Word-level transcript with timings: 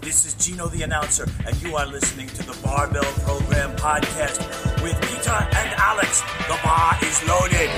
This 0.00 0.24
is 0.26 0.34
Gino 0.34 0.68
the 0.68 0.82
announcer, 0.84 1.26
and 1.46 1.54
you 1.62 1.76
are 1.76 1.86
listening 1.86 2.28
to 2.28 2.42
the 2.42 2.56
Barbell 2.62 3.04
Program 3.24 3.74
podcast 3.76 4.38
with 4.82 4.94
Peter 5.02 5.30
and 5.32 5.74
Alex. 5.76 6.22
The 6.48 6.58
bar 6.64 6.96
is 7.02 7.26
loaded. 7.28 7.70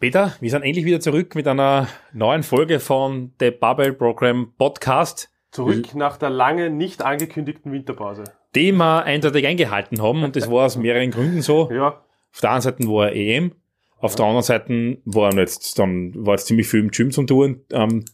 Peter, 0.00 0.34
wir 0.40 0.50
sind 0.50 0.62
endlich 0.62 0.84
wieder 0.84 1.00
zurück 1.00 1.34
mit 1.34 1.46
einer 1.46 1.86
neuen 2.12 2.42
Folge 2.42 2.80
von 2.80 3.32
The 3.38 3.50
Barbell 3.50 3.92
Program 3.92 4.52
Podcast, 4.58 5.28
Zurück 5.52 5.94
nach 5.94 6.16
der 6.16 6.30
lange 6.30 6.70
nicht 6.70 7.02
angekündigten 7.02 7.72
Winterpause. 7.72 8.24
den 8.54 8.76
wir 8.76 9.04
eindeutig 9.04 9.46
eingehalten 9.46 10.02
haben 10.02 10.24
und 10.24 10.34
das 10.36 10.50
war 10.50 10.66
aus 10.66 10.76
mehreren 10.76 11.10
Gründen 11.10 11.40
so. 11.42 11.70
Ja, 11.70 12.00
Auf 12.34 12.40
der 12.40 12.50
einen 12.52 12.60
Seite 12.62 12.84
war 12.88 13.12
EM, 13.12 13.52
auf 13.98 14.14
der 14.16 14.24
anderen 14.26 14.42
Seite 14.42 14.98
waren 15.04 15.38
jetzt 15.38 15.78
dann 15.78 16.12
war 16.26 16.34
jetzt 16.34 16.46
ziemlich 16.46 16.66
viel 16.68 16.80
im 16.80 16.90
Gym 16.90 17.10
zum 17.10 17.26
tun. 17.26 17.60
Ähm, 17.70 18.04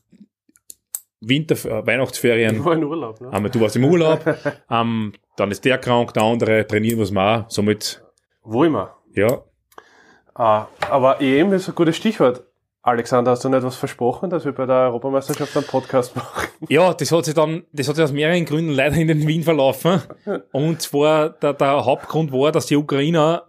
Winter, 1.20 1.54
äh, 1.54 1.86
Weihnachtsferien, 1.86 2.56
ich 2.56 2.64
war 2.64 2.74
in 2.74 2.84
Urlaub. 2.84 3.20
Ne? 3.20 3.30
ähm, 3.32 3.50
du 3.50 3.60
warst 3.60 3.76
im 3.76 3.84
Urlaub, 3.84 4.24
ähm, 4.70 5.12
dann 5.36 5.50
ist 5.50 5.64
der 5.64 5.78
krank, 5.78 6.14
der 6.14 6.22
andere 6.22 6.66
trainieren 6.66 7.00
was 7.00 7.10
wir 7.10 7.22
auch. 7.46 7.50
Somit, 7.50 8.02
Wo 8.42 8.64
immer. 8.64 8.94
ja, 9.14 9.42
Ah, 10.34 10.68
aber 10.88 11.20
EM 11.20 11.52
ist 11.52 11.68
ein 11.68 11.74
gutes 11.74 11.96
Stichwort. 11.96 12.44
Alexander, 12.82 13.32
hast 13.32 13.44
du 13.44 13.48
nicht 13.48 13.64
was 13.64 13.74
versprochen, 13.74 14.30
dass 14.30 14.44
wir 14.44 14.52
bei 14.52 14.66
der 14.66 14.76
Europameisterschaft 14.76 15.56
einen 15.56 15.66
Podcast 15.66 16.14
machen? 16.14 16.48
Ja, 16.68 16.94
das 16.94 17.10
hat 17.10 17.24
sich 17.24 17.34
dann, 17.34 17.64
das 17.72 17.88
hat 17.88 17.96
sich 17.96 18.04
aus 18.04 18.12
mehreren 18.12 18.44
Gründen 18.44 18.70
leider 18.70 18.96
in 18.96 19.08
den 19.08 19.26
Wien 19.26 19.42
verlaufen. 19.42 20.00
Und 20.52 20.80
zwar 20.80 21.30
der, 21.30 21.54
der 21.54 21.84
Hauptgrund 21.84 22.32
war, 22.32 22.52
dass 22.52 22.66
die 22.66 22.76
Ukrainer 22.76 23.44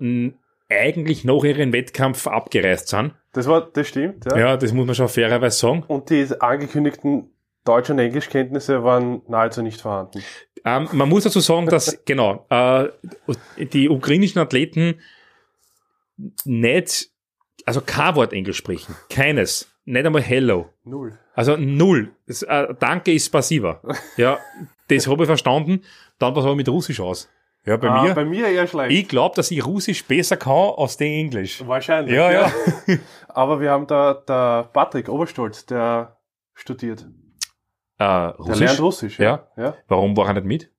eigentlich 0.70 1.24
nach 1.26 1.44
ihrem 1.44 1.74
Wettkampf 1.74 2.28
abgereist 2.28 2.90
sind. 2.90 3.14
Das 3.34 3.48
war, 3.48 3.62
das 3.62 3.88
stimmt, 3.88 4.26
ja. 4.26 4.38
Ja, 4.38 4.58
das 4.58 4.72
muss 4.72 4.86
man 4.86 4.96
schon 4.96 5.10
fairerweise 5.10 5.58
sagen. 5.58 5.84
Und 5.88 6.10
die 6.10 6.28
angekündigten 6.40 7.32
Deutsch- 7.66 7.90
und 7.90 8.00
Englischkenntnisse 8.00 8.84
waren 8.84 9.22
nahezu 9.28 9.62
nicht 9.62 9.82
vorhanden. 9.82 10.24
Ähm, 10.66 10.88
man 10.92 11.10
muss 11.10 11.24
dazu 11.24 11.40
sagen, 11.40 11.68
dass, 11.68 12.00
genau, 12.06 12.46
äh, 12.50 12.90
die 13.58 13.90
ukrainischen 13.90 14.40
Athleten 14.40 15.00
nicht, 16.46 17.10
also 17.66 17.82
kein 17.82 18.16
Wort 18.16 18.34
Englisch 18.34 18.58
sprechen. 18.58 18.96
Keines. 19.10 19.72
Nicht 19.86 20.06
einmal 20.06 20.22
Hello. 20.22 20.70
Null. 20.84 21.18
Also 21.34 21.56
null. 21.58 22.12
Das, 22.28 22.44
äh, 22.44 22.74
Danke 22.80 23.14
ist 23.14 23.30
passiver. 23.30 23.82
Ja, 24.18 24.40
das 24.88 25.08
habe 25.08 25.24
ich 25.24 25.28
verstanden. 25.28 25.82
Dann 26.18 26.36
was 26.36 26.44
aber 26.46 26.56
mit 26.56 26.68
Russisch 26.68 27.00
aus. 27.00 27.30
Ja, 27.66 27.78
bei 27.78 27.90
ah, 27.90 28.04
mir. 28.04 28.14
Bei 28.14 28.26
mir 28.26 28.48
eher 28.48 28.68
schlecht. 28.68 28.92
Ich 28.92 29.08
glaube, 29.08 29.36
dass 29.36 29.52
ich 29.52 29.66
Russisch 29.66 30.06
besser 30.06 30.38
kann 30.38 30.74
als 30.78 30.98
den 30.98 31.14
Englisch. 31.14 31.66
Wahrscheinlich. 31.68 32.16
Ja, 32.16 32.32
ja. 32.32 32.52
Aber 33.28 33.60
wir 33.60 33.72
haben 33.72 33.86
da 33.88 34.14
der 34.14 34.70
Patrick 34.72 35.10
Oberstolz, 35.10 35.66
der 35.66 36.18
studiert. 36.54 37.02
Äh, 37.98 38.06
Der 38.06 38.36
Russisch? 38.40 38.60
lernt 38.60 38.82
Russisch. 38.82 39.20
Ja. 39.20 39.48
ja. 39.58 39.76
Warum 39.88 40.16
war 40.16 40.28
er 40.28 40.34
nicht 40.34 40.46
mit? 40.46 40.72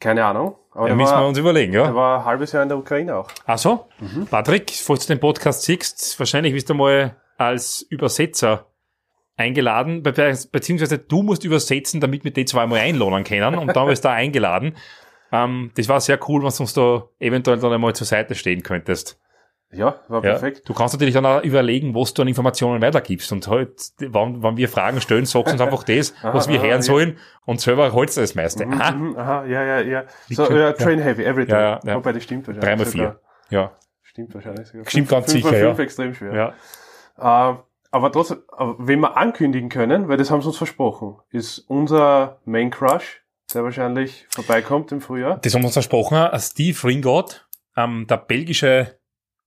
Keine 0.00 0.24
Ahnung. 0.24 0.56
Aber 0.72 0.82
Ja, 0.82 0.88
der, 0.88 0.96
müssen 0.96 1.12
wir 1.12 1.20
war, 1.20 1.28
uns 1.28 1.38
überlegen, 1.38 1.72
der 1.72 1.82
ja. 1.82 1.94
war 1.94 2.20
ein 2.20 2.24
halbes 2.24 2.52
Jahr 2.52 2.62
in 2.62 2.68
der 2.68 2.78
Ukraine 2.78 3.16
auch. 3.16 3.28
Ach 3.46 3.58
so. 3.58 3.86
Mhm. 4.00 4.26
Patrick, 4.26 4.70
falls 4.70 5.06
du 5.06 5.14
den 5.14 5.20
Podcast 5.20 5.62
siehst, 5.62 6.18
wahrscheinlich 6.18 6.52
bist 6.52 6.68
du 6.68 6.74
mal 6.74 7.16
als 7.36 7.82
Übersetzer 7.82 8.66
eingeladen, 9.36 10.02
be 10.02 10.12
be 10.12 10.36
beziehungsweise 10.50 10.98
du 10.98 11.22
musst 11.22 11.44
übersetzen, 11.44 12.00
damit 12.00 12.24
wir 12.24 12.32
die 12.32 12.44
zweimal 12.44 12.80
einladen 12.80 13.24
können 13.24 13.54
und 13.54 13.74
dann 13.74 13.86
bist 13.86 14.04
du 14.04 14.08
da 14.08 14.14
eingeladen. 14.14 14.76
Ähm, 15.32 15.70
das 15.76 15.88
war 15.88 16.00
sehr 16.00 16.18
cool, 16.28 16.42
was 16.42 16.58
du 16.58 16.62
uns 16.64 16.74
da 16.74 17.04
eventuell 17.18 17.58
dann 17.58 17.72
einmal 17.72 17.94
zur 17.94 18.06
Seite 18.06 18.34
stehen 18.34 18.62
könntest. 18.62 19.18
Ja, 19.74 19.96
war 20.08 20.22
Ja. 20.22 20.32
perfekt. 20.32 20.68
Du 20.68 20.74
kannst 20.74 20.92
natürlich 20.92 21.14
dann 21.14 21.24
auch 21.24 21.42
überlegen, 21.42 21.94
was 21.94 22.12
du 22.12 22.20
an 22.20 22.28
Informationen 22.28 22.82
weitergibst. 22.82 23.32
Und 23.32 23.48
halt, 23.48 23.70
wenn, 23.98 24.42
wenn 24.42 24.56
wir 24.58 24.68
Fragen 24.68 25.00
stellen, 25.00 25.24
sagst 25.24 25.48
du 25.48 25.52
uns 25.52 25.60
einfach 25.62 25.82
das, 25.84 26.14
was 26.22 26.46
wir 26.48 26.56
aha, 26.58 26.64
hören 26.66 26.76
ja. 26.76 26.82
sollen 26.82 27.18
und 27.46 27.60
selber 27.62 27.90
holst 27.92 28.18
du 28.18 28.20
das 28.20 28.34
meiste. 28.34 28.66
Aha, 28.66 28.90
Mhm, 28.92 29.16
aha, 29.16 29.44
ja, 29.46 29.64
ja, 29.64 29.80
ja. 29.80 30.04
So, 30.28 30.50
ja, 30.52 30.72
Train 30.74 30.98
Heavy, 31.00 31.24
everything. 31.24 31.54
Ja, 31.54 31.60
ja, 31.62 31.80
ja. 31.84 31.94
Wobei, 31.96 32.12
das 32.12 32.22
stimmt 32.24 32.46
wahrscheinlich. 32.46 32.68
dreimal 32.68 32.86
vier. 32.86 33.20
Ja, 33.48 33.72
Stimmt 34.02 34.34
wahrscheinlich 34.34 34.66
sogar. 34.68 34.84
Stimmt 34.86 35.08
ganz 35.08 35.32
fünf, 35.32 35.44
sicher, 35.44 35.56
fünf 35.56 35.78
ja. 35.78 35.84
extrem 35.84 36.14
schwer. 36.14 36.54
ja. 37.18 37.50
Äh, 37.52 37.56
aber 37.90 38.12
trotzdem, 38.12 38.42
aber 38.48 38.76
wenn 38.78 39.00
wir 39.00 39.16
ankündigen 39.16 39.70
können, 39.70 40.08
weil 40.08 40.18
das 40.18 40.30
haben 40.30 40.42
sie 40.42 40.48
uns 40.48 40.58
versprochen, 40.58 41.16
ist 41.30 41.58
unser 41.60 42.40
Main 42.44 42.70
Crush, 42.70 43.21
der 43.54 43.64
wahrscheinlich 43.64 44.26
vorbeikommt 44.30 44.92
im 44.92 45.00
Frühjahr. 45.00 45.38
Das 45.42 45.54
haben 45.54 45.62
wir 45.62 45.66
uns 45.66 45.74
versprochen. 45.74 46.28
Steve 46.38 46.78
Ringott, 46.84 47.46
ähm, 47.76 48.06
der 48.08 48.16
belgische, 48.18 48.98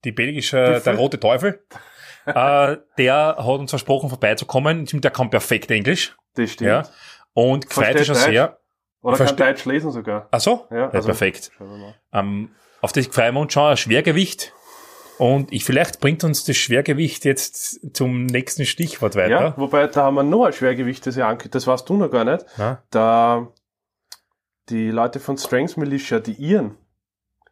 die 0.04 0.12
belgische, 0.12 0.82
der 0.84 0.94
rote 0.96 1.18
Teufel, 1.20 1.64
äh, 2.26 2.76
der 2.98 3.36
hat 3.38 3.46
uns 3.46 3.70
versprochen, 3.70 4.08
vorbeizukommen. 4.08 4.84
Der 4.86 5.10
kann 5.10 5.30
perfekt 5.30 5.70
Englisch. 5.70 6.16
Das 6.34 6.52
stimmt. 6.52 6.68
Ja. 6.68 6.82
Und 7.32 7.68
gefreut 7.68 7.94
ist 7.96 8.06
Versteht 8.06 8.06
schon 8.24 8.32
sehr. 8.32 8.58
Oder 9.02 9.16
Verste- 9.16 9.36
kann 9.36 9.54
Deutsch 9.54 9.64
lesen 9.66 9.90
sogar. 9.92 10.28
Ach 10.30 10.40
so? 10.40 10.66
Ja, 10.70 10.76
Ja, 10.76 10.88
also- 10.90 11.06
perfekt. 11.06 11.50
Ähm, 12.12 12.50
auf 12.80 12.92
das 12.92 13.06
freuen 13.06 13.34
wir 13.34 13.40
uns 13.40 13.52
schon 13.52 13.64
ein 13.70 13.76
Schwergewicht. 13.76 14.52
Und 15.18 15.50
ich, 15.50 15.64
vielleicht 15.64 16.00
bringt 16.00 16.24
uns 16.24 16.44
das 16.44 16.56
Schwergewicht 16.58 17.24
jetzt 17.24 17.96
zum 17.96 18.26
nächsten 18.26 18.66
Stichwort 18.66 19.14
Ja, 19.14 19.22
weiter. 19.22 19.54
wobei, 19.56 19.86
da 19.86 20.02
haben 20.02 20.14
wir 20.16 20.22
noch 20.22 20.44
ein 20.44 20.52
Schwergewicht, 20.52 21.06
das 21.06 21.16
ja 21.16 21.26
ankündigt, 21.26 21.54
das 21.54 21.66
weißt 21.66 21.88
du 21.88 21.96
noch 21.96 22.10
gar 22.10 22.24
nicht. 22.24 22.44
Ja. 22.58 22.82
Da, 22.90 23.48
die 24.68 24.90
Leute 24.90 25.20
von 25.20 25.36
Strengths 25.38 25.76
Militia, 25.76 26.18
die 26.20 26.32
Iren, 26.32 26.76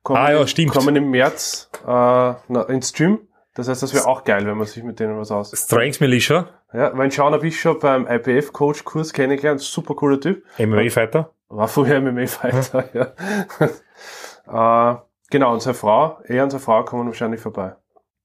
kommen, 0.02 0.18
Ah, 0.20 0.32
ja, 0.32 0.46
stimmt. 0.46 0.72
kommen 0.72 0.94
im 0.96 1.10
März 1.10 1.70
äh, 1.82 1.86
na, 1.86 2.62
ins 2.68 2.92
Gym. 2.92 3.20
Das 3.54 3.68
heißt, 3.68 3.82
das 3.84 3.94
wäre 3.94 4.06
auch 4.06 4.24
geil, 4.24 4.44
wenn 4.46 4.56
man 4.58 4.66
sich 4.66 4.82
mit 4.82 4.98
denen 4.98 5.16
was 5.18 5.30
aus. 5.30 5.52
Strengths 5.56 6.00
Militia, 6.00 6.48
Ja, 6.72 6.92
mein 6.92 7.10
Sean 7.12 7.32
habe 7.32 7.46
ich 7.46 7.60
schon 7.60 7.78
beim 7.78 8.06
IPF-Coach-Kurs 8.06 9.12
kennengelernt, 9.12 9.60
super 9.60 9.94
cooler 9.94 10.20
Typ. 10.20 10.44
MMA-Fighter. 10.58 11.30
War 11.48 11.68
vorher 11.68 12.00
MMA-Fighter, 12.00 12.84
ja. 12.94 14.92
äh, 14.94 14.96
genau, 15.30 15.52
und 15.52 15.62
seine 15.62 15.74
Frau, 15.74 16.18
er 16.24 16.42
und 16.44 16.50
seine 16.50 16.60
Frau 16.60 16.84
kommen 16.84 17.06
wahrscheinlich 17.06 17.40
vorbei. 17.40 17.76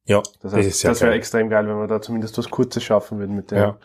Ja, 0.06 0.22
Das 0.42 0.52
das, 0.52 0.54
heißt, 0.54 0.80
sehr 0.80 0.92
das 0.92 1.02
wäre 1.02 1.14
extrem 1.14 1.50
geil, 1.50 1.68
wenn 1.68 1.78
wir 1.78 1.86
da 1.88 2.02
zumindest 2.02 2.36
was 2.40 2.50
Kurzes 2.50 2.84
schaffen 2.84 3.20
würden 3.20 3.36
mit 3.36 3.52
dem. 3.52 3.58
Ja. 3.60 3.78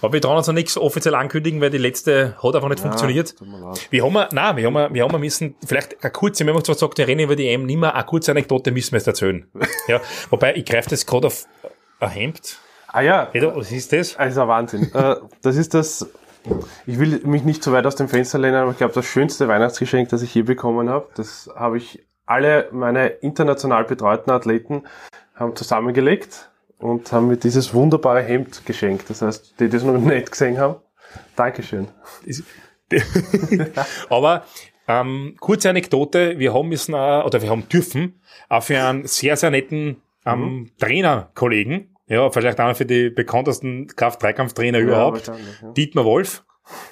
Aber 0.00 0.12
wir 0.12 0.20
trauen 0.22 0.36
uns 0.38 0.46
noch 0.46 0.54
nichts 0.54 0.76
offiziell 0.78 1.14
ankündigen, 1.14 1.60
weil 1.60 1.70
die 1.70 1.78
letzte 1.78 2.36
hat 2.42 2.54
einfach 2.54 2.68
nicht 2.68 2.80
funktioniert. 2.80 3.34
Mir 3.40 3.58
leid. 3.58 3.86
Wir 3.90 4.04
haben, 4.04 4.12
wir- 4.14 4.28
nein, 4.32 4.56
wir 4.56 4.66
haben, 4.66 4.94
wir 4.94 5.04
haben 5.04 5.20
müssen, 5.20 5.54
vielleicht 5.66 6.02
eine 6.02 6.10
kurze, 6.10 6.46
wenn 6.46 6.54
man 6.54 6.64
zwar 6.64 6.74
sagt, 6.76 6.96
wir 6.98 7.06
reden 7.06 7.20
über 7.20 7.36
die 7.36 7.48
EM 7.48 7.66
nicht 7.66 7.78
mehr, 7.78 7.94
eine 7.94 8.04
kurze 8.04 8.30
Anekdote 8.30 8.70
müssen 8.72 8.92
wir 8.92 8.98
jetzt 8.98 9.06
erzählen. 9.06 9.46
ja, 9.88 10.00
wobei, 10.30 10.54
ich 10.54 10.64
greife 10.64 10.90
das 10.90 11.04
gerade 11.06 11.26
auf 11.28 11.44
ein 12.00 12.10
Hemd. 12.10 12.58
Ah 12.88 13.00
ja, 13.02 13.28
was 13.54 13.72
ist 13.72 13.92
das? 13.92 14.16
also 14.16 14.42
ein 14.42 14.48
Wahnsinn. 14.48 14.90
äh, 14.94 15.16
das 15.42 15.56
ist 15.56 15.74
das, 15.74 16.08
ich 16.86 16.98
will 16.98 17.20
mich 17.24 17.42
nicht 17.42 17.62
zu 17.62 17.72
weit 17.72 17.84
aus 17.84 17.96
dem 17.96 18.08
Fenster 18.08 18.38
lehnen, 18.38 18.56
aber 18.56 18.70
ich 18.70 18.78
glaube, 18.78 18.94
das 18.94 19.04
schönste 19.04 19.48
Weihnachtsgeschenk, 19.48 20.08
das 20.08 20.22
ich 20.22 20.34
je 20.34 20.42
bekommen 20.42 20.88
habe, 20.88 21.08
das 21.16 21.50
habe 21.54 21.76
ich 21.76 22.06
alle 22.24 22.68
meine 22.72 23.08
international 23.08 23.84
betreuten 23.84 24.30
Athleten 24.30 24.84
haben 25.34 25.54
zusammengelegt 25.54 26.48
und 26.78 27.10
haben 27.12 27.28
mir 27.28 27.36
dieses 27.36 27.72
wunderbare 27.74 28.22
Hemd 28.22 28.64
geschenkt. 28.66 29.08
Das 29.08 29.22
heißt, 29.22 29.60
die 29.60 29.68
das 29.68 29.82
noch 29.82 29.98
nicht 29.98 30.30
gesehen 30.30 30.58
haben, 30.58 30.76
Dankeschön. 31.34 31.88
Aber 34.08 34.44
ähm, 34.88 35.36
kurze 35.40 35.70
Anekdote, 35.70 36.38
wir 36.38 36.54
haben 36.54 36.68
müssen 36.68 36.94
auch, 36.94 37.24
oder 37.24 37.42
wir 37.42 37.50
haben 37.50 37.68
dürfen 37.68 38.20
auch 38.48 38.62
für 38.62 38.80
einen 38.80 39.06
sehr, 39.06 39.36
sehr 39.36 39.50
netten 39.50 40.02
ähm, 40.24 40.70
Trainerkollegen, 40.78 41.96
ja, 42.08 42.30
vielleicht 42.30 42.60
einmal 42.60 42.74
für 42.74 42.86
die 42.86 43.10
bekanntesten 43.10 43.88
Kraft-Dreikampftrainer 43.88 44.78
überhaupt, 44.78 45.28
wahrscheinlich, 45.28 45.60
ja. 45.60 45.72
Dietmar 45.72 46.04
Wolf, 46.04 46.44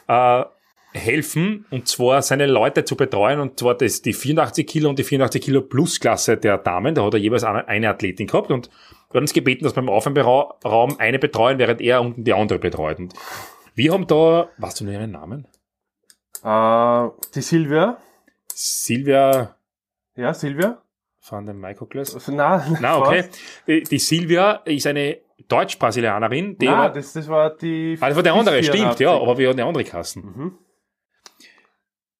äh, 0.09 0.45
helfen, 0.93 1.66
und 1.71 1.89
zwar 1.89 2.22
seine 2.22 2.47
Leute 2.47 2.84
zu 2.84 2.97
betreuen, 2.97 3.41
und 3.41 3.59
zwar 3.59 3.77
das, 3.77 4.03
die 4.03 4.12
84 4.12 4.66
Kilo 4.66 4.89
und 4.89 4.99
die 4.99 5.05
84 5.05 5.43
Kilo 5.43 5.62
Plus-Klasse 5.62 6.37
der 6.37 6.59
Damen, 6.59 6.95
da 6.95 7.05
hat 7.05 7.15
er 7.15 7.21
jeweils 7.21 7.45
eine, 7.45 7.66
eine 7.66 7.91
Athletin 7.91 8.27
gehabt, 8.27 8.51
und 8.51 8.71
wir 9.15 9.19
haben 9.21 9.25
uns 9.25 9.33
gebeten, 9.33 9.63
dass 9.63 9.77
wir 9.77 9.83
im 9.83 9.89
Aufwärmraum 9.89 10.99
eine 10.99 11.21
betreuen, 11.21 11.61
während 11.61 11.81
er 11.81 12.01
unten 12.01 12.25
die 12.25 12.33
andere 12.33 12.59
betreut. 12.59 12.99
Und 12.99 13.15
wir 13.77 13.93
haben 13.93 14.09
da, 14.09 14.49
weißt 14.59 14.81
du 14.81 14.87
noch 14.87 14.93
ihren 14.93 15.13
Namen? 15.13 15.47
Äh, 16.43 17.11
die 17.33 17.41
Silvia, 17.41 17.97
Silvia 18.53 19.55
ja, 20.16 20.34
Silvia? 20.34 20.83
van 21.21 21.47
den 21.47 21.61
Michaelglas. 21.61 22.27
Na, 22.27 22.66
Na, 22.81 22.99
okay. 22.99 23.27
Die, 23.69 23.84
die 23.84 23.99
Silvia 24.01 24.63
ist 24.65 24.89
eine 24.89 25.19
Deutsch-Brasilianerin, 25.47 26.59
die 26.59 26.66
Na, 26.66 26.89
das, 26.89 27.13
das 27.13 27.28
war 27.28 27.57
die. 27.57 27.97
ah, 28.01 28.09
das 28.09 28.16
war 28.16 28.22
der 28.25 28.34
andere, 28.34 28.65
stimmt, 28.65 28.78
84. 28.78 29.01
ja, 29.01 29.13
aber 29.13 29.39
wir 29.39 29.49
haben 29.49 29.59
eine 29.59 29.69
andere 29.69 29.84
Kassen. 29.84 30.25
Mhm. 30.25 30.59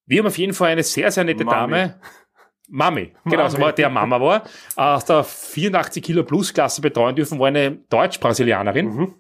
Wir 0.07 0.21
haben 0.21 0.29
auf 0.29 0.39
jeden 0.39 0.53
Fall 0.53 0.71
eine 0.71 0.85
sehr, 0.85 1.11
sehr 1.11 1.25
nette 1.25 1.45
Mami. 1.45 1.73
Dame. 1.73 2.01
Mami, 2.69 3.13
genau, 3.25 3.49
so 3.49 3.55
Mami. 3.55 3.65
war 3.65 3.73
der 3.73 3.91
Mama 3.91 4.21
war, 4.21 4.45
aus 4.77 5.05
der 5.05 5.23
84 5.23 6.03
Kilo 6.03 6.25
Plus 6.25 6.53
Klasse 6.53 6.81
betreuen 6.81 7.15
dürfen, 7.15 7.39
war 7.39 7.49
eine 7.49 7.73
Deutsch-Brasilianerin. 7.91 8.87
Mhm. 8.87 9.15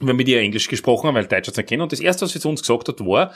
wir 0.00 0.08
haben 0.08 0.16
mit 0.16 0.26
ihr 0.26 0.40
Englisch 0.40 0.68
gesprochen 0.68 1.06
haben, 1.06 1.14
weil 1.14 1.26
Deutsch 1.26 1.46
hat 1.46 1.54
sie 1.54 1.60
nicht 1.60 1.68
kennen. 1.68 1.82
Und 1.82 1.92
das 1.92 2.00
erste, 2.00 2.24
was 2.24 2.32
sie 2.32 2.40
zu 2.40 2.48
uns 2.48 2.62
gesagt 2.62 2.88
hat, 2.88 3.00
war, 3.00 3.32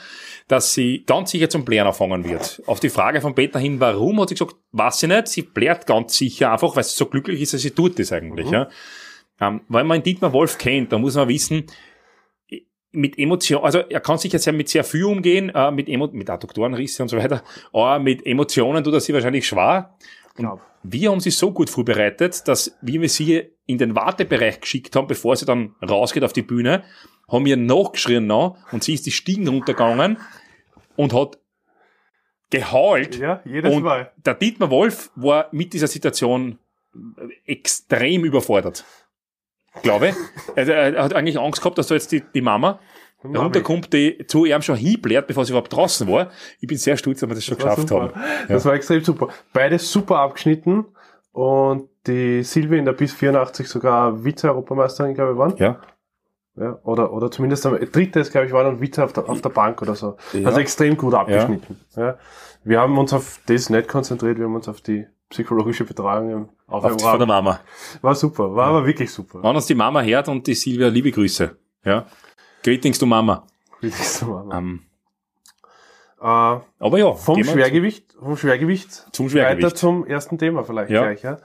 dass 0.49 0.73
sie 0.73 1.03
ganz 1.05 1.31
sicher 1.31 1.49
zum 1.49 1.63
Blären 1.63 1.87
anfangen 1.87 2.27
wird. 2.27 2.61
Auf 2.65 2.81
die 2.81 2.89
Frage 2.89 3.21
von 3.21 3.35
Peter 3.35 3.57
hin, 3.57 3.79
warum, 3.79 4.19
hat 4.19 4.29
sie 4.29 4.35
gesagt, 4.35 4.55
weiß 4.73 4.99
sie 4.99 5.07
nicht, 5.07 5.27
sie 5.29 5.43
blärt 5.43 5.87
ganz 5.87 6.17
sicher 6.17 6.51
einfach, 6.51 6.75
weil 6.75 6.83
sie 6.83 6.95
so 6.95 7.05
glücklich 7.05 7.41
ist, 7.41 7.53
dass 7.53 7.61
sie 7.61 7.71
tut 7.71 7.97
das 7.99 8.11
eigentlich, 8.11 8.47
mhm. 8.47 8.53
ja. 8.53 8.69
Ähm, 9.39 9.61
weil 9.69 9.83
man 9.83 10.01
Dietmar 10.01 10.33
Wolf 10.33 10.57
kennt, 10.57 10.91
da 10.91 10.97
muss 10.97 11.15
man 11.15 11.27
wissen, 11.27 11.67
mit 12.97 13.17
Emotionen, 13.17 13.63
also 13.63 13.79
er 13.79 13.99
kann 13.99 14.17
sich 14.17 14.33
jetzt 14.33 14.45
ja 14.45 14.51
mit 14.51 14.69
sehr 14.69 14.83
viel 14.83 15.05
umgehen, 15.05 15.49
äh, 15.49 15.71
mit, 15.71 15.87
Emo 15.87 16.07
mit 16.11 16.29
Adduktorenrisse 16.29 17.03
und 17.03 17.09
so 17.09 17.17
weiter, 17.17 17.43
aber 17.71 17.99
mit 17.99 18.25
Emotionen 18.25 18.83
tut 18.83 18.93
er 18.93 18.99
sie 18.99 19.13
wahrscheinlich 19.13 19.47
schwer. 19.47 19.95
Und 20.37 20.59
wir 20.83 21.11
haben 21.11 21.19
sie 21.19 21.31
so 21.31 21.51
gut 21.51 21.69
vorbereitet, 21.69 22.47
dass 22.47 22.77
wie 22.81 23.01
wir 23.01 23.09
sie 23.09 23.49
in 23.65 23.77
den 23.77 23.95
Wartebereich 23.95 24.61
geschickt 24.61 24.95
haben, 24.95 25.07
bevor 25.07 25.35
sie 25.35 25.45
dann 25.45 25.75
rausgeht 25.87 26.23
auf 26.23 26.33
die 26.33 26.41
Bühne, 26.41 26.83
haben 27.27 27.45
wir 27.45 27.57
nachgeschrien 27.57 28.25
noch 28.25 28.57
und 28.71 28.83
sie 28.83 28.93
ist 28.93 29.05
die 29.05 29.11
Stiegen 29.11 29.47
runtergegangen 29.47 30.17
und 30.95 31.13
hat 31.13 31.37
geheult. 32.49 33.17
Ja, 33.17 33.41
jedes 33.45 33.73
und 33.73 33.83
Mal. 33.83 34.11
Der 34.25 34.33
Dietmar 34.33 34.69
Wolf 34.69 35.11
war 35.15 35.49
mit 35.51 35.73
dieser 35.73 35.87
Situation 35.87 36.57
extrem 37.45 38.23
überfordert. 38.23 38.85
Glaube 39.83 40.09
ich. 40.09 40.15
Also 40.55 40.71
er 40.71 41.03
hat 41.03 41.13
eigentlich 41.13 41.39
Angst 41.39 41.61
gehabt, 41.61 41.77
dass 41.77 41.87
da 41.87 41.95
jetzt 41.95 42.11
die, 42.11 42.21
die 42.33 42.41
Mama 42.41 42.79
runterkommt, 43.23 43.93
die 43.93 44.25
zu 44.27 44.45
ihm 44.45 44.61
schon 44.61 44.75
hinblärt, 44.75 45.27
bevor 45.27 45.45
sie 45.45 45.51
überhaupt 45.51 45.73
draußen 45.73 46.07
war. 46.07 46.29
Ich 46.59 46.67
bin 46.67 46.77
sehr 46.77 46.97
stolz, 46.97 47.19
dass 47.19 47.29
wir 47.29 47.35
das 47.35 47.43
schon 47.43 47.57
das 47.57 47.75
geschafft 47.75 47.91
haben. 47.91 48.11
Ja. 48.15 48.45
Das 48.47 48.65
war 48.65 48.73
extrem 48.73 49.03
super. 49.03 49.29
Beide 49.53 49.79
super 49.79 50.19
abgeschnitten 50.19 50.85
und 51.31 51.89
die 52.05 52.43
Silvia 52.43 52.77
in 52.77 52.85
der 52.85 52.93
bis 52.93 53.13
84 53.13 53.67
sogar 53.67 54.23
Vize-Europameisterin, 54.23 55.13
glaube 55.13 55.33
ich, 55.33 55.37
waren. 55.37 55.55
Ja. 55.57 55.81
Ja, 56.59 56.79
oder, 56.83 57.13
oder 57.13 57.29
zumindest 57.29 57.67
am 57.67 57.77
drittes, 57.77 58.31
glaube 58.31 58.47
ich, 58.47 58.53
war 58.53 58.63
dann 58.63 58.81
Vize 58.81 59.03
auf 59.03 59.13
der, 59.13 59.29
auf 59.29 59.41
der 59.41 59.49
Bank 59.49 59.79
oder 59.83 59.93
so. 59.93 60.17
Ja. 60.33 60.47
Also 60.47 60.59
extrem 60.59 60.97
gut 60.97 61.13
abgeschnitten. 61.13 61.79
Ja. 61.95 62.03
ja. 62.03 62.17
Wir 62.63 62.79
haben 62.81 62.97
uns 62.97 63.13
auf 63.13 63.39
das 63.45 63.69
nicht 63.69 63.87
konzentriert, 63.87 64.39
wir 64.39 64.45
haben 64.45 64.55
uns 64.55 64.67
auf 64.67 64.81
die 64.81 65.05
psychologische 65.29 65.85
Betreuung 65.85 66.49
auf, 66.67 66.83
auf 66.83 67.01
von 67.01 67.17
der 67.17 67.27
Mama. 67.27 67.59
War 68.01 68.15
super, 68.15 68.53
war 68.53 68.65
ja. 68.65 68.77
aber 68.77 68.85
wirklich 68.85 69.11
super. 69.11 69.41
Wenn 69.41 69.55
uns 69.55 69.65
die 69.65 69.75
Mama 69.75 70.01
hört 70.01 70.27
und 70.27 70.45
die 70.45 70.53
Silvia, 70.53 70.89
liebe 70.89 71.11
Grüße. 71.11 71.57
Ja. 71.85 72.05
Greetings 72.63 72.99
to 72.99 73.05
Mama. 73.05 73.47
Greetings 73.79 74.19
to 74.19 74.25
Mama. 74.25 74.57
Ähm, 74.57 74.81
äh, 76.19 76.23
aber 76.25 76.97
ja. 76.97 77.13
Vom 77.13 77.43
Schwergewicht, 77.43 78.13
vom 78.19 78.35
Schwergewicht, 78.35 79.07
zum 79.13 79.29
Schwergewicht. 79.29 79.63
Weiter 79.65 79.75
zum 79.75 80.05
ersten 80.05 80.37
Thema 80.37 80.63
vielleicht 80.63 80.91
ja. 80.91 81.03
gleich, 81.03 81.23
ja. 81.23 81.37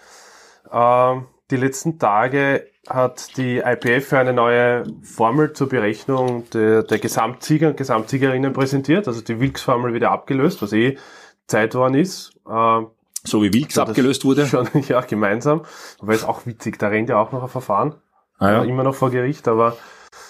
Ähm, 0.73 1.27
die 1.51 1.57
letzten 1.57 1.99
Tage 1.99 2.67
hat 2.89 3.37
die 3.37 3.59
IPF 3.59 4.09
für 4.09 4.19
eine 4.19 4.33
neue 4.33 4.85
Formel 5.03 5.53
zur 5.53 5.69
Berechnung 5.69 6.49
der, 6.51 6.83
der 6.83 6.99
Gesamtsieger 6.99 7.69
und 7.69 7.77
Gesamtsiegerinnen 7.77 8.53
präsentiert. 8.53 9.07
Also 9.07 9.21
die 9.21 9.39
Wilks-Formel 9.39 9.95
wieder 9.95 10.11
abgelöst, 10.11 10.63
was 10.63 10.73
eh 10.73 10.99
Zeit 11.47 11.75
worden 11.75 11.95
ist. 11.95 12.33
Äh, 12.49 12.83
so 13.25 13.43
wie 13.43 13.53
Wilks 13.53 13.79
abgelöst 13.79 14.25
wurde? 14.25 14.47
Schon, 14.47 14.69
ja, 14.89 15.01
gemeinsam. 15.01 15.63
Wobei 16.01 16.15
es 16.15 16.25
auch 16.25 16.47
witzig, 16.47 16.79
da 16.79 16.89
rennt 16.89 17.09
ja 17.09 17.19
auch 17.19 17.33
noch 17.33 17.43
ein 17.43 17.49
Verfahren. 17.49 17.95
Ah, 18.39 18.51
ja. 18.51 18.65
Äh, 18.65 18.69
immer 18.69 18.83
noch 18.83 18.95
vor 18.95 19.11
Gericht, 19.11 19.47
aber 19.49 19.77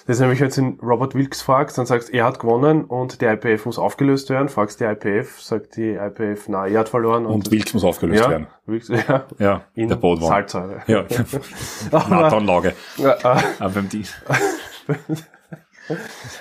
das 0.05 0.17
ist 0.17 0.19
nämlich, 0.19 0.41
wenn 0.41 0.49
du 0.49 0.55
den 0.55 0.79
Robert 0.81 1.15
Wilkes 1.15 1.41
fragst, 1.41 1.77
dann 1.77 1.85
sagst 1.85 2.13
er 2.13 2.25
hat 2.25 2.39
gewonnen 2.39 2.83
und 2.83 3.21
die 3.21 3.25
IPF 3.25 3.65
muss 3.65 3.79
aufgelöst 3.79 4.29
werden. 4.29 4.49
Fragst 4.49 4.81
die 4.81 4.83
IPF, 4.83 5.41
sagt 5.41 5.77
die 5.77 5.91
IPF, 5.91 6.49
na, 6.49 6.67
er 6.67 6.81
hat 6.81 6.89
verloren. 6.89 7.25
Und, 7.25 7.33
und 7.33 7.51
Wilkes 7.51 7.73
muss 7.73 7.85
aufgelöst 7.85 8.21
ja, 8.21 8.29
werden. 8.29 8.47
Wilkes, 8.65 8.89
ja, 9.07 9.25
ja 9.39 9.61
in 9.75 9.87
der 9.87 9.95
Bodenwand. 9.95 10.49
Salzsäure. 10.49 10.83
Ja, 10.87 11.05
Nathanlage. 12.09 12.73
Ja, 12.97 13.13
äh, 13.13 13.41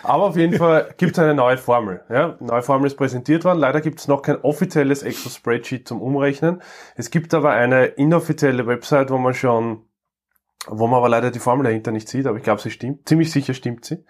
Aber 0.02 0.24
auf 0.24 0.36
jeden 0.36 0.56
Fall 0.56 0.94
gibt 0.96 1.12
es 1.12 1.18
eine 1.18 1.34
neue 1.34 1.58
Formel. 1.58 2.02
Ja, 2.08 2.36
neue 2.40 2.62
Formel 2.62 2.86
ist 2.86 2.96
präsentiert 2.96 3.44
worden. 3.44 3.58
Leider 3.58 3.80
gibt 3.80 4.00
es 4.00 4.08
noch 4.08 4.22
kein 4.22 4.40
offizielles 4.40 5.02
Excel-Spreadsheet 5.02 5.88
zum 5.88 6.00
Umrechnen. 6.00 6.62
Es 6.96 7.10
gibt 7.10 7.34
aber 7.34 7.50
eine 7.50 7.86
inoffizielle 7.86 8.66
Website, 8.66 9.10
wo 9.10 9.18
man 9.18 9.34
schon 9.34 9.82
wo 10.68 10.86
man 10.86 10.98
aber 10.98 11.08
leider 11.08 11.30
die 11.30 11.40
Formel 11.40 11.64
dahinter 11.64 11.90
nicht 11.90 12.08
sieht, 12.08 12.26
aber 12.26 12.36
ich 12.36 12.44
glaube, 12.44 12.60
sie 12.60 12.70
stimmt. 12.70 13.08
Ziemlich 13.08 13.32
sicher 13.32 13.52
stimmt 13.52 13.84
sie. 13.84 14.04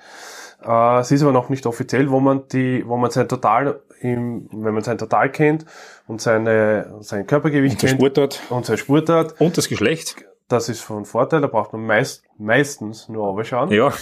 Äh, 0.63 1.03
sie 1.03 1.15
ist 1.15 1.23
aber 1.23 1.33
noch 1.33 1.49
nicht 1.49 1.67
offiziell, 1.67 2.11
wo 2.11 2.21
man 2.21 2.47
die, 2.49 2.87
wo 2.87 2.97
man 2.97 3.11
sein 3.11 3.29
Total, 3.29 3.81
im, 4.01 4.49
wenn 4.53 4.75
man 4.75 4.83
sein 4.83 4.99
Total 4.99 5.31
kennt 5.31 5.65
und 6.07 6.21
seine, 6.21 6.99
sein 7.01 7.27
Körpergewicht 7.27 7.77
und 7.77 7.89
kennt 7.89 8.01
Sportart. 8.01 8.43
und 8.51 8.67
sein 8.67 8.77
Sportart 8.77 9.41
und 9.41 9.57
das 9.57 9.69
Geschlecht. 9.69 10.27
Das 10.49 10.69
ist 10.69 10.83
von 10.83 11.07
Vorteil. 11.07 11.41
Da 11.41 11.47
braucht 11.47 11.73
man 11.73 11.87
meist, 11.87 12.25
meistens 12.37 13.09
nur 13.09 13.43
schauen. 13.45 13.71
Ja. 13.71 13.93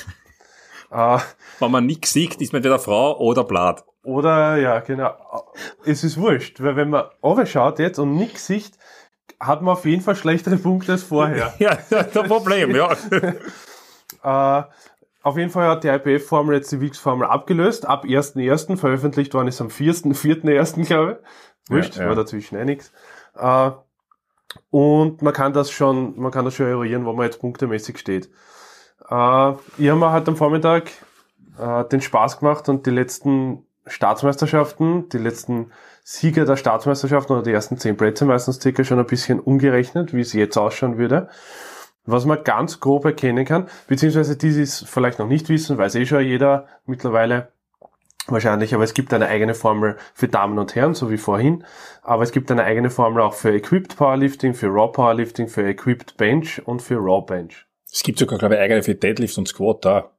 Äh, 0.90 1.19
wenn 1.60 1.70
man 1.70 1.87
nichts 1.87 2.12
sieht, 2.12 2.40
ist 2.40 2.52
man 2.52 2.58
entweder 2.58 2.78
Frau 2.78 3.19
oder 3.19 3.44
Blatt. 3.44 3.84
Oder, 4.02 4.56
ja, 4.56 4.81
genau. 4.81 5.12
Es 5.84 6.04
ist 6.04 6.16
wurscht, 6.19 6.62
weil 6.62 6.76
wenn 6.76 6.90
man 6.90 7.04
schaut 7.46 7.78
jetzt 7.78 7.98
und 7.98 8.16
nichts 8.16 8.46
sieht, 8.46 8.72
hat 9.38 9.62
man 9.62 9.75
auf 9.75 9.84
jeden 9.84 10.02
Fall 10.02 10.16
schlechtere 10.16 10.56
Punkte 10.56 10.92
als 10.92 11.02
vorher. 11.02 11.54
ja, 11.58 11.78
das 11.90 12.28
Problem, 12.28 12.75
ja. 12.75 12.92
äh, 14.22 14.62
auf 15.22 15.37
jeden 15.37 15.50
Fall 15.50 15.69
hat 15.69 15.84
die 15.84 15.88
IPF-Formel 15.88 16.56
jetzt 16.56 16.72
die 16.72 16.81
WIX-Formel 16.81 17.28
abgelöst. 17.28 17.87
Ab 17.87 18.04
1.1. 18.04 18.76
veröffentlicht 18.76 19.34
worden 19.34 19.48
ist 19.48 19.60
am 19.60 19.69
4.1. 19.69 20.87
glaube 20.87 21.20
ich. 21.22 21.70
Wurscht, 21.70 21.96
ja, 21.96 22.02
ja. 22.02 22.08
war 22.08 22.16
dazwischen 22.16 22.58
eh 22.58 22.64
nix. 22.64 22.92
Äh, 23.37 23.70
und 24.70 25.22
man 25.22 25.32
kann 25.32 25.52
das 25.52 25.70
schon, 25.70 26.19
man 26.19 26.32
kann 26.32 26.44
das 26.44 26.54
schon 26.54 26.66
eruieren, 26.66 27.04
wo 27.04 27.12
man 27.12 27.26
jetzt 27.26 27.40
punktemäßig 27.40 27.98
steht. 27.98 28.31
Äh, 29.10 29.52
ich 29.78 29.88
habe 29.88 29.96
mir 29.96 30.12
halt 30.12 30.28
am 30.28 30.36
Vormittag 30.36 30.90
äh, 31.58 31.84
den 31.86 32.00
Spaß 32.00 32.38
gemacht 32.38 32.68
und 32.68 32.86
die 32.86 32.90
letzten 32.90 33.66
Staatsmeisterschaften, 33.86 35.08
die 35.08 35.18
letzten 35.18 35.72
Sieger 36.04 36.44
der 36.44 36.56
Staatsmeisterschaften 36.56 37.34
oder 37.34 37.42
die 37.42 37.52
ersten 37.52 37.78
zehn 37.78 37.96
Plätze 37.96 38.24
meistens 38.24 38.60
circa 38.60 38.84
schon 38.84 38.98
ein 38.98 39.06
bisschen 39.06 39.40
umgerechnet, 39.40 40.14
wie 40.14 40.20
es 40.20 40.32
jetzt 40.32 40.56
ausschauen 40.56 40.98
würde. 40.98 41.28
Was 42.06 42.24
man 42.24 42.42
ganz 42.44 42.80
grob 42.80 43.04
erkennen 43.04 43.44
kann, 43.44 43.68
beziehungsweise 43.86 44.36
die, 44.36 44.52
die 44.52 44.62
es 44.62 44.84
vielleicht 44.88 45.18
noch 45.18 45.28
nicht 45.28 45.48
wissen, 45.48 45.76
weiß 45.76 45.94
eh 45.96 46.06
schon 46.06 46.24
jeder 46.24 46.66
mittlerweile 46.86 47.52
wahrscheinlich, 48.26 48.74
aber 48.74 48.84
es 48.84 48.94
gibt 48.94 49.12
eine 49.12 49.28
eigene 49.28 49.54
Formel 49.54 49.96
für 50.14 50.28
Damen 50.28 50.58
und 50.58 50.74
Herren, 50.74 50.94
so 50.94 51.10
wie 51.10 51.18
vorhin. 51.18 51.64
Aber 52.02 52.22
es 52.22 52.32
gibt 52.32 52.50
eine 52.50 52.64
eigene 52.64 52.90
Formel 52.90 53.22
auch 53.22 53.34
für 53.34 53.52
Equipped 53.52 53.96
Powerlifting, 53.96 54.54
für 54.54 54.68
Raw 54.68 54.90
Powerlifting, 54.92 55.48
für 55.48 55.66
Equipped 55.66 56.16
Bench 56.16 56.62
und 56.66 56.80
für 56.80 56.96
Raw 56.96 57.24
Bench. 57.26 57.66
Es 57.92 58.02
gibt 58.02 58.19
sogar, 58.19 58.38
glaube 58.38 58.54
ich, 58.54 58.60
eigene 58.60 58.82
für 58.82 58.94
Deadlift 58.94 59.37
und 59.38 59.48
Squat 59.48 59.84
da. 59.84 60.10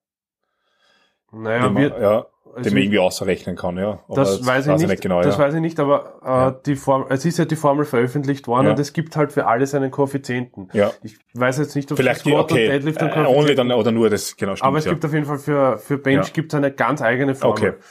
Naja, 1.31 1.73
wir, 1.73 2.01
ja, 2.01 2.25
also 2.53 2.63
den 2.63 2.73
man 2.73 2.83
irgendwie 2.83 3.00
ausrechnen 3.00 3.56
kann, 3.56 3.77
ja. 3.77 4.03
Aber 4.07 4.15
das, 4.15 4.45
weiß 4.45 4.68
ich 4.68 4.77
nicht, 4.77 4.88
nicht 4.89 5.01
genau, 5.01 5.21
das 5.21 5.38
ja. 5.38 5.44
weiß 5.44 5.53
ich 5.53 5.62
nicht, 5.62 5.79
aber 5.79 6.19
äh, 6.21 6.27
ja. 6.27 6.51
die 6.51 6.75
Form, 6.75 7.06
es 7.07 7.23
ist 7.23 7.38
ja 7.38 7.45
die 7.45 7.56
Formel 7.56 7.85
veröffentlicht 7.85 8.47
worden 8.47 8.65
ja. 8.65 8.71
und 8.71 8.79
es 8.79 8.91
gibt 8.91 9.15
halt 9.15 9.31
für 9.31 9.47
alles 9.47 9.73
einen 9.73 9.91
Koeffizienten. 9.91 10.69
Ja. 10.73 10.91
Ich 11.03 11.18
weiß 11.33 11.59
jetzt 11.59 11.75
nicht, 11.77 11.89
ob 11.91 11.97
Vielleicht 11.97 12.21
Squat 12.21 12.51
okay. 12.51 12.65
und 12.65 12.73
Deadlift 12.73 12.99
einen 12.99 13.11
Koeffizienten. 13.11 13.42
Only 13.42 13.56
dann, 13.56 13.71
oder 13.71 13.92
nur 13.94 14.09
das, 14.09 14.35
genau, 14.35 14.56
stimmt, 14.56 14.68
Aber 14.68 14.78
es 14.78 14.85
gibt 14.85 15.06
auf 15.06 15.13
jeden 15.13 15.25
Fall 15.25 15.37
für, 15.37 15.78
für 15.78 15.97
Bench 15.97 16.33
gibt 16.33 16.51
es 16.51 16.57
eine 16.57 16.71
ganz 16.71 17.01
eigene 17.01 17.35
Formel. 17.35 17.69
Okay 17.69 17.69
äh, 17.69 17.81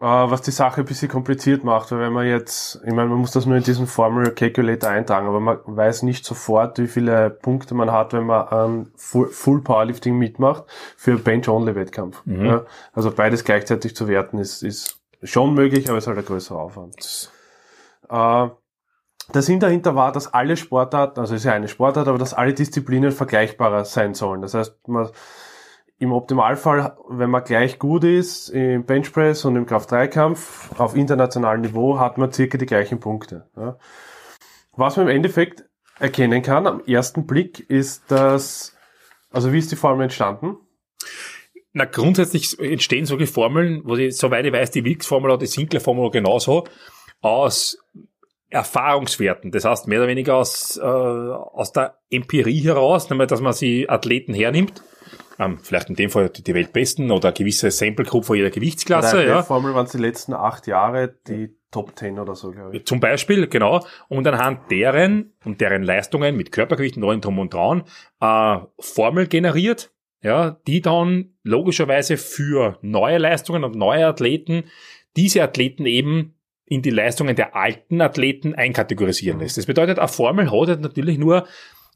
was 0.00 0.42
die 0.42 0.52
Sache 0.52 0.82
ein 0.82 0.84
bisschen 0.86 1.08
kompliziert 1.08 1.64
macht, 1.64 1.90
weil 1.90 1.98
wenn 1.98 2.12
man 2.12 2.26
jetzt, 2.26 2.80
ich 2.84 2.92
meine, 2.92 3.08
man 3.08 3.18
muss 3.18 3.32
das 3.32 3.46
nur 3.46 3.56
in 3.56 3.64
diesen 3.64 3.88
Formel 3.88 4.30
Calculator 4.30 4.90
eintragen, 4.90 5.26
aber 5.26 5.40
man 5.40 5.58
weiß 5.64 6.04
nicht 6.04 6.24
sofort, 6.24 6.78
wie 6.78 6.86
viele 6.86 7.30
Punkte 7.30 7.74
man 7.74 7.90
hat, 7.90 8.12
wenn 8.12 8.26
man 8.26 8.46
an 8.48 8.92
Full, 8.96 9.60
Powerlifting 9.62 10.16
mitmacht 10.16 10.64
für 10.96 11.18
Bench-Only-Wettkampf. 11.18 12.22
Mhm. 12.26 12.44
Ja, 12.44 12.66
also 12.92 13.10
beides 13.10 13.42
gleichzeitig 13.44 13.96
zu 13.96 14.06
werten 14.06 14.38
ist, 14.38 14.62
ist 14.62 15.00
schon 15.24 15.54
möglich, 15.54 15.88
aber 15.88 15.98
es 15.98 16.04
ist 16.04 16.08
halt 16.08 16.18
ein 16.18 16.24
größerer 16.24 16.60
Aufwand. 16.60 17.30
Äh, 18.08 18.48
der 19.34 19.42
Sinn 19.42 19.60
dahinter 19.60 19.94
war, 19.94 20.12
dass 20.12 20.32
alle 20.32 20.56
Sportarten, 20.56 21.20
also 21.20 21.34
ist 21.34 21.44
ja 21.44 21.52
eine 21.52 21.68
Sportart, 21.68 22.08
aber 22.08 22.18
dass 22.18 22.34
alle 22.34 22.54
Disziplinen 22.54 23.12
vergleichbarer 23.12 23.84
sein 23.84 24.14
sollen. 24.14 24.40
Das 24.42 24.54
heißt, 24.54 24.88
man 24.88 25.10
im 25.98 26.12
Optimalfall, 26.12 26.96
wenn 27.08 27.30
man 27.30 27.42
gleich 27.44 27.78
gut 27.78 28.04
ist 28.04 28.50
im 28.50 28.84
Benchpress 28.84 29.44
und 29.44 29.56
im 29.56 29.66
Kraft-3-Kampf 29.66 30.78
auf 30.78 30.94
internationalem 30.94 31.62
Niveau, 31.62 31.98
hat 31.98 32.18
man 32.18 32.32
circa 32.32 32.56
die 32.56 32.66
gleichen 32.66 33.00
Punkte. 33.00 33.48
Ja. 33.56 33.78
Was 34.76 34.96
man 34.96 35.08
im 35.08 35.16
Endeffekt 35.16 35.64
erkennen 35.98 36.42
kann 36.42 36.68
am 36.68 36.84
ersten 36.84 37.26
Blick 37.26 37.68
ist, 37.68 38.04
dass, 38.12 38.76
also 39.32 39.52
wie 39.52 39.58
ist 39.58 39.72
die 39.72 39.76
Formel 39.76 40.04
entstanden? 40.04 40.56
Na, 41.72 41.84
grundsätzlich 41.84 42.58
entstehen 42.60 43.04
solche 43.04 43.26
Formeln, 43.26 43.82
wo 43.84 43.96
die, 43.96 44.12
soweit 44.12 44.46
ich 44.46 44.52
weiß, 44.52 44.70
die 44.70 44.84
Wilks-Formel 44.84 45.30
oder 45.30 45.38
die 45.38 45.46
Sinclair-Formel 45.46 46.10
genauso, 46.10 46.64
aus 47.20 47.78
Erfahrungswerten. 48.50 49.50
Das 49.50 49.64
heißt, 49.64 49.88
mehr 49.88 49.98
oder 49.98 50.08
weniger 50.08 50.36
aus, 50.36 50.76
äh, 50.76 50.80
aus 50.80 51.72
der 51.72 51.98
Empirie 52.08 52.60
heraus, 52.60 53.10
nämlich, 53.10 53.26
dass 53.26 53.40
man 53.40 53.52
sie 53.52 53.88
Athleten 53.88 54.32
hernimmt 54.32 54.82
ähm, 55.38 55.58
vielleicht 55.62 55.88
in 55.88 55.96
dem 55.96 56.10
Fall 56.10 56.30
die 56.30 56.54
Weltbesten 56.54 57.10
oder 57.10 57.28
eine 57.28 57.34
gewisse 57.34 57.70
Sample 57.70 58.04
Group 58.04 58.24
von 58.24 58.36
jeder 58.36 58.50
Gewichtsklasse. 58.50 59.16
Bei 59.16 59.22
der 59.22 59.34
ja. 59.36 59.42
Formel 59.42 59.74
waren 59.74 59.86
es 59.86 59.92
die 59.92 59.98
letzten 59.98 60.34
acht 60.34 60.66
Jahre 60.66 61.14
die 61.26 61.56
Top 61.70 61.98
10 61.98 62.18
oder 62.18 62.34
so, 62.34 62.50
glaube 62.50 62.76
ich. 62.76 62.86
Zum 62.86 62.98
Beispiel, 62.98 63.46
genau. 63.46 63.84
Und 64.08 64.26
anhand 64.26 64.70
deren 64.70 65.34
und 65.44 65.60
deren 65.60 65.82
Leistungen 65.82 66.36
mit 66.36 66.50
Körpergewicht, 66.50 66.96
neuen 66.96 67.20
Drum 67.20 67.38
und 67.38 67.52
Dran, 67.52 67.84
äh, 68.20 68.58
Formel 68.80 69.26
generiert, 69.26 69.92
ja, 70.22 70.58
die 70.66 70.80
dann 70.80 71.34
logischerweise 71.42 72.16
für 72.16 72.78
neue 72.80 73.18
Leistungen 73.18 73.64
und 73.64 73.76
neue 73.76 74.06
Athleten 74.06 74.64
diese 75.16 75.42
Athleten 75.42 75.86
eben 75.86 76.34
in 76.64 76.82
die 76.82 76.90
Leistungen 76.90 77.36
der 77.36 77.54
alten 77.54 78.00
Athleten 78.00 78.54
einkategorisieren 78.54 79.40
lässt. 79.40 79.56
Das 79.56 79.66
bedeutet, 79.66 79.98
eine 79.98 80.08
Formel 80.08 80.50
hat 80.50 80.80
natürlich 80.80 81.18
nur 81.18 81.46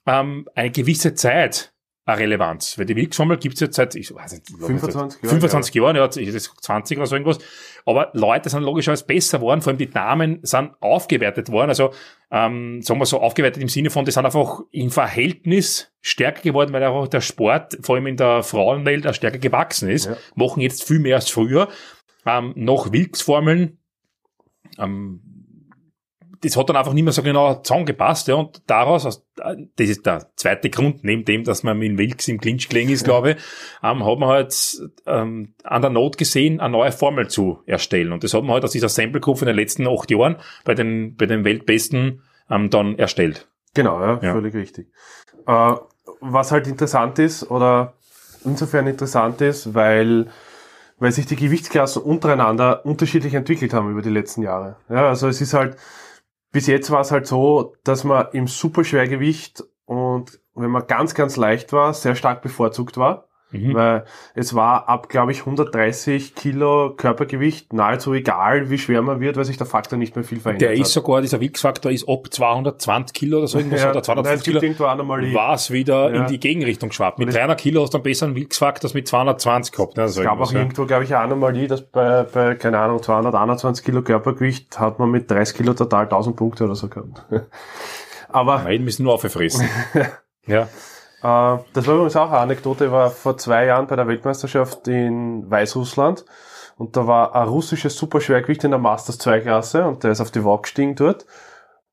ähm, 0.07 0.49
eine 0.55 0.71
gewisse 0.71 1.15
Zeit 1.15 1.73
eine 2.05 2.19
Relevanz. 2.19 2.79
Weil 2.79 2.87
die 2.87 2.97
Wilks-Formel 2.97 3.37
gibt's 3.37 3.61
jetzt 3.61 3.77
seit, 3.77 3.95
ich 3.95 4.13
weiß 4.15 4.33
nicht, 4.33 4.49
25 4.49 4.93
Jahren, 5.01 5.11
25 5.11 5.75
Jahren, 5.75 5.97
ja, 5.97 6.07
das 6.07 6.55
20 6.61 6.99
oder 6.99 7.07
so 7.07 7.15
irgendwas. 7.15 7.39
Aber 7.87 8.11
Leute 8.15 8.49
sind 8.49 8.63
logischerweise 8.63 9.05
besser 9.05 9.39
geworden, 9.39 9.63
vor 9.63 9.71
allem 9.71 9.79
die 9.79 9.91
Damen 9.91 10.41
sind 10.43 10.73
aufgewertet 10.81 11.51
worden. 11.51 11.71
Also, 11.71 11.93
ähm, 12.31 12.83
sagen 12.83 13.01
wir 13.01 13.07
so, 13.07 13.21
aufgewertet 13.21 13.63
im 13.63 13.69
Sinne 13.69 13.91
von, 13.91 14.05
die 14.05 14.11
sind 14.11 14.25
einfach 14.25 14.61
im 14.71 14.91
Verhältnis 14.91 15.93
stärker 16.01 16.43
geworden, 16.43 16.73
weil 16.73 16.83
einfach 16.83 17.09
der 17.09 17.21
Sport, 17.21 17.79
vor 17.83 17.97
allem 17.97 18.07
in 18.07 18.17
der 18.17 18.43
Frauenwelt, 18.43 19.07
auch 19.07 19.15
stärker 19.15 19.39
gewachsen 19.39 19.89
ist. 19.89 20.07
Ja. 20.07 20.17
Machen 20.35 20.61
jetzt 20.61 20.85
viel 20.85 20.99
mehr 20.99 21.17
als 21.17 21.31
früher. 21.31 21.69
Ähm, 22.27 22.53
noch 22.57 22.93
Wilks-Formeln, 22.93 23.79
ähm, 24.79 25.32
das 26.43 26.57
hat 26.57 26.69
dann 26.69 26.77
einfach 26.77 26.93
nicht 26.93 27.05
mehr 27.05 27.13
so 27.13 27.23
genau 27.23 27.55
zusammengepasst, 27.55 28.29
ja, 28.29 28.35
und 28.35 28.63
daraus, 28.67 29.23
das 29.37 29.89
ist 29.89 30.05
der 30.05 30.31
zweite 30.37 30.71
Grund, 30.71 31.05
neben 31.05 31.25
dem, 31.25 31.45
dass 31.45 31.63
man 31.63 31.79
mit 31.79 31.97
Wilks 31.99 32.29
im 32.29 32.41
Clinch 32.41 32.69
gelegen 32.69 32.91
ist, 32.91 33.05
glaube 33.05 33.33
ich, 33.33 33.37
ähm, 33.83 34.05
hat 34.05 34.19
man 34.19 34.29
halt 34.29 34.83
ähm, 35.07 35.55
an 35.63 35.83
der 35.83 35.91
Not 35.91 36.19
gesehen, 36.19 36.61
eine 36.61 36.73
neue 36.73 36.93
Formel 36.93 37.29
zu 37.29 37.61
erstellen. 37.67 38.13
Und 38.13 38.25
das 38.25 38.35
hat 38.35 38.43
man 38.43 38.53
halt 38.55 38.65
aus 38.65 38.73
dieser 38.73 38.89
Sample 38.89 39.21
Group 39.21 39.41
in 39.41 39.47
den 39.47 39.57
letzten 39.57 39.87
acht 39.87 40.11
Jahren 40.11 40.37
bei 40.65 40.75
den, 40.75 41.17
bei 41.17 41.27
den 41.27 41.45
Weltbesten 41.45 42.23
ähm, 42.51 42.71
dann 42.71 42.99
erstellt. 42.99 43.49
Genau, 43.75 44.01
ja, 44.01 44.21
ja. 44.23 44.33
völlig 44.33 44.55
richtig. 44.55 44.89
Äh, 45.47 45.75
was 46.21 46.53
halt 46.53 46.67
interessant 46.67 47.19
ist, 47.19 47.51
oder 47.51 47.95
insofern 48.45 48.87
interessant 48.87 49.41
ist, 49.41 49.75
weil 49.75 50.27
weil 50.99 51.11
sich 51.11 51.27
die 51.27 51.35
Gewichtsklassen 51.35 52.01
untereinander 52.01 52.87
unterschiedlich 52.87 53.35
entwickelt 53.35 53.75
haben 53.75 53.91
über 53.91 54.03
die 54.03 54.11
letzten 54.11 54.41
Jahre. 54.41 54.77
Ja, 54.89 55.09
also 55.09 55.27
es 55.27 55.41
ist 55.41 55.53
halt, 55.53 55.77
bis 56.53 56.67
jetzt 56.67 56.91
war 56.91 57.01
es 57.01 57.11
halt 57.11 57.27
so, 57.27 57.75
dass 57.83 58.05
man 58.05 58.27
im 58.33 58.47
Superschwergewicht 58.47 59.65
und 59.87 60.41
wenn 60.55 60.71
man 60.71 60.87
ganz, 60.87 61.15
ganz 61.15 61.37
leicht 61.37 61.73
war, 61.73 61.95
sehr 61.95 62.15
stark 62.15 62.43
bevorzugt 62.43 62.99
war. 62.99 63.29
Mhm. 63.53 63.75
Weil 63.75 64.05
es 64.35 64.55
war 64.55 64.89
ab, 64.89 65.09
glaube 65.09 65.33
ich, 65.33 65.41
130 65.41 66.35
Kilo 66.35 66.95
Körpergewicht 66.97 67.73
nahezu 67.73 68.15
egal, 68.15 68.71
wie 68.71 68.79
schwer 68.79 69.03
man 69.03 69.21
wird, 69.21 69.37
weil 69.37 69.45
sich 69.45 69.59
der 69.59 69.67
Faktor 69.67 69.99
nicht 69.99 70.17
mehr 70.17 70.25
viel 70.25 70.41
verändert 70.41 70.63
Der 70.63 70.73
ist 70.73 70.81
hat. 70.81 70.87
sogar, 70.89 71.21
dieser 71.21 71.41
Wix-Faktor 71.41 71.93
ist 71.93 72.09
ab 72.09 72.29
220 72.31 73.15
Kilo 73.15 73.39
oder 73.39 73.47
so 73.47 73.59
irgendwas, 73.59 73.83
ja, 73.83 73.91
oder 73.91 74.03
250 74.03 74.61
Kilo, 74.61 74.79
war 75.35 75.55
es 75.55 75.71
wieder 75.71 76.13
ja. 76.13 76.23
in 76.23 76.27
die 76.29 76.41
Gegenrichtung 76.41 76.89
geschwappt. 76.89 77.19
Mit 77.19 77.35
300 77.35 77.61
Kilo 77.61 77.83
hast 77.83 77.93
du 77.93 77.99
einen 77.99 78.05
besseren 78.05 78.35
Wix-Faktor 78.35 78.89
als 78.89 78.95
mit 78.95 79.07
220 79.07 79.75
gehabt. 79.75 79.97
Ne? 79.97 80.05
Also 80.05 80.21
es 80.21 80.27
gab 80.27 80.41
auch 80.41 80.53
ja. 80.53 80.61
irgendwo, 80.61 80.87
glaube 80.87 81.05
ich, 81.05 81.15
eine 81.15 81.25
Anomalie, 81.25 81.69
dass 81.69 81.83
bei, 81.83 82.25
bei, 82.25 82.55
keine 82.55 82.79
Ahnung, 82.79 83.03
221 83.03 83.85
Kilo 83.85 84.03
Körpergewicht 84.03 84.81
hat 84.81 84.99
man 84.99 85.11
mit 85.11 85.31
30 85.31 85.57
Kilo 85.57 85.75
total 85.75 86.05
1000 86.05 86.37
Punkte 86.37 86.65
oder 86.65 86.75
so 86.75 86.89
gehabt. 86.89 87.27
Aber... 88.29 88.63
Nein, 88.65 88.83
müssen 88.85 89.05
nur 89.05 89.15
aufgefressen. 89.15 89.69
ja. 90.47 90.69
Äh, 91.23 91.59
das 91.73 91.87
war 91.87 91.95
übrigens 91.95 92.17
auch 92.17 92.31
eine 92.31 92.39
Anekdote, 92.39 92.87
ich 92.87 92.93
war 92.93 93.11
vor 93.11 93.37
zwei 93.39 93.67
Jahren 93.67 93.87
bei 93.87 93.97
der 93.97 94.09
Weltmeisterschaft 94.09 94.89
in 94.89 95.51
Weißrussland 95.51 96.25
und 96.77 96.97
da 96.97 97.07
war 97.07 97.35
ein 97.35 97.49
russisches 97.49 97.97
Superschwergewicht 97.97 98.65
in 98.65 98.71
der 98.71 98.81
Masters 98.81 99.19
2 99.19 99.41
Klasse 99.41 99.85
und 99.85 100.05
der 100.05 100.13
ist 100.13 100.21
auf 100.21 100.31
die 100.31 100.45
Waage 100.45 100.63
gestiegen 100.63 100.95
dort 100.95 101.27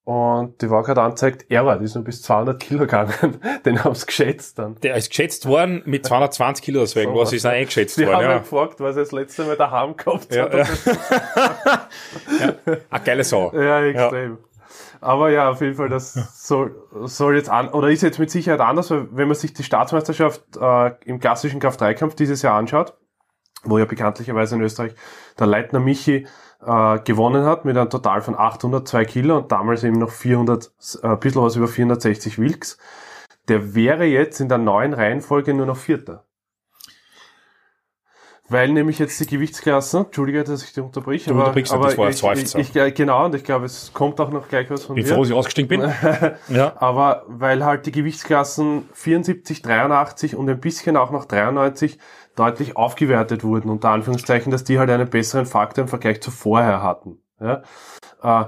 und 0.09 0.59
die 0.63 0.71
Waage 0.71 0.87
hat 0.87 0.97
angezeigt, 0.97 1.45
er 1.49 1.67
war, 1.67 1.77
die 1.77 1.85
ist 1.85 1.93
nur 1.93 2.03
bis 2.03 2.23
200 2.23 2.59
Kilo 2.59 2.79
gegangen. 2.79 3.39
Den 3.65 3.83
haben 3.83 3.93
sie 3.93 4.07
geschätzt 4.07 4.57
dann. 4.57 4.73
Der 4.81 4.95
ist 4.95 5.09
geschätzt 5.09 5.45
worden 5.45 5.83
mit 5.85 6.03
220 6.03 6.65
Kilo, 6.65 6.79
deswegen 6.79 7.13
so, 7.13 7.19
was 7.19 7.31
ist 7.31 7.45
er 7.45 7.51
eingeschätzt 7.51 7.95
die 7.95 8.07
worden. 8.07 8.21
Die 8.21 8.25
haben 8.25 8.31
ja. 8.31 8.39
gefragt, 8.39 8.79
was 8.79 8.95
er 8.95 9.03
das 9.03 9.11
letzte 9.11 9.43
Mal 9.43 9.55
daheim 9.55 9.95
gehabt 9.95 10.33
ja, 10.33 10.45
hat. 10.45 10.53
Ja. 12.39 12.55
ja. 12.65 12.77
Eine 12.89 13.03
geile 13.03 13.23
Sau. 13.23 13.53
Ja, 13.53 13.83
extrem. 13.83 14.31
Ja. 14.31 14.48
Aber 15.01 15.29
ja, 15.29 15.49
auf 15.49 15.61
jeden 15.61 15.75
Fall, 15.75 15.89
das 15.89 16.13
soll, 16.47 16.75
soll 17.05 17.35
jetzt 17.35 17.49
an, 17.49 17.69
oder 17.69 17.89
ist 17.89 18.01
jetzt 18.01 18.19
mit 18.19 18.29
Sicherheit 18.29 18.59
anders, 18.59 18.91
weil 18.91 19.07
wenn 19.11 19.27
man 19.27 19.35
sich 19.35 19.53
die 19.53 19.63
Staatsmeisterschaft 19.63 20.57
äh, 20.59 20.91
im 21.05 21.19
klassischen 21.19 21.59
Kraft-3-Kampf 21.59 22.15
dieses 22.15 22.41
Jahr 22.41 22.57
anschaut, 22.57 22.93
wo 23.63 23.77
ja 23.77 23.85
bekanntlicherweise 23.85 24.55
in 24.55 24.61
Österreich 24.61 24.93
der 25.37 25.47
Leitner 25.47 25.79
Michi 25.79 26.27
äh, 26.61 26.99
gewonnen 26.99 27.45
hat 27.45 27.65
mit 27.65 27.77
einem 27.77 27.89
Total 27.89 28.21
von 28.21 28.37
802 28.37 29.05
Kilo 29.05 29.37
und 29.37 29.51
damals 29.51 29.83
eben 29.83 29.97
noch 29.97 30.11
400, 30.11 30.71
äh, 31.01 31.07
ein 31.07 31.19
bisschen 31.19 31.41
was 31.41 31.55
über 31.55 31.67
460 31.67 32.37
Wilks. 32.37 32.77
Der 33.47 33.73
wäre 33.75 34.05
jetzt 34.05 34.39
in 34.39 34.49
der 34.49 34.57
neuen 34.57 34.93
Reihenfolge 34.93 35.53
nur 35.53 35.65
noch 35.65 35.77
Vierter. 35.77 36.25
Weil 38.49 38.69
nämlich 38.69 38.97
jetzt 38.97 39.19
die 39.19 39.27
Gewichtsklassen, 39.27 40.05
Entschuldige, 40.05 40.43
dass 40.43 40.63
ich 40.63 40.73
dich 40.73 40.83
unterbreche, 40.83 41.31
aber, 41.31 41.49
aber 41.49 42.07
das 42.07 42.23
war 42.23 42.33
ich, 42.33 42.55
ich, 42.55 42.75
ich, 42.75 42.95
genau, 42.95 43.25
und 43.25 43.35
ich 43.35 43.43
glaube, 43.43 43.65
es 43.65 43.91
kommt 43.93 44.19
auch 44.19 44.31
noch 44.31 44.47
gleich 44.47 44.69
was 44.69 44.85
von 44.85 44.95
Bevor 44.95 45.07
dir. 45.07 45.11
Bevor 45.11 45.25
ich 45.25 45.33
ausgestiegen 45.33 45.67
bin. 45.67 45.93
ja. 46.49 46.73
Aber 46.77 47.23
weil 47.27 47.63
halt 47.63 47.85
die 47.85 47.91
Gewichtsklassen 47.91 48.89
74, 48.93 49.61
83 49.61 50.35
und 50.35 50.49
ein 50.49 50.59
bisschen 50.59 50.97
auch 50.97 51.11
noch 51.11 51.25
93 51.25 51.99
deutlich 52.35 52.75
aufgewertet 52.75 53.43
wurden, 53.43 53.69
unter 53.69 53.89
Anführungszeichen, 53.89 54.51
dass 54.51 54.63
die 54.63 54.79
halt 54.79 54.89
einen 54.89 55.09
besseren 55.09 55.45
Faktor 55.45 55.83
im 55.83 55.87
Vergleich 55.87 56.21
zu 56.21 56.31
vorher 56.31 56.81
hatten. 56.81 57.19
Ja? 57.39 57.63
Äh, 58.23 58.45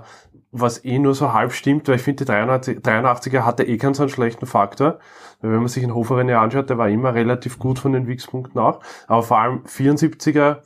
was 0.51 0.83
eh 0.83 0.99
nur 0.99 1.15
so 1.15 1.33
halb 1.33 1.53
stimmt, 1.53 1.87
weil 1.87 1.95
ich 1.95 2.01
finde, 2.01 2.25
die 2.25 2.31
83er 2.31 3.45
hatte 3.45 3.63
eh 3.63 3.77
keinen 3.77 3.93
so 3.93 4.03
einen 4.03 4.09
schlechten 4.09 4.45
Faktor. 4.45 4.99
Weil 5.41 5.51
wenn 5.51 5.59
man 5.59 5.67
sich 5.67 5.81
den 5.81 5.95
Hoferin 5.95 6.29
ja 6.29 6.41
anschaut, 6.41 6.69
der 6.69 6.77
war 6.77 6.89
immer 6.89 7.13
relativ 7.13 7.57
gut 7.57 7.79
von 7.79 7.93
den 7.93 8.07
Wix-Punkten 8.07 8.59
auch. 8.59 8.81
Aber 9.07 9.23
vor 9.23 9.39
allem 9.39 9.63
74er 9.63 10.57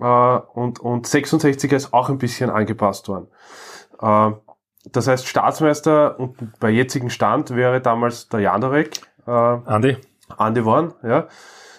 äh, 0.00 0.40
und, 0.54 0.80
und 0.80 1.06
66er 1.06 1.76
ist 1.76 1.92
auch 1.92 2.08
ein 2.08 2.18
bisschen 2.18 2.50
angepasst 2.50 3.08
worden. 3.08 3.28
Äh, 4.00 4.32
das 4.92 5.08
heißt, 5.08 5.26
Staatsmeister 5.26 6.18
und 6.18 6.58
bei 6.58 6.70
jetzigem 6.70 7.10
Stand 7.10 7.54
wäre 7.54 7.80
damals 7.80 8.28
der 8.28 8.40
Jandorek. 8.40 9.00
Äh, 9.26 9.30
Andi. 9.30 9.96
Andi 10.36 10.64
Warn, 10.64 10.94
ja. 11.02 11.26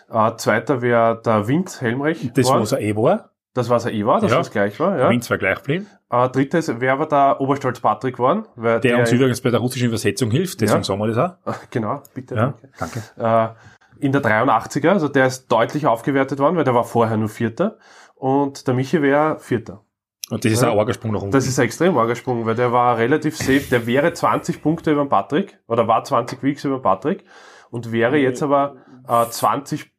Äh, 0.09 0.35
zweiter 0.37 0.81
wäre 0.81 1.21
der 1.25 1.47
Wind 1.47 1.81
Helmreich. 1.81 2.31
Das, 2.33 2.49
was 2.49 2.71
er 2.71 2.81
eh 2.81 2.95
war. 2.95 3.31
Das, 3.57 3.71
was 3.71 3.85
er 3.85 3.91
eh 3.91 4.05
war, 4.05 4.21
das, 4.21 4.31
ja. 4.31 4.37
was 4.37 4.51
gleich 4.51 4.79
war. 4.79 4.99
Ja. 4.99 5.09
Wind 5.09 5.27
war 5.31 5.39
gleich 5.39 5.57
geblieben. 5.57 5.87
Äh, 6.11 6.29
drittes 6.29 6.79
wäre 6.79 6.93
aber 6.93 7.07
der 7.07 7.41
Oberstolz 7.41 7.79
Patrick 7.79 8.17
geworden. 8.17 8.45
Der, 8.55 8.79
der 8.79 8.99
uns 8.99 9.11
übrigens 9.11 9.41
bei 9.41 9.49
der 9.49 9.59
russischen 9.59 9.87
Übersetzung 9.87 10.29
hilft, 10.29 10.61
deswegen 10.61 10.81
ja. 10.81 10.83
sagen 10.83 10.99
wir 10.99 11.07
das 11.07 11.17
auch. 11.17 11.55
Genau, 11.71 12.03
bitte. 12.13 12.35
Ja, 12.35 12.53
danke. 12.77 13.01
danke. 13.17 13.55
Äh, 13.99 14.05
in 14.05 14.11
der 14.11 14.21
83er, 14.21 14.89
also 14.89 15.07
der 15.07 15.25
ist 15.25 15.51
deutlich 15.51 15.87
aufgewertet 15.87 16.37
worden, 16.37 16.55
weil 16.55 16.65
der 16.65 16.75
war 16.75 16.83
vorher 16.83 17.17
nur 17.17 17.29
Vierter. 17.29 17.79
Und 18.13 18.67
der 18.67 18.75
Michi 18.75 19.01
wäre 19.01 19.39
Vierter. 19.39 19.83
Und 20.29 20.45
das 20.45 20.51
ist 20.51 20.63
ein 20.63 20.69
Orgersprung 20.69 21.13
nach 21.13 21.21
unten. 21.21 21.31
Das 21.31 21.47
ist 21.47 21.57
ein 21.57 21.65
extrem 21.65 21.97
Orgersprung, 21.97 22.45
weil 22.45 22.53
der 22.53 22.71
war 22.71 22.99
relativ 22.99 23.35
safe. 23.35 23.63
Der 23.71 23.87
wäre 23.87 24.13
20 24.13 24.61
Punkte 24.61 24.91
über 24.91 25.07
Patrick, 25.07 25.57
oder 25.67 25.87
war 25.87 26.03
20 26.03 26.43
Weeks 26.43 26.63
über 26.63 26.79
Patrick, 26.79 27.23
und 27.71 27.91
wäre 27.91 28.17
jetzt 28.17 28.43
aber 28.43 28.75
äh, 29.07 29.25
20... 29.27 29.91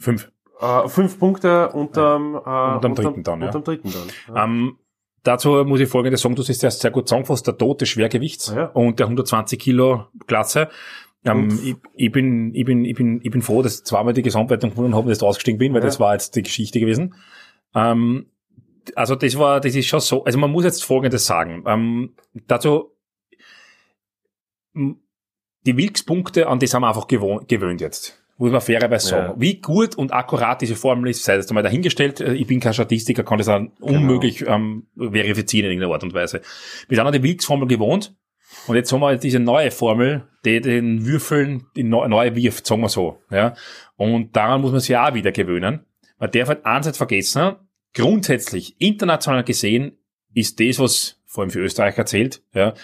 Fünf. 0.00 0.32
Äh, 0.60 0.88
fünf 0.88 1.18
Punkte 1.18 1.70
unterm, 1.70 2.34
äh, 2.34 2.38
unterm 2.38 2.94
dritten 2.94 3.22
dann, 3.22 3.40
ja. 3.40 3.46
Unterm 3.46 3.64
dritten 3.64 3.92
dann. 3.92 4.34
Ja. 4.34 4.44
Ähm, 4.44 4.78
dazu 5.22 5.64
muss 5.64 5.80
ich 5.80 5.88
folgendes 5.88 6.20
sagen, 6.20 6.36
du 6.36 6.42
siehst 6.42 6.62
erst 6.62 6.80
sehr 6.80 6.90
gut 6.90 7.08
zusammengefasst, 7.08 7.46
der 7.46 7.58
Tod 7.58 7.80
des 7.80 7.88
Schwergewichts 7.88 8.52
ja. 8.54 8.66
und 8.66 8.98
der 8.98 9.06
120 9.06 9.58
Kilo 9.58 10.06
Klasse. 10.26 10.68
Ähm, 11.24 11.58
ich, 11.62 11.76
ich, 11.94 12.12
bin, 12.12 12.54
ich, 12.54 12.64
bin, 12.64 12.84
ich, 12.84 12.94
bin, 12.94 13.20
ich 13.22 13.30
bin 13.30 13.42
froh, 13.42 13.62
dass 13.62 13.78
ich 13.78 13.84
zweimal 13.84 14.12
die 14.12 14.22
Gesamtwertung 14.22 14.70
gewonnen 14.70 14.94
habe 14.94 15.04
und 15.04 15.10
jetzt 15.10 15.22
ausgestiegen 15.22 15.58
bin, 15.58 15.72
weil 15.72 15.80
ja. 15.80 15.86
das 15.86 15.98
war 15.98 16.12
jetzt 16.12 16.36
die 16.36 16.42
Geschichte 16.42 16.78
gewesen. 16.78 17.14
Ähm, 17.74 18.26
also 18.94 19.16
das 19.16 19.38
war, 19.38 19.60
das 19.60 19.74
ist 19.74 19.86
schon 19.86 20.00
so, 20.00 20.24
also 20.24 20.38
man 20.38 20.50
muss 20.50 20.64
jetzt 20.64 20.84
Folgendes 20.84 21.26
sagen. 21.26 21.64
Ähm, 21.66 22.14
dazu, 22.46 22.92
die 24.74 25.76
Wilkspunkte, 25.76 26.46
an 26.46 26.58
die 26.58 26.66
sind 26.66 26.82
wir 26.82 26.88
einfach 26.88 27.06
gewöhnt 27.08 27.80
jetzt 27.80 28.23
muss 28.36 28.50
man 28.50 28.60
fairerweise 28.60 29.08
sagen. 29.08 29.32
Ja. 29.34 29.40
Wie 29.40 29.60
gut 29.60 29.94
und 29.96 30.12
akkurat 30.12 30.60
diese 30.60 30.76
Formel 30.76 31.10
ist, 31.10 31.24
sei 31.24 31.36
das 31.36 31.48
einmal 31.48 31.62
dahingestellt. 31.62 32.20
Äh, 32.20 32.34
ich 32.34 32.46
bin 32.46 32.60
kein 32.60 32.74
Statistiker, 32.74 33.22
kann 33.22 33.38
das 33.38 33.48
auch 33.48 33.58
genau. 33.58 33.70
unmöglich 33.80 34.38
genau. 34.38 34.54
ähm, 34.54 34.86
verifizieren 34.96 35.66
in 35.66 35.72
irgendeiner 35.72 35.94
Art 35.94 36.02
und 36.02 36.14
Weise. 36.14 36.40
Wir 36.88 36.96
sind 36.96 37.06
an 37.06 37.12
die 37.12 37.22
Wilks-Formel 37.22 37.68
gewohnt 37.68 38.14
und 38.66 38.76
jetzt 38.76 38.92
haben 38.92 39.00
wir 39.00 39.16
diese 39.16 39.40
neue 39.40 39.70
Formel, 39.70 40.28
die 40.44 40.60
den 40.60 41.06
Würfeln, 41.06 41.66
die 41.76 41.84
neue 41.84 42.34
wirft, 42.36 42.66
sagen 42.66 42.82
wir 42.82 42.88
so. 42.88 43.18
Ja? 43.30 43.54
Und 43.96 44.34
daran 44.34 44.60
muss 44.60 44.72
man 44.72 44.80
sich 44.80 44.96
auch 44.96 45.14
wieder 45.14 45.32
gewöhnen. 45.32 45.80
Man 46.18 46.30
darf 46.30 46.48
halt 46.48 46.66
eins 46.66 46.86
nicht 46.86 46.96
vergessen, 46.96 47.56
grundsätzlich, 47.92 48.80
international 48.80 49.44
gesehen, 49.44 49.98
ist 50.34 50.58
das, 50.58 50.78
was 50.78 51.20
vor 51.34 51.42
allem 51.42 51.50
für 51.50 51.60
Österreich 51.60 51.98
erzählt, 51.98 52.42
ja, 52.54 52.74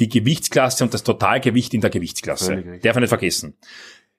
die 0.00 0.08
Gewichtsklasse 0.08 0.82
und 0.82 0.94
das 0.94 1.02
Totalgewicht 1.02 1.74
in 1.74 1.82
der 1.82 1.90
Gewichtsklasse. 1.90 2.78
Darf 2.82 2.94
man 2.94 3.02
nicht 3.02 3.10
vergessen. 3.10 3.58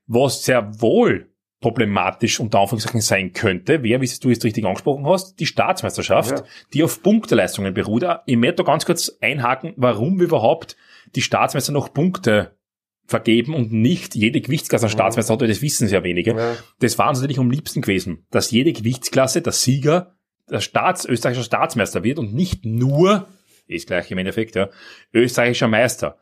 Was 0.09 0.43
sehr 0.43 0.81
wohl 0.81 1.29
problematisch 1.61 2.39
unter 2.39 2.59
Anführungszeichen 2.59 3.01
sein 3.01 3.33
könnte, 3.33 3.83
wäre, 3.83 4.01
wie 4.01 4.09
du 4.21 4.29
es 4.29 4.43
richtig 4.43 4.65
angesprochen 4.65 5.05
hast, 5.05 5.39
die 5.39 5.45
Staatsmeisterschaft, 5.45 6.31
ja. 6.31 6.43
die 6.73 6.83
auf 6.83 7.03
Punkteleistungen 7.03 7.73
beruht. 7.73 8.05
Ich 8.25 8.37
möchte 8.37 8.55
da 8.55 8.63
ganz 8.63 8.85
kurz 8.85 9.17
einhaken, 9.21 9.73
warum 9.75 10.19
wir 10.19 10.25
überhaupt 10.25 10.77
die 11.15 11.21
Staatsmeister 11.21 11.71
noch 11.71 11.93
Punkte 11.93 12.57
vergeben 13.05 13.53
und 13.53 13.73
nicht 13.73 14.15
jede 14.15 14.39
Gewichtsklasse 14.39 14.85
an 14.85 14.91
Staatsmeister 14.91 15.33
hat, 15.33 15.41
das 15.41 15.61
wissen 15.61 15.87
sehr 15.87 16.03
wenige. 16.03 16.35
Ja. 16.35 16.55
Das 16.79 16.97
war 16.97 17.09
uns 17.09 17.19
natürlich 17.19 17.39
am 17.39 17.51
liebsten 17.51 17.81
gewesen, 17.81 18.25
dass 18.31 18.51
jede 18.51 18.71
Gewichtsklasse 18.71 19.41
der 19.41 19.53
Sieger 19.53 20.15
der 20.49 20.61
Staats, 20.61 21.05
österreichischer 21.05 21.43
Staatsmeister 21.43 22.03
wird 22.03 22.19
und 22.19 22.33
nicht 22.33 22.65
nur, 22.65 23.27
ist 23.67 23.87
gleich 23.87 24.09
im 24.11 24.17
Endeffekt, 24.17 24.55
ja, 24.55 24.69
österreichischer 25.13 25.67
Meister. 25.67 26.17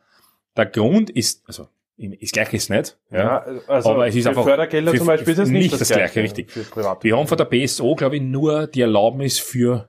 Der 0.56 0.66
Grund 0.66 1.10
ist, 1.10 1.46
also, 1.46 1.68
ist 1.98 2.32
gleich 2.32 2.52
ist 2.52 2.70
nicht, 2.70 2.96
ja. 3.10 3.18
Ja, 3.18 3.44
also 3.66 3.90
Aber 3.90 4.06
es 4.06 4.14
ist 4.14 4.22
für 4.22 4.28
einfach 4.30 4.44
Fördergelder 4.44 4.94
zum 4.94 5.06
Beispiel 5.06 5.32
ist 5.32 5.38
es 5.40 5.48
nicht 5.48 5.72
nicht, 5.72 5.80
das 5.80 5.88
Gleiche, 5.88 6.22
richtig. 6.22 6.48
Wir 7.02 7.16
haben 7.16 7.26
von 7.26 7.38
der 7.38 7.44
BSO, 7.44 7.96
glaube 7.96 8.16
ich, 8.16 8.22
nur 8.22 8.66
die 8.68 8.80
Erlaubnis 8.82 9.38
für 9.38 9.88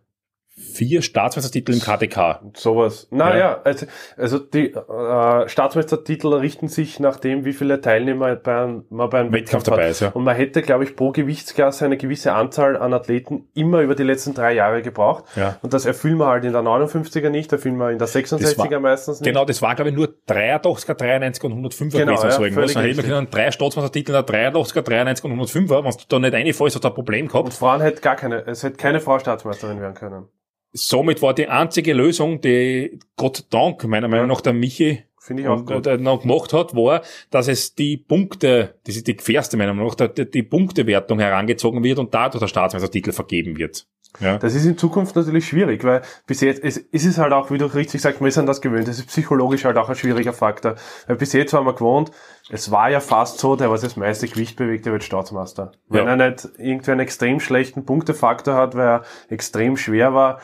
vier 0.59 1.01
Staatsmeistertitel 1.01 1.73
im 1.73 1.79
KDK. 1.79 2.41
Sowas. 2.55 3.07
Naja, 3.11 3.37
Ja. 3.37 3.61
also, 3.63 3.85
also 4.17 4.39
die 4.39 4.73
äh, 4.73 5.47
Staatsmeistertitel 5.49 6.33
richten 6.33 6.67
sich 6.67 6.99
nach 6.99 7.17
dem, 7.17 7.45
wie 7.45 7.53
viele 7.53 7.81
Teilnehmer 7.81 8.35
bei 8.35 8.61
einem, 8.63 8.83
man 8.89 9.09
bei 9.09 9.19
einem 9.21 9.31
Wettkampf 9.33 9.65
hat. 9.67 9.73
dabei 9.73 9.89
ist, 9.89 10.01
ja. 10.01 10.09
Und 10.09 10.23
man 10.23 10.35
hätte, 10.35 10.61
glaube 10.61 10.83
ich, 10.83 10.95
pro 10.95 11.11
Gewichtsklasse 11.11 11.85
eine 11.85 11.97
gewisse 11.97 12.33
Anzahl 12.33 12.77
an 12.77 12.93
Athleten 12.93 13.47
immer 13.53 13.81
über 13.81 13.95
die 13.95 14.03
letzten 14.03 14.33
drei 14.33 14.53
Jahre 14.53 14.81
gebraucht. 14.81 15.23
Ja. 15.35 15.57
Und 15.61 15.73
das 15.73 15.85
erfüllen 15.85 16.17
wir 16.17 16.27
halt 16.27 16.43
in 16.45 16.51
der 16.53 16.61
59er 16.61 17.29
nicht, 17.29 17.51
erfüllen 17.51 17.77
wir 17.77 17.91
in 17.91 17.97
der 17.97 18.07
66er 18.07 18.79
meistens 18.79 19.21
nicht. 19.21 19.27
Genau, 19.27 19.45
das 19.45 19.61
war, 19.61 19.75
glaube 19.75 19.89
ich, 19.91 19.95
nur 19.95 20.09
83er, 20.27 20.93
93er 20.97 21.45
und 21.45 21.53
105er 21.65 21.97
Genau, 21.97 22.11
gewesen. 22.13 22.25
ja, 22.25 22.31
so 22.31 22.43
irgendwas. 22.43 22.73
Dann 22.73 22.83
hätten 22.83 22.97
wir 22.97 23.03
können 23.03 23.27
drei 23.31 23.51
Staatsmeistertitel 23.51 24.11
in 24.15 24.25
der 24.25 24.51
83er, 24.53 24.81
93er 24.81 25.23
und 25.25 25.39
105er. 25.39 25.83
Wenn 25.83 25.91
du 25.91 25.97
da 26.07 26.19
nicht 26.19 26.33
reinfällst, 26.33 26.75
hast 26.75 26.83
du 26.83 26.87
ein 26.87 26.93
Problem 26.93 27.25
Und 27.25 27.31
gehabt. 27.31 27.53
Frauen 27.53 27.81
hätte 27.81 28.01
gar 28.01 28.15
keine, 28.15 28.45
es 28.47 28.63
hätte 28.63 28.77
keine 28.77 28.99
Frau 28.99 29.17
Staatsmeisterin 29.19 29.79
werden 29.79 29.93
können. 29.95 30.27
Somit 30.71 31.21
war 31.21 31.33
die 31.33 31.47
einzige 31.47 31.93
Lösung, 31.93 32.41
die 32.41 32.99
Gott 33.15 33.45
Dank, 33.49 33.83
meiner 33.85 34.07
Meinung 34.07 34.27
nach, 34.27 34.41
der 34.41 34.53
Michi 34.53 35.03
Finde 35.29 35.43
ich 35.43 35.49
auch 35.49 35.59
und, 35.59 35.65
gut. 35.65 35.87
äh, 35.87 35.97
noch 35.97 36.21
gemacht 36.21 36.53
hat, 36.53 36.75
war, 36.75 37.01
dass 37.29 37.47
es 37.47 37.75
die 37.75 37.97
Punkte, 37.97 38.75
das 38.85 38.95
ist 38.95 39.07
die 39.07 39.15
gefährste 39.15 39.57
meiner 39.57 39.73
Meinung 39.73 39.93
nach, 39.97 40.07
die, 40.07 40.29
die 40.29 40.43
Punktewertung 40.43 41.19
herangezogen 41.19 41.83
wird 41.83 41.99
und 41.99 42.13
dadurch 42.13 42.39
der 42.39 42.47
Staatsmeistertitel 42.47 43.11
vergeben 43.11 43.57
wird. 43.57 43.85
Ja. 44.19 44.37
Das 44.39 44.55
ist 44.55 44.65
in 44.65 44.77
Zukunft 44.77 45.15
natürlich 45.15 45.47
schwierig, 45.47 45.83
weil 45.83 46.01
bis 46.25 46.41
jetzt 46.41 46.63
es, 46.63 46.77
es 46.77 47.05
ist 47.05 47.19
halt 47.19 47.31
auch, 47.31 47.51
wie 47.51 47.59
du 47.59 47.65
richtig 47.67 48.01
sagst, 48.01 48.21
wir 48.21 48.31
sind 48.31 48.47
das 48.47 48.59
gewöhnt. 48.59 48.87
Das 48.87 48.97
ist 48.97 49.05
psychologisch 49.07 49.65
halt 49.65 49.77
auch 49.77 49.87
ein 49.87 49.95
schwieriger 49.95 50.33
Faktor. 50.33 50.75
Weil 51.07 51.15
bis 51.17 51.31
jetzt 51.33 51.53
waren 51.53 51.65
wir 51.65 51.73
gewohnt, 51.73 52.11
es 52.49 52.71
war 52.71 52.89
ja 52.89 52.99
fast 52.99 53.37
so, 53.39 53.55
der 53.55 53.69
was 53.69 53.81
das 53.81 53.95
meiste 53.95 54.27
Gewicht 54.27 54.57
bewegt, 54.57 54.85
der 54.85 54.93
wird 54.93 55.03
Staatsmeister. 55.03 55.71
Wenn 55.87 56.05
Ja. 56.05 56.15
er 56.15 56.29
nicht 56.31 56.49
irgendwie 56.57 56.91
einen 56.91 57.01
extrem 57.01 57.39
schlechten 57.39 57.85
Punktefaktor 57.85 58.55
hat, 58.55 58.75
weil 58.75 58.87
er 58.87 59.01
extrem 59.29 59.77
schwer 59.77 60.13
war, 60.13 60.39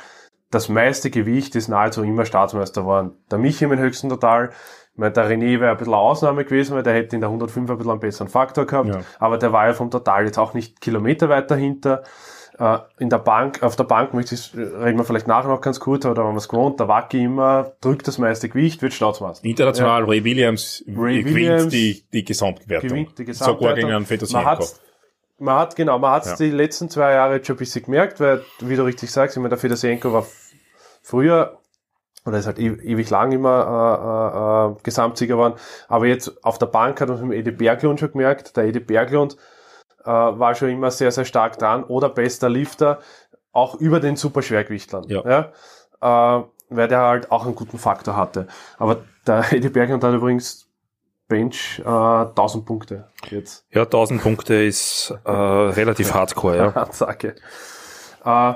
das 0.51 0.69
meiste 0.69 1.09
Gewicht 1.09 1.55
ist 1.55 1.67
nahezu 1.67 2.03
immer 2.03 2.25
Staatsmeister 2.25 2.81
geworden. 2.81 3.13
Der 3.31 3.39
Michi 3.39 3.65
im 3.65 3.77
höchsten 3.77 4.09
Total, 4.09 4.51
ich 4.93 4.99
meine, 4.99 5.11
der 5.11 5.27
René 5.29 5.59
wäre 5.59 5.71
ein 5.71 5.77
bisschen 5.77 5.93
eine 5.93 6.01
Ausnahme 6.03 6.45
gewesen, 6.45 6.75
weil 6.75 6.83
der 6.83 6.93
hätte 6.93 7.15
in 7.15 7.21
der 7.21 7.29
105 7.29 7.69
ein 7.69 7.77
bisschen 7.77 7.91
einen 7.91 7.99
besseren 7.99 8.27
Faktor 8.29 8.65
gehabt. 8.65 8.87
Ja. 8.87 9.01
Aber 9.19 9.37
der 9.37 9.51
war 9.51 9.65
ja 9.67 9.73
vom 9.73 9.89
Total 9.91 10.23
jetzt 10.23 10.37
auch 10.37 10.53
nicht 10.53 10.79
Kilometer 10.79 11.27
weit 11.29 11.49
dahinter. 11.51 12.03
Äh, 12.57 12.77
in 12.99 13.09
der 13.09 13.17
Bank, 13.19 13.63
auf 13.63 13.75
der 13.75 13.83
Bank 13.83 14.13
möchte 14.13 14.35
ich, 14.35 14.53
reden 14.55 14.97
wir 14.97 15.03
vielleicht 15.03 15.27
nachher 15.27 15.49
noch 15.49 15.59
ganz 15.59 15.79
kurz, 15.79 16.05
aber 16.05 16.15
da 16.15 16.23
haben 16.23 16.33
wir 16.35 16.37
es 16.37 16.47
gewohnt, 16.47 16.79
der 16.79 16.87
Wacki 16.87 17.23
immer 17.23 17.73
drückt 17.81 18.07
das 18.07 18.17
meiste 18.17 18.47
Gewicht, 18.47 18.81
wird 18.81 18.93
Staatsmeister. 18.93 19.43
International, 19.45 20.05
Ray 20.05 20.23
Williams 20.23 20.83
Ray 20.87 21.19
gewinnt 21.23 21.35
Williams 21.35 21.67
die, 21.67 22.05
die 22.13 22.23
Gesamtwertung. 22.23 22.89
gewinnt 22.89 23.09
die 23.19 23.23
Sogar 23.33 23.33
Gesamtwertung. 23.33 23.75
gegen 23.75 23.85
einen 23.87 23.93
Man 23.95 24.05
Fedosienko. 24.05 24.45
hat, 24.45 24.75
man 25.37 25.55
hat, 25.55 25.75
genau, 25.75 25.99
man 25.99 26.11
hat 26.11 26.25
Ja. 26.27 26.35
die 26.37 26.49
letzten 26.51 26.89
zwei 26.89 27.11
Jahre 27.11 27.35
jetzt 27.35 27.47
schon 27.47 27.57
ein 27.57 27.59
bisschen 27.59 27.83
gemerkt, 27.83 28.21
weil, 28.21 28.41
wie 28.61 28.75
du 28.77 28.83
richtig 28.85 29.11
sagst, 29.11 29.35
ich 29.35 29.41
meine, 29.41 29.49
der 29.49 29.57
Fedosienko 29.57 30.13
war 30.13 30.25
früher, 31.01 31.59
oder 32.25 32.37
ist 32.37 32.47
halt 32.47 32.57
ewig 32.59 33.09
lang 33.09 33.33
immer 33.33 34.69
äh, 34.71 34.71
äh, 34.71 34.79
äh, 34.79 34.83
Gesamtsieger 34.83 35.35
geworden, 35.35 35.55
aber 35.89 36.05
jetzt 36.07 36.43
auf 36.43 36.57
der 36.57 36.67
Bank 36.67 37.01
hat 37.01 37.09
man 37.09 37.17
es 37.17 37.23
mit 37.23 37.37
Edi 37.37 37.51
Berglund 37.51 37.99
schon 37.99 38.11
gemerkt, 38.13 38.55
der 38.57 38.63
Edi 38.63 38.79
Berglund 38.79 39.35
äh, 40.05 40.09
war 40.09 40.55
schon 40.55 40.69
immer 40.69 40.91
sehr, 40.91 41.11
sehr 41.11 41.25
stark 41.25 41.57
dran, 41.57 41.83
oder 41.83 42.09
bester 42.09 42.49
Lifter, 42.49 42.99
auch 43.51 43.75
über 43.75 43.99
den 43.99 44.15
Superschwergewichtlern. 44.15 45.05
Ja. 45.07 45.51
Ja? 46.01 46.39
Äh, 46.39 46.43
weil 46.69 46.87
der 46.87 47.01
halt 47.01 47.31
auch 47.31 47.45
einen 47.45 47.55
guten 47.55 47.77
Faktor 47.77 48.15
hatte. 48.15 48.47
Aber 48.77 49.03
der 49.25 49.45
Edi 49.51 49.69
Berglund 49.69 50.03
hat 50.03 50.13
übrigens 50.13 50.67
Bench 51.27 51.81
äh, 51.83 51.87
1000 51.87 52.65
Punkte 52.65 53.09
jetzt. 53.29 53.65
Ja, 53.71 53.83
1000 53.83 54.21
Punkte 54.21 54.55
ist 54.63 55.13
äh, 55.23 55.31
relativ 55.31 56.13
hardcore, 56.13 56.57
ja. 56.57 56.69
Ansage. 56.69 57.35
Äh, 58.23 58.53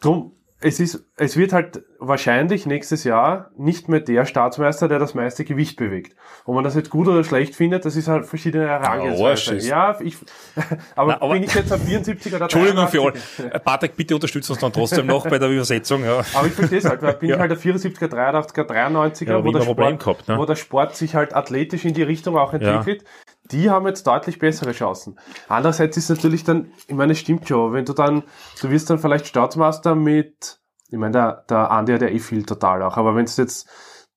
drum, 0.00 0.37
es 0.60 0.80
ist, 0.80 1.04
es 1.16 1.36
wird 1.36 1.52
halt 1.52 1.82
wahrscheinlich 2.00 2.66
nächstes 2.66 3.04
Jahr 3.04 3.50
nicht 3.56 3.88
mehr 3.88 4.00
der 4.00 4.24
Staatsmeister, 4.24 4.88
der 4.88 4.98
das 4.98 5.14
meiste 5.14 5.44
Gewicht 5.44 5.76
bewegt. 5.76 6.16
Ob 6.46 6.54
man 6.56 6.64
das 6.64 6.74
jetzt 6.74 6.90
gut 6.90 7.06
oder 7.06 7.22
schlecht 7.22 7.54
findet, 7.54 7.84
das 7.84 7.94
ist 7.94 8.08
halt 8.08 8.26
verschiedene 8.26 8.68
Arsch 8.70 8.82
Herangehensweisen. 8.86 9.56
ist- 9.58 9.68
Ja, 9.68 9.96
ich, 10.00 10.16
aber, 10.96 11.12
Na, 11.12 11.22
aber- 11.22 11.34
bin 11.34 11.44
ich 11.44 11.54
jetzt 11.54 11.72
ein 11.72 11.80
74er 11.80 12.34
oder 12.36 12.42
Entschuldigung 12.46 12.88
für 12.88 12.98
83er? 12.98 13.50
alle. 13.50 13.60
Patrick, 13.60 13.96
bitte 13.96 14.14
unterstützt 14.16 14.50
uns 14.50 14.58
dann 14.58 14.72
trotzdem 14.72 15.06
noch 15.06 15.28
bei 15.28 15.38
der 15.38 15.48
Übersetzung. 15.48 16.04
Ja. 16.04 16.24
Aber 16.34 16.46
ich 16.48 16.52
verstehe 16.54 16.78
es 16.78 16.84
halt, 16.84 17.02
weil 17.02 17.14
bin 17.14 17.28
Ja. 17.30 17.34
ich 17.36 17.40
halt 17.40 17.50
der 17.52 17.58
74er, 17.58 18.06
83er, 18.08 18.64
93er, 18.66 19.28
Ja, 19.28 19.44
wo, 19.44 19.52
der 19.52 19.62
Sport, 19.62 20.00
gehabt, 20.00 20.28
ne? 20.28 20.38
wo 20.38 20.44
der 20.44 20.56
Sport 20.56 20.96
sich 20.96 21.14
halt 21.14 21.36
athletisch 21.36 21.84
in 21.84 21.94
die 21.94 22.02
Richtung 22.02 22.36
auch 22.36 22.52
entwickelt. 22.52 23.04
Die 23.50 23.70
haben 23.70 23.86
jetzt 23.86 24.06
deutlich 24.06 24.38
bessere 24.38 24.72
Chancen. 24.72 25.18
Andererseits 25.48 25.96
ist 25.96 26.08
natürlich 26.10 26.44
dann, 26.44 26.72
ich 26.86 26.94
meine, 26.94 27.12
es 27.12 27.18
stimmt 27.18 27.48
schon, 27.48 27.72
wenn 27.72 27.84
du 27.84 27.92
dann, 27.92 28.22
du 28.60 28.70
wirst 28.70 28.90
dann 28.90 28.98
vielleicht 28.98 29.26
Staatsmeister 29.26 29.94
mit, 29.94 30.60
ich 30.90 30.98
meine, 30.98 31.12
der, 31.12 31.44
der 31.48 31.70
Andi 31.70 31.92
hat 31.92 32.02
ja 32.02 32.08
eh 32.08 32.18
viel 32.18 32.44
total 32.44 32.82
auch, 32.82 32.96
aber 32.96 33.14
wenn 33.16 33.24
es 33.24 33.36
jetzt, 33.36 33.68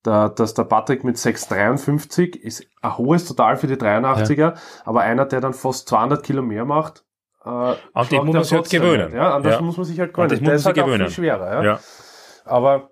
der, 0.05 0.29
dass 0.29 0.53
der 0.53 0.63
Patrick 0.63 1.03
mit 1.03 1.17
6,53 1.17 2.35
ist 2.35 2.65
ein 2.81 2.97
hohes 2.97 3.25
Total 3.25 3.55
für 3.55 3.67
die 3.67 3.75
83er, 3.75 4.55
aber 4.83 5.01
einer, 5.01 5.25
der 5.25 5.41
dann 5.41 5.53
fast 5.53 5.87
200 5.89 6.23
Kilo 6.23 6.41
mehr 6.41 6.65
macht, 6.65 7.03
äh, 7.45 7.49
An 7.49 8.07
den 8.09 8.25
muss 8.25 8.33
man 8.35 8.43
sich 8.43 8.53
halt 8.53 8.69
gewöhnen. 8.69 9.13
Ja, 9.15 9.35
an 9.35 9.43
das 9.43 9.55
Ja. 9.55 9.61
muss 9.61 9.77
man 9.77 9.85
sich 9.85 9.99
halt 9.99 10.13
gewöhnen. 10.13 10.29
das 10.29 10.39
muss 10.41 10.47
man 10.47 10.55
ist 10.55 10.63
sich 10.63 10.71
auch 10.71 10.85
gewöhnen. 10.85 11.07
viel 11.07 11.15
schwerer. 11.15 11.53
Ja. 11.53 11.63
Ja. 11.63 11.79
Aber 12.45 12.89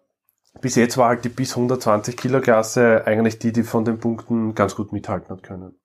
bis 0.61 0.75
jetzt 0.75 0.97
war 0.97 1.09
halt 1.09 1.23
die 1.23 1.29
bis 1.29 1.55
120 1.55 2.17
Kilo 2.17 2.41
Klasse 2.41 3.03
eigentlich 3.05 3.37
die, 3.39 3.51
die 3.51 3.63
von 3.63 3.85
den 3.85 3.99
Punkten 3.99 4.55
ganz 4.55 4.75
gut 4.75 4.91
mithalten 4.91 5.29
hat 5.29 5.43
können. 5.43 5.79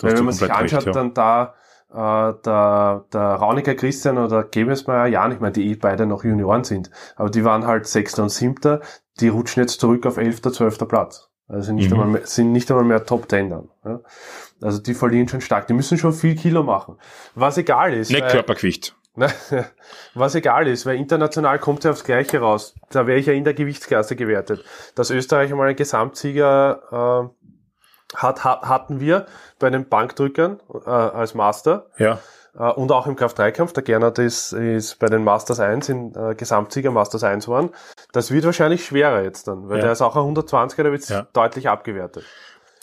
Weil 0.00 0.16
wenn 0.16 0.24
man 0.24 0.34
sich 0.34 0.52
anschaut, 0.52 0.78
recht, 0.78 0.86
ja. 0.86 0.92
dann 0.92 1.14
da 1.14 1.54
äh, 1.90 2.34
der, 2.44 3.04
der 3.12 3.20
Rauniger 3.20 3.74
Christian 3.74 4.18
oder 4.18 4.44
Gebesmeier 4.44 5.06
Jan, 5.06 5.32
ich 5.32 5.40
meine, 5.40 5.52
die 5.52 5.70
eh 5.70 5.74
beide 5.74 6.06
noch 6.06 6.24
Junioren 6.24 6.64
sind, 6.64 6.90
aber 7.16 7.30
die 7.30 7.44
waren 7.44 7.66
halt 7.66 7.86
Sechster 7.86 8.22
und 8.22 8.28
Siebter, 8.30 8.80
die 9.20 9.28
rutschen 9.28 9.62
jetzt 9.62 9.80
zurück 9.80 10.06
auf 10.06 10.16
Elfter, 10.16 10.52
Zwölfter 10.52 10.86
Platz. 10.86 11.28
Also 11.48 11.72
nicht 11.72 11.86
Mhm. 11.88 11.94
einmal 11.94 12.08
mehr, 12.08 12.26
sind 12.26 12.52
nicht 12.52 12.70
einmal 12.70 12.84
mehr 12.84 13.04
Top 13.06 13.26
Ten 13.28 13.48
dann. 13.48 13.68
Ja? 13.84 14.00
Also 14.60 14.80
die 14.80 14.92
verlieren 14.92 15.28
schon 15.28 15.40
stark. 15.40 15.66
Die 15.66 15.72
müssen 15.72 15.96
schon 15.96 16.12
viel 16.12 16.36
Kilo 16.36 16.62
machen. 16.62 16.96
Was 17.34 17.56
egal 17.56 17.94
ist. 17.94 18.10
Nicht 18.10 18.28
Körpergewicht. 18.28 18.94
Ne, 19.18 19.28
Was 20.14 20.36
egal 20.36 20.68
ist, 20.68 20.86
weil 20.86 20.96
international 20.96 21.58
kommt 21.58 21.82
ja 21.82 21.90
aufs 21.90 22.04
Gleiche 22.04 22.38
raus. 22.38 22.76
Da 22.90 23.08
wäre 23.08 23.18
ich 23.18 23.26
ja 23.26 23.32
in 23.32 23.42
der 23.42 23.52
Gewichtsklasse 23.54 24.14
gewertet. 24.14 24.64
Dass 24.94 25.10
Österreich 25.10 25.50
einmal 25.50 25.66
einen 25.66 25.74
Gesamtsieger 25.76 27.24
äh, 27.24 27.37
hat, 28.14 28.44
hat, 28.44 28.62
hatten 28.62 29.00
wir 29.00 29.26
bei 29.58 29.70
den 29.70 29.88
Bankdrückern 29.88 30.60
äh, 30.86 30.90
als 30.90 31.34
Master 31.34 31.86
Ja. 31.98 32.18
äh, 32.58 32.70
und 32.72 32.90
auch 32.92 33.06
im 33.06 33.16
Kraft-3-Kampf. 33.16 33.72
Der 33.74 33.82
Gernot 33.82 34.18
ist, 34.18 34.52
ist 34.52 34.98
bei 34.98 35.08
den 35.08 35.24
Masters 35.24 35.60
1 35.60 35.88
in 35.88 36.14
äh, 36.14 36.34
Gesamtsieger 36.34 36.90
Masters 36.90 37.22
1 37.24 37.48
waren. 37.48 37.70
Das 38.12 38.30
wird 38.30 38.44
wahrscheinlich 38.44 38.84
schwerer 38.86 39.22
jetzt 39.22 39.48
dann, 39.48 39.68
weil 39.68 39.78
Ja. 39.78 39.84
der 39.84 39.92
ist 39.92 40.02
auch 40.02 40.16
ein 40.16 40.22
120er, 40.34 40.82
der 40.82 40.92
wird 40.92 41.08
Ja. 41.08 41.26
deutlich 41.32 41.68
abgewertet. 41.68 42.24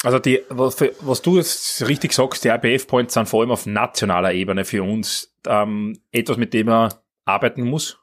Also 0.03 0.19
die, 0.19 0.43
was 0.49 0.77
was 0.99 1.21
du 1.23 1.37
jetzt 1.37 1.87
richtig 1.87 2.13
sagst, 2.13 2.43
die 2.43 2.49
IBF-Points 2.49 3.15
sind 3.15 3.27
vor 3.27 3.41
allem 3.41 3.49
auf 3.51 3.65
nationaler 3.65 4.33
Ebene 4.33 4.63
für 4.63 4.83
uns 4.83 5.33
ähm, 5.47 5.99
etwas, 6.11 6.37
mit 6.37 6.53
dem 6.53 6.67
man 6.67 6.93
arbeiten 7.25 7.63
muss. 7.63 7.97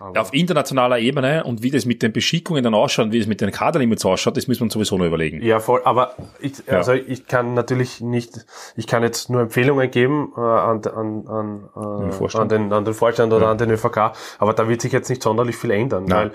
Aber 0.00 0.20
Auf 0.20 0.32
internationaler 0.34 0.98
Ebene 0.98 1.44
und 1.44 1.62
wie 1.62 1.70
das 1.70 1.84
mit 1.86 2.02
den 2.02 2.12
Beschickungen 2.12 2.62
dann 2.64 2.74
ausschaut, 2.74 3.12
wie 3.12 3.18
es 3.18 3.26
mit 3.26 3.40
den 3.40 3.50
Kaderlimits 3.50 4.04
ausschaut, 4.04 4.36
das 4.36 4.48
müssen 4.48 4.60
wir 4.60 4.64
uns 4.64 4.74
sowieso 4.74 4.98
noch 4.98 5.06
überlegen. 5.06 5.42
Ja, 5.42 5.60
voll. 5.60 5.82
Aber 5.84 6.14
ich, 6.40 6.54
Ja. 6.66 6.74
also 6.78 6.92
ich 6.92 7.26
kann 7.26 7.54
natürlich 7.54 8.00
nicht, 8.00 8.44
ich 8.76 8.86
kann 8.86 9.02
jetzt 9.02 9.30
nur 9.30 9.40
Empfehlungen 9.42 9.90
geben 9.90 10.32
äh, 10.36 10.40
an, 10.40 10.82
an, 10.86 11.26
an, 11.26 12.00
Den 12.00 12.08
äh, 12.08 12.12
Vorstand. 12.12 12.52
an, 12.52 12.62
den, 12.62 12.72
an 12.72 12.84
den 12.84 12.94
Vorstand 12.94 13.32
oder 13.32 13.48
an 13.48 13.58
den 13.58 13.70
ÖVK, 13.70 14.12
aber 14.38 14.52
da 14.54 14.68
wird 14.68 14.80
sich 14.80 14.92
jetzt 14.92 15.08
nicht 15.08 15.22
sonderlich 15.22 15.56
viel 15.56 15.70
ändern, 15.70 16.04
Nein. 16.04 16.30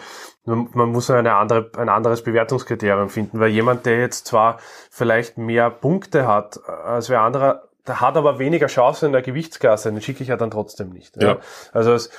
weil 0.45 0.55
man, 0.55 0.67
man 0.73 0.89
muss 0.89 1.09
eine 1.11 1.35
andere, 1.35 1.69
ein 1.77 1.89
anderes 1.89 2.23
Bewertungskriterium 2.23 3.09
finden, 3.09 3.39
weil 3.39 3.49
jemand, 3.49 3.85
der 3.85 3.99
jetzt 3.99 4.25
zwar 4.27 4.57
vielleicht 4.89 5.37
mehr 5.37 5.69
Punkte 5.69 6.27
hat 6.27 6.59
äh, 6.67 6.71
als 6.71 7.09
wer 7.09 7.21
anderer, 7.21 7.63
der 7.87 8.01
hat 8.01 8.17
aber 8.17 8.37
weniger 8.39 8.67
Chance 8.67 9.05
in 9.07 9.13
der 9.13 9.21
Gewichtsklasse, 9.21 9.91
den 9.91 10.01
schicke 10.01 10.21
ich 10.21 10.29
ja 10.29 10.37
dann 10.37 10.51
trotzdem 10.51 10.89
nicht. 10.89 11.19
Ja. 11.21 11.37
Also 11.71 11.93
es, 11.93 12.11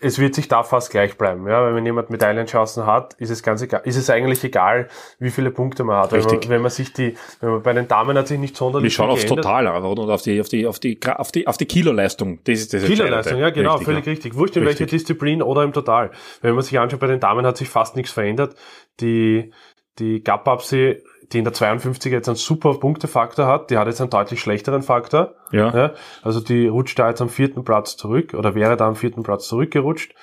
es 0.00 0.18
wird 0.18 0.34
sich 0.34 0.46
da 0.46 0.62
fast 0.62 0.90
gleich 0.90 1.18
bleiben. 1.18 1.46
Ja? 1.48 1.62
Weil 1.62 1.74
wenn 1.74 1.84
jemand 1.84 2.10
Medaillenchancen 2.10 2.86
hat, 2.86 3.14
ist 3.14 3.30
es 3.30 3.42
ganz 3.42 3.62
egal, 3.62 3.80
ist 3.84 3.96
es 3.96 4.08
eigentlich 4.10 4.42
egal, 4.44 4.88
wie 5.18 5.30
viele 5.30 5.50
Punkte 5.50 5.82
man 5.82 5.96
hat. 5.96 6.12
Wenn 6.12 6.22
man, 6.22 6.48
wenn 6.48 6.62
man 6.62 6.70
sich 6.70 6.92
die, 6.92 7.16
wenn 7.40 7.50
man 7.50 7.62
bei 7.62 7.72
den 7.72 7.88
Damen 7.88 8.16
hat 8.16 8.28
sich 8.28 8.38
nicht 8.38 8.54
Wir 8.54 8.58
sonderlich 8.58 8.94
schauen 8.94 9.16
viel 9.16 9.24
aufs. 9.24 9.26
Total 9.26 9.66
an 9.66 9.82
und 9.84 9.98
auf 9.98 10.22
die, 10.22 10.40
auf 10.40 10.48
die, 10.48 10.66
auf 10.66 10.78
die, 10.78 10.98
auf 11.04 11.32
die, 11.32 11.46
auf 11.48 11.56
die 11.56 11.66
Kiloleistung. 11.66 12.38
Das 12.44 12.60
ist 12.60 12.72
das 12.72 12.84
Kiloleistung, 12.84 13.40
ja 13.40 13.50
genau, 13.50 13.72
Richtig, 13.72 13.86
völlig 13.86 14.06
ja. 14.06 14.10
richtig. 14.12 14.34
Wurscht 14.36 14.56
in 14.56 14.64
welcher. 14.64 14.86
Disziplin 14.86 15.42
oder 15.42 15.64
im 15.64 15.72
Total. 15.72 16.12
Wenn 16.40 16.54
man 16.54 16.62
sich 16.62 16.78
anschaut, 16.78 17.00
bei 17.00 17.08
den 17.08 17.20
Damen 17.20 17.44
hat 17.44 17.56
sich 17.56 17.68
fast 17.68 17.96
nichts 17.96 18.12
verändert. 18.12 18.54
Die, 19.00 19.52
die 19.98 20.22
Gap-Upsi 20.22 21.02
die 21.32 21.38
in 21.38 21.44
der 21.44 21.52
52er 21.52 22.10
jetzt 22.10 22.28
einen 22.28 22.36
super 22.36 22.74
Punktefaktor 22.74 23.46
hat, 23.46 23.70
die 23.70 23.78
hat 23.78 23.86
jetzt 23.86 24.00
einen 24.00 24.10
deutlich 24.10 24.40
schlechteren 24.40 24.82
Faktor. 24.82 25.34
Ja. 25.52 25.74
Ja, 25.76 25.92
also 26.22 26.40
die 26.40 26.66
rutscht 26.66 26.98
da 26.98 27.08
jetzt 27.08 27.20
am 27.20 27.28
vierten 27.28 27.64
Platz 27.64 27.96
zurück 27.96 28.34
oder 28.34 28.54
wäre 28.54 28.76
da 28.76 28.88
am 28.88 28.96
vierten 28.96 29.22
Platz 29.22 29.46
zurückgerutscht. 29.48 30.14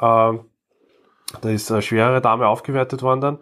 Ähm, 0.00 0.40
da 1.40 1.48
ist 1.48 1.70
eine 1.72 1.82
schwerere 1.82 2.20
Dame 2.20 2.46
aufgewertet 2.46 3.02
worden 3.02 3.20
dann. 3.20 3.38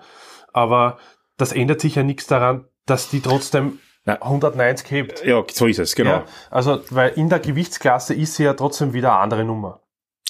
Aber 0.53 0.99
das 1.37 1.53
ändert 1.53 1.81
sich 1.81 1.95
ja 1.97 2.03
nichts 2.03 2.27
daran, 2.27 2.67
dass 2.87 3.09
die 3.09 3.21
trotzdem 3.21 3.81
Ja. 4.07 4.21
190 4.23 4.91
hebt. 4.91 5.25
Ja, 5.25 5.43
so 5.51 5.67
ist 5.67 5.79
es, 5.79 5.95
genau. 5.95 6.11
Ja, 6.11 6.25
also, 6.51 6.81
weil 6.91 7.11
in 7.11 7.29
der 7.29 7.39
Gewichtsklasse 7.39 8.15
ist 8.15 8.35
sie 8.35 8.45
ja 8.45 8.55
trotzdem 8.55 8.93
wieder 8.93 9.13
eine 9.13 9.21
andere 9.21 9.45
Nummer. 9.45 9.81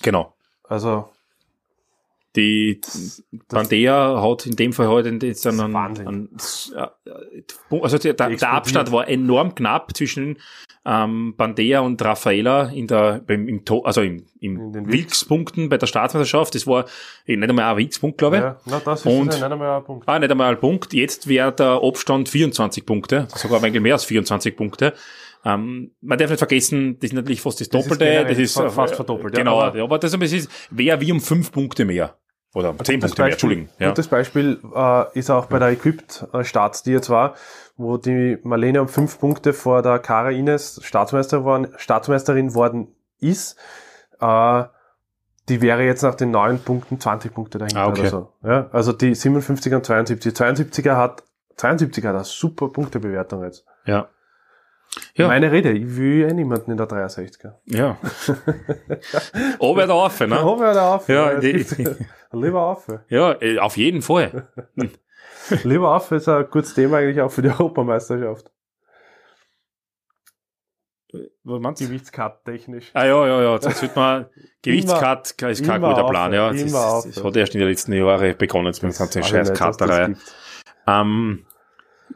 Genau. 0.03 0.35
Also, 0.65 1.09
Die 2.37 2.81
Bandea 3.49 4.23
hat 4.23 4.47
in 4.47 4.55
dem 4.55 4.73
Fall 4.73 4.89
halt 4.89 5.23
jetzt 5.23 5.47
einen, 5.47 5.75
einen, 5.75 6.07
einen 6.07 6.29
also 7.71 7.99
der, 7.99 8.15
der, 8.15 8.53
Abstand 8.53 8.93
war 8.93 9.09
enorm 9.09 9.55
knapp 9.57 9.97
zwischen 9.97 10.39
ähm, 10.85 11.35
Bandea 11.37 11.81
und 11.81 12.01
Raffaella 12.03 12.69
in 12.69 12.87
der 12.87 13.21
beim, 13.27 13.49
im 13.49 13.63
also 13.85 14.01
im, 14.01 14.27
In 14.39 14.57
im 14.57 14.73
den 14.73 14.93
Wilks-Punkten 14.93 15.69
bei 15.69 15.77
der 15.77 15.87
Staatsmeisterschaft. 15.87 16.55
Das 16.55 16.67
war 16.67 16.87
eh 17.27 17.37
nicht 17.37 17.49
einmal 17.49 17.67
ein 17.67 17.77
Wilks-Punkt, 17.77 18.19
glaube 18.19 18.37
ich. 18.37 18.43
ja, 18.43 18.61
na, 18.65 18.81
das 18.81 19.01
ist 19.01 19.07
Und- 19.07 19.35
ja 19.35 19.41
nicht 19.41 19.43
einmal 19.43 19.79
ein 19.79 19.85
Punkt. 19.85 20.09
Ah, 20.09 20.19
nicht 20.19 20.31
einmal 20.31 20.55
ein 20.55 20.61
Punkt. 20.61 20.93
Jetzt 20.95 21.29
wäre 21.29 21.53
der 21.53 21.81
Abstand 21.83 22.29
24 22.29 22.87
Punkte, 22.87 23.27
sogar 23.35 23.63
eigentlich 23.63 23.83
mehr 23.83 23.95
als 23.95 24.05
24 24.05 24.57
Punkte. 24.57 24.95
Ähm, 25.45 25.93
man 26.01 26.19
darf 26.19 26.29
nicht 26.31 26.39
vergessen, 26.39 26.99
das 27.01 27.11
ist 27.11 27.15
natürlich 27.15 27.41
fast 27.41 27.61
das 27.61 27.69
Das 27.71 27.81
ist 27.83 27.91
Doppelte. 27.91 28.25
Das 28.29 28.39
ist, 28.39 28.55
fa- 28.55 28.69
fast 28.69 28.93
äh, 28.93 28.97
verdoppelt, 28.97 29.35
ja, 29.35 29.43
Genau, 29.43 29.61
aber- 29.63 29.83
aber, 29.83 29.99
das 29.99 30.13
ist- 30.15 30.51
wäre 30.71 31.01
wie 31.01 31.13
um 31.13 31.21
fünf 31.21 31.51
Punkte 31.53 31.85
mehr. 31.85 32.15
Oder 32.53 32.71
um 32.71 32.79
zehn 32.85 33.01
Gutes 33.01 33.11
Punkte 33.11 33.23
mehr, 33.23 33.31
Beispiel- 33.31 33.33
Entschuldigung. 33.53 33.69
Ja. 33.79 33.89
Gutes 33.89 34.09
Beispiel 34.09 34.61
äh, 34.75 35.19
ist 35.19 35.31
auch 35.31 35.47
bei 35.47 35.59
der 35.61 35.69
Equipped-Starts, 35.69 36.83
die 36.83 36.91
jetzt 36.93 37.09
war, 37.09 37.35
wo 37.77 37.97
die 37.97 38.39
Marlene 38.43 38.83
um 38.83 38.89
fünf 38.89 39.19
Punkte 39.21 39.53
vor 39.53 39.83
der 39.83 39.99
Cara 40.01 40.31
Ines 40.31 40.81
Staatsmeister 40.83 41.45
worden, 41.45 41.69
Staatsmeisterin 41.77 42.55
worden 42.55 42.89
ist. 43.21 43.57
Äh, 44.21 44.65
die 45.49 45.63
wäre 45.63 45.83
jetzt 45.85 46.03
nach 46.03 46.15
den 46.17 46.31
neun 46.33 46.59
Punkten 46.61 47.01
20 47.01 47.33
Punkte 47.33 47.59
dahinter 47.59 47.81
Ah, 47.81 47.89
okay. 47.89 48.01
oder 48.03 48.11
so. 48.11 48.33
Ja, 48.45 48.69
also 48.73 48.93
die 48.93 49.15
57er 49.15 49.77
und 49.77 49.87
72. 49.87 50.33
72er 50.35 50.97
hat 50.97 51.23
72er 51.57 52.09
hat 52.09 52.15
eine 52.17 52.25
super 52.25 52.69
Punktebewertung 52.69 53.43
jetzt. 53.45 53.65
Ja. 53.87 54.09
Ja. 55.15 55.29
Meine 55.29 55.53
Rede, 55.53 55.71
ich 55.73 55.97
will 55.97 56.29
eh 56.29 56.33
niemanden 56.33 56.73
in 56.73 56.77
der 56.77 56.89
63er. 56.89 57.55
Ja. 57.67 57.97
Oben 59.59 59.85
oder 59.85 59.95
auf, 59.95 60.19
ne? 60.21 60.43
Hör 60.43 60.75
da 60.75 60.95
auf. 60.97 61.09
Ja, 61.09 61.39
die- 61.39 61.53
gibt- 61.53 61.77
lieber 62.33 62.61
auf. 62.63 62.87
Ja, 63.09 63.33
äh, 63.41 63.59
auf 63.59 63.77
jeden 63.77 64.03
Fall. 64.03 64.49
Lieber 65.65 65.97
auf 65.97 66.11
ist 66.13 66.29
ein 66.29 66.47
gutes 66.51 66.75
Thema 66.75 66.99
eigentlich 66.99 67.21
auch 67.21 67.31
für 67.31 67.43
die 67.43 67.49
Europameisterschaft. 67.49 68.53
Was 71.43 71.61
meinst 71.61 71.81
du? 71.81 71.87
Gewichtscut 71.87 72.45
technisch. 72.45 72.91
Ah 72.95 73.05
ja, 73.05 73.27
ja, 73.27 73.43
ja, 73.43 73.55
jetzt 73.55 73.83
wird 73.83 73.97
man 73.97 74.27
Gewichtscut 74.63 75.43
ist 75.43 75.65
kein 75.65 75.81
guter 75.81 76.09
Plan, 76.09 76.33
ja. 76.33 76.51
Das, 76.53 76.61
ist, 76.63 76.73
das 77.17 77.25
hat 77.25 77.37
erst 77.37 77.55
in 77.55 77.61
den 77.61 77.69
letzten 77.69 77.93
Jahren 77.93 78.37
begonnen 78.39 78.67
jetzt 78.67 78.83
mit 78.83 78.93
der 78.93 78.99
ganzen 79.07 79.23
scheiß 79.25 79.53
das 79.53 80.07
gibt. 80.07 80.19
Ähm, 80.87 81.47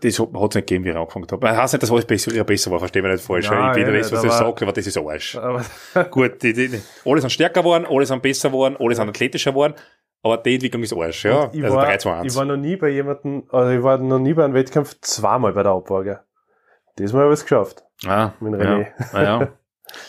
das 0.01 0.19
hat 0.19 0.29
es 0.29 0.43
nicht 0.43 0.55
gegeben, 0.55 0.85
wie 0.85 0.91
ich 0.91 0.97
angefangen 0.97 1.27
habe. 1.31 1.47
Das 1.47 1.57
heißt 1.57 1.73
nicht, 1.75 1.83
dass 1.83 1.91
alles 1.91 2.05
besser, 2.05 2.45
besser 2.45 2.71
war, 2.71 2.79
verstehe 2.79 3.03
mich 3.03 3.13
nicht 3.13 3.25
falsch. 3.25 3.49
Nein, 3.51 3.71
ich 3.79 3.85
bin 3.85 3.95
eh 3.95 3.99
nicht, 3.99 4.13
was 4.13 4.25
ich 4.25 4.31
aber- 4.31 4.39
sage, 4.51 4.65
aber 4.65 4.73
das 4.73 4.87
ist 4.87 4.99
Arsch. 4.99 5.37
Aber 5.95 6.05
Gut, 6.11 6.43
die, 6.43 6.53
die, 6.53 6.81
alle 7.05 7.21
sind 7.21 7.31
stärker 7.31 7.61
geworden, 7.61 7.87
alle 7.89 8.07
sind 8.07 8.23
besser 8.23 8.49
geworden, 8.51 8.77
alle 8.79 8.95
sind 8.95 9.09
athletischer 9.09 9.51
geworden, 9.53 9.75
aber 10.23 10.39
die 10.39 10.55
Entwicklung 10.55 10.83
ist 10.83 10.93
Arsch, 10.95 11.25
ja. 11.25 11.51
ich, 11.53 11.63
also 11.63 11.77
war, 11.77 11.85
3 11.87 11.97
zu 11.99 12.09
1. 12.11 12.33
ich 12.33 12.39
war 12.39 12.45
noch 12.45 12.57
nie 12.57 12.77
bei 12.77 12.89
jemandem, 12.89 13.45
also 13.51 13.71
ich 13.71 13.83
war 13.83 13.99
noch 13.99 14.19
nie 14.19 14.35
bei 14.35 14.45
einem 14.45 14.55
Wettkampf 14.55 14.97
zweimal 15.01 15.53
bei 15.53 15.63
der 15.63 15.73
Abwaage. 15.73 16.21
Diesmal 16.99 17.23
habe 17.25 17.35
ich 17.35 17.41
es 17.41 17.45
geschafft. 17.45 17.85
ah, 18.07 18.33
mit 18.41 18.55
ja, 18.55 18.59
René. 18.61 18.87
ah, 19.13 19.23
ja. 19.23 19.49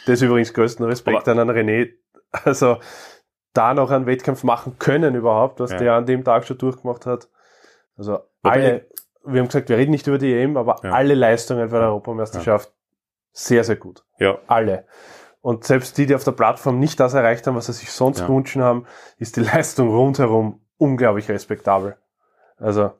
Das 0.05 0.13
ist 0.15 0.21
übrigens 0.21 0.53
größten 0.53 0.85
Respekt 0.85 1.27
an 1.27 1.37
René. 1.49 1.89
Also 2.31 2.77
da 3.53 3.73
noch 3.73 3.91
einen 3.91 4.05
Wettkampf 4.07 4.43
machen 4.43 4.77
können 4.79 5.15
überhaupt, 5.15 5.59
was 5.59 5.71
Ja. 5.71 5.77
der 5.77 5.93
an 5.93 6.05
dem 6.05 6.23
Tag 6.23 6.45
schon 6.45 6.57
durchgemacht 6.57 7.05
hat. 7.05 7.27
Also 7.97 8.19
Wobei- 8.41 8.51
alle, 8.51 8.87
wir 9.25 9.39
haben 9.41 9.47
gesagt, 9.47 9.69
wir 9.69 9.77
reden 9.77 9.91
nicht 9.91 10.07
über 10.07 10.17
die 10.17 10.33
EM, 10.33 10.57
aber 10.57 10.79
Ja. 10.83 10.91
alle 10.91 11.13
Leistungen 11.15 11.69
bei 11.69 11.77
der 11.79 11.87
Europameisterschaft 11.87 12.71
sehr, 13.31 13.63
sehr 13.63 13.75
gut. 13.75 14.03
ja. 14.19 14.37
Alle. 14.47 14.85
Und 15.41 15.63
selbst 15.63 15.95
die, 15.99 16.07
die 16.07 16.15
auf 16.15 16.23
der 16.23 16.31
Plattform 16.31 16.79
nicht 16.79 16.99
das 16.99 17.13
erreicht 17.13 17.45
haben, 17.45 17.55
was 17.55 17.67
sie 17.67 17.73
sich 17.73 17.91
sonst 17.91 18.19
Ja. 18.21 18.27
gewünscht 18.27 18.55
haben, 18.57 18.87
ist 19.19 19.35
die 19.35 19.41
Leistung 19.53 19.89
rundherum 19.89 20.61
unglaublich 20.77 21.29
respektabel. 21.29 21.97
Also, 22.57 22.91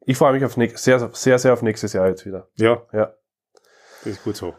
ich 0.00 0.16
freue 0.16 0.32
mich 0.32 0.44
auf 0.44 0.54
sehr, 0.54 1.10
sehr, 1.12 1.38
sehr 1.38 1.52
auf 1.52 1.62
nächstes 1.62 1.92
Jahr 1.92 2.08
jetzt 2.08 2.26
wieder. 2.26 2.48
Ja, 2.56 2.82
Ja. 2.92 3.12
das 4.02 4.14
ist 4.14 4.24
gut 4.24 4.36
so. 4.36 4.54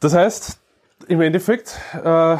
Das 0.00 0.14
heißt, 0.14 0.60
im 1.08 1.20
Endeffekt, 1.20 1.76
äh, 1.94 2.36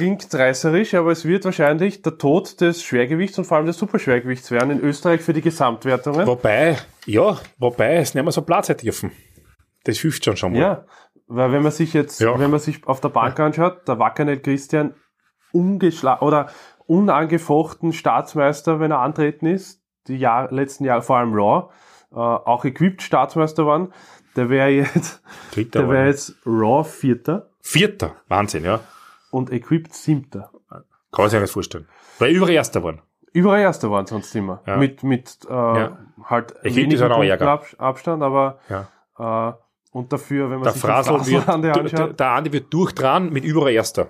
klingt 0.00 0.34
reißerisch, 0.34 0.94
aber 0.94 1.10
es 1.12 1.26
wird 1.26 1.44
wahrscheinlich 1.44 2.00
der 2.00 2.16
Tod 2.16 2.58
des 2.62 2.82
Schwergewichts 2.82 3.36
und 3.36 3.44
vor 3.44 3.58
allem 3.58 3.66
des 3.66 3.76
Superschwergewichts 3.76 4.50
werden 4.50 4.70
in 4.70 4.80
Österreich 4.80 5.20
für 5.20 5.34
die 5.34 5.42
Gesamtwertungen. 5.42 6.26
Wobei, 6.26 6.78
ja, 7.04 7.38
wobei 7.58 7.96
es 7.96 8.14
nicht 8.14 8.22
mehr 8.24 8.32
so 8.32 8.40
Platz 8.40 8.70
hätte 8.70 8.86
dürfen. 8.86 9.12
Das 9.84 9.98
hilft 9.98 10.24
schon 10.24 10.38
schon 10.38 10.52
mal. 10.52 10.58
Ja, 10.58 10.84
weil 11.26 11.52
wenn 11.52 11.62
man 11.62 11.70
sich 11.70 11.92
jetzt, 11.92 12.18
Ja. 12.18 12.38
wenn 12.38 12.50
man 12.50 12.60
sich 12.60 12.86
auf 12.86 13.02
der 13.02 13.10
Bank 13.10 13.38
anschaut, 13.38 13.86
der 13.86 13.98
Wackernet 13.98 14.42
Christian 14.42 14.94
ungeschlagen 15.52 16.26
oder 16.26 16.48
unangefochten 16.86 17.92
Staatsmeister, 17.92 18.80
wenn 18.80 18.92
er 18.92 19.00
antreten 19.00 19.44
ist, 19.44 19.82
die 20.08 20.16
Jahr, 20.16 20.50
letzten 20.50 20.84
Jahre 20.84 21.02
vor 21.02 21.18
allem 21.18 21.34
Raw, 21.34 21.68
äh, 22.10 22.16
auch 22.16 22.64
equipped 22.64 23.02
Staatsmeister 23.02 23.66
waren, 23.66 23.92
der 24.34 24.48
wäre 24.48 24.68
jetzt, 24.70 25.22
Dritter 25.52 25.80
der 25.80 25.90
wäre 25.90 26.06
jetzt 26.06 26.36
Raw 26.46 26.84
Vierter 26.88 27.50
Vierter. 27.60 28.16
Wahnsinn, 28.28 28.64
ja. 28.64 28.80
Und 29.30 29.50
equipped 29.50 29.92
Siebter. 29.94 30.50
Kann 30.68 30.84
man 31.24 31.28
sich 31.30 31.40
nicht 31.40 31.52
vorstellen. 31.52 31.88
Weil 32.18 32.30
überall 32.34 32.52
Erster 32.52 32.82
waren. 32.84 33.00
Überall 33.32 33.60
Erster 33.60 33.90
waren 33.90 34.06
sonst 34.06 34.34
immer. 34.34 34.62
Ja. 34.66 34.76
Mit, 34.76 35.02
mit 35.02 35.38
äh, 35.48 35.52
Ja. 35.52 35.98
halt 36.24 36.54
Ärger. 37.30 37.48
Ab, 37.48 37.66
Abstand, 37.78 38.22
aber 38.22 38.58
Ja. 38.68 39.48
äh, 39.50 39.52
und 39.92 40.12
dafür, 40.12 40.44
wenn 40.50 40.56
man 40.58 40.64
Der 40.64 40.72
sich 40.72 40.82
Frasel 40.82 41.14
den 41.18 41.26
wird, 41.26 41.48
Andi 41.48 41.68
der, 41.72 41.80
anschaut, 41.80 42.20
der 42.20 42.30
Andi 42.30 42.52
wird 42.52 42.72
durchdran 42.72 43.30
mit 43.30 43.44
überall 43.44 43.72
Erster. 43.72 44.08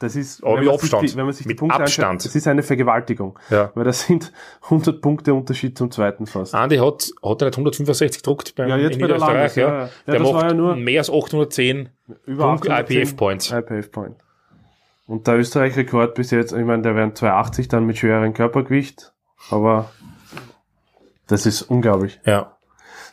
Das 0.00 0.14
ist, 0.14 0.44
Aber 0.44 0.58
wenn 0.58 0.64
man 0.66 0.78
sich 0.78 0.82
Abstand. 0.92 1.10
die, 1.12 1.16
wenn 1.16 1.24
man 1.24 1.34
sich 1.34 1.46
die 1.46 1.54
Punkte 1.54 1.80
Abstand. 1.80 2.08
anschaut, 2.08 2.24
das 2.26 2.34
ist 2.36 2.46
eine 2.46 2.62
Vergewaltigung. 2.62 3.38
Ja. 3.50 3.72
Weil 3.74 3.84
das 3.84 4.02
sind 4.06 4.32
100 4.62 5.00
Punkte 5.02 5.34
Unterschied 5.34 5.76
zum 5.76 5.90
zweiten 5.90 6.26
fast. 6.26 6.54
Andi 6.54 6.76
hat, 6.76 7.10
hat 7.22 7.42
er 7.42 7.46
nicht 7.48 7.58
165 7.58 8.22
gedruckt 8.22 8.54
beim, 8.54 8.68
Ja, 8.68 8.76
jetzt 8.76 8.94
in 8.94 9.00
bei 9.00 9.08
der 9.08 9.18
Landes, 9.18 9.56
ja, 9.56 9.68
ja. 9.68 9.84
ja. 9.84 9.90
Der 10.06 10.20
macht 10.20 10.42
ja 10.44 10.54
nur- 10.54 10.76
mehr 10.76 11.00
als 11.00 11.10
810 11.10 11.88
Über 12.26 12.46
Punkt 12.48 12.68
810 12.70 13.00
IPF 13.02 13.16
Points. 13.16 13.50
IPF 13.50 13.90
Point. 13.90 14.16
Und 15.06 15.26
der 15.26 15.38
Österreich-Rekord 15.38 16.14
bis 16.14 16.30
jetzt, 16.30 16.52
ich 16.52 16.64
meine, 16.64 16.82
der 16.82 16.94
wären 16.94 17.14
280 17.14 17.68
dann 17.68 17.84
mit 17.86 17.96
schwerem 17.98 18.34
Körpergewicht, 18.34 19.12
aber 19.50 19.90
das 21.26 21.46
ist 21.46 21.62
unglaublich. 21.62 22.20
Ja. 22.24 22.56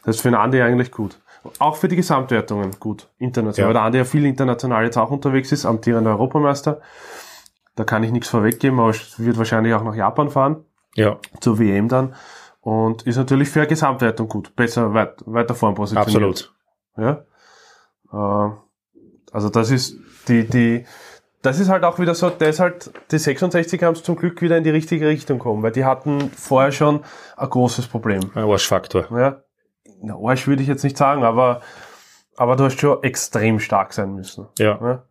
Das 0.03 0.17
ist 0.17 0.21
für 0.21 0.29
den 0.29 0.35
Andi 0.35 0.61
eigentlich 0.61 0.91
gut. 0.91 1.19
Auch 1.59 1.75
für 1.75 1.87
die 1.87 1.95
Gesamtwertungen 1.95 2.71
gut, 2.79 3.09
international. 3.17 3.63
Ja. 3.63 3.67
Weil 3.67 3.73
der 3.73 3.83
Andi 3.83 3.97
ja 3.99 4.05
viel 4.05 4.25
international 4.25 4.83
jetzt 4.85 4.97
auch 4.97 5.11
unterwegs 5.11 5.51
ist, 5.51 5.65
amtierender 5.65 6.11
Europameister. 6.11 6.81
Da 7.75 7.83
kann 7.83 8.03
ich 8.03 8.11
nichts 8.11 8.29
vorweggeben, 8.29 8.79
aber 8.79 8.93
wird 9.17 9.37
wahrscheinlich 9.37 9.73
auch 9.73 9.83
nach 9.83 9.95
Japan 9.95 10.29
fahren, 10.29 10.65
Ja, 10.95 11.17
zur 11.41 11.59
WM 11.59 11.89
dann. 11.89 12.15
Und 12.61 13.03
ist 13.03 13.17
natürlich 13.17 13.49
für 13.49 13.59
eine 13.59 13.67
Gesamtwertung 13.67 14.27
gut. 14.27 14.55
Besser 14.55 14.93
weit, 14.93 15.21
weiter 15.25 15.53
vorn 15.53 15.75
positioniert. 15.75 16.07
absolut. 16.07 16.53
Ja. 16.97 17.25
Äh, 18.47 18.51
also 19.31 19.49
das 19.49 19.69
ist 19.69 19.97
die, 20.27 20.47
die, 20.47 20.85
das 21.41 21.59
ist 21.59 21.69
halt 21.69 21.83
auch 21.83 21.99
wieder 21.99 22.15
so, 22.15 22.29
der 22.29 22.49
ist 22.49 22.59
halt, 22.59 22.91
die 23.11 23.19
66 23.19 23.83
haben 23.83 23.93
es 23.93 24.01
zum 24.03 24.15
Glück 24.15 24.41
wieder 24.41 24.57
in 24.57 24.63
die 24.63 24.71
richtige 24.71 25.07
Richtung 25.07 25.37
kommen, 25.37 25.61
weil 25.61 25.73
die 25.73 25.85
hatten 25.85 26.31
vorher 26.31 26.71
schon 26.71 27.03
ein 27.37 27.49
großes 27.49 27.87
Problem. 27.87 28.31
Ein 28.33 28.45
Arschfaktor. 28.45 29.05
Ja, 29.11 29.43
na, 30.01 30.15
Arsch 30.15 30.47
würde 30.47 30.61
ich 30.61 30.67
jetzt 30.67 30.83
nicht 30.83 30.97
sagen, 30.97 31.23
aber, 31.23 31.61
aber 32.37 32.55
du 32.55 32.65
hast 32.65 32.79
schon 32.79 33.01
extrem 33.03 33.59
stark 33.59 33.93
sein 33.93 34.13
müssen. 34.13 34.47
Ja. 34.59 34.79
Ja. 34.81 35.03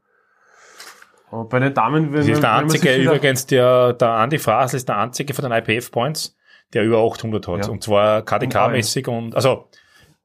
Und 1.31 1.49
bei 1.51 1.59
den 1.59 1.75
Damen, 1.75 2.12
wenn, 2.12 2.20
Das 2.20 2.29
ist 2.29 2.42
der 2.42 2.53
einzige, 2.53 2.94
übrigens, 2.94 3.47
der, 3.47 3.92
der 3.94 4.11
Andi 4.11 4.38
Frasel 4.38 4.77
ist 4.77 4.88
der 4.88 4.99
einzige 4.99 5.35
von 5.35 5.42
den 5.42 5.53
IPF 5.53 5.90
Points, 5.90 6.37
der 6.73 6.85
über 6.85 6.99
800 6.99 7.49
hat. 7.49 7.66
Ja. 7.66 7.73
Und 7.73 7.83
zwar 7.83 8.23
KDK-mäßig 8.23 9.09
und, 9.09 9.35
also, 9.35 9.68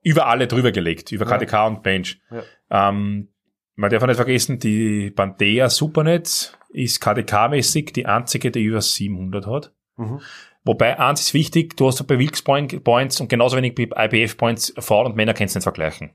über 0.01 0.27
alle 0.27 0.47
drüber 0.47 0.71
gelegt, 0.71 1.11
über 1.11 1.25
Ja. 1.25 1.37
KDK 1.37 1.67
und 1.67 1.83
Bench. 1.83 2.21
Ja. 2.29 2.89
Ähm, 2.89 3.29
man 3.75 3.89
darf 3.89 4.05
nicht 4.05 4.17
vergessen, 4.17 4.59
die 4.59 5.09
Bandea 5.09 5.69
Supernet 5.69 6.57
ist 6.69 7.01
KDK-mäßig 7.01 7.93
die 7.93 8.05
einzige, 8.05 8.51
die 8.51 8.63
über 8.63 8.81
700 8.81 9.47
hat. 9.47 9.73
Mhm. 9.95 10.21
Wobei, 10.69 10.99
eins 10.99 11.19
ist 11.21 11.33
wichtig, 11.33 11.75
du 11.77 11.87
hast 11.87 12.05
bei 12.05 12.19
Wilks 12.19 12.43
Point- 12.43 12.83
Points 12.83 13.19
und 13.19 13.27
genauso 13.27 13.57
wenig 13.57 13.73
bei 13.73 14.05
IPF 14.05 14.37
Points 14.37 14.71
Frauen 14.77 15.07
und 15.07 15.15
Männer 15.15 15.33
kannst 15.33 15.55
du 15.55 15.57
nicht 15.57 15.63
vergleichen. 15.63 16.11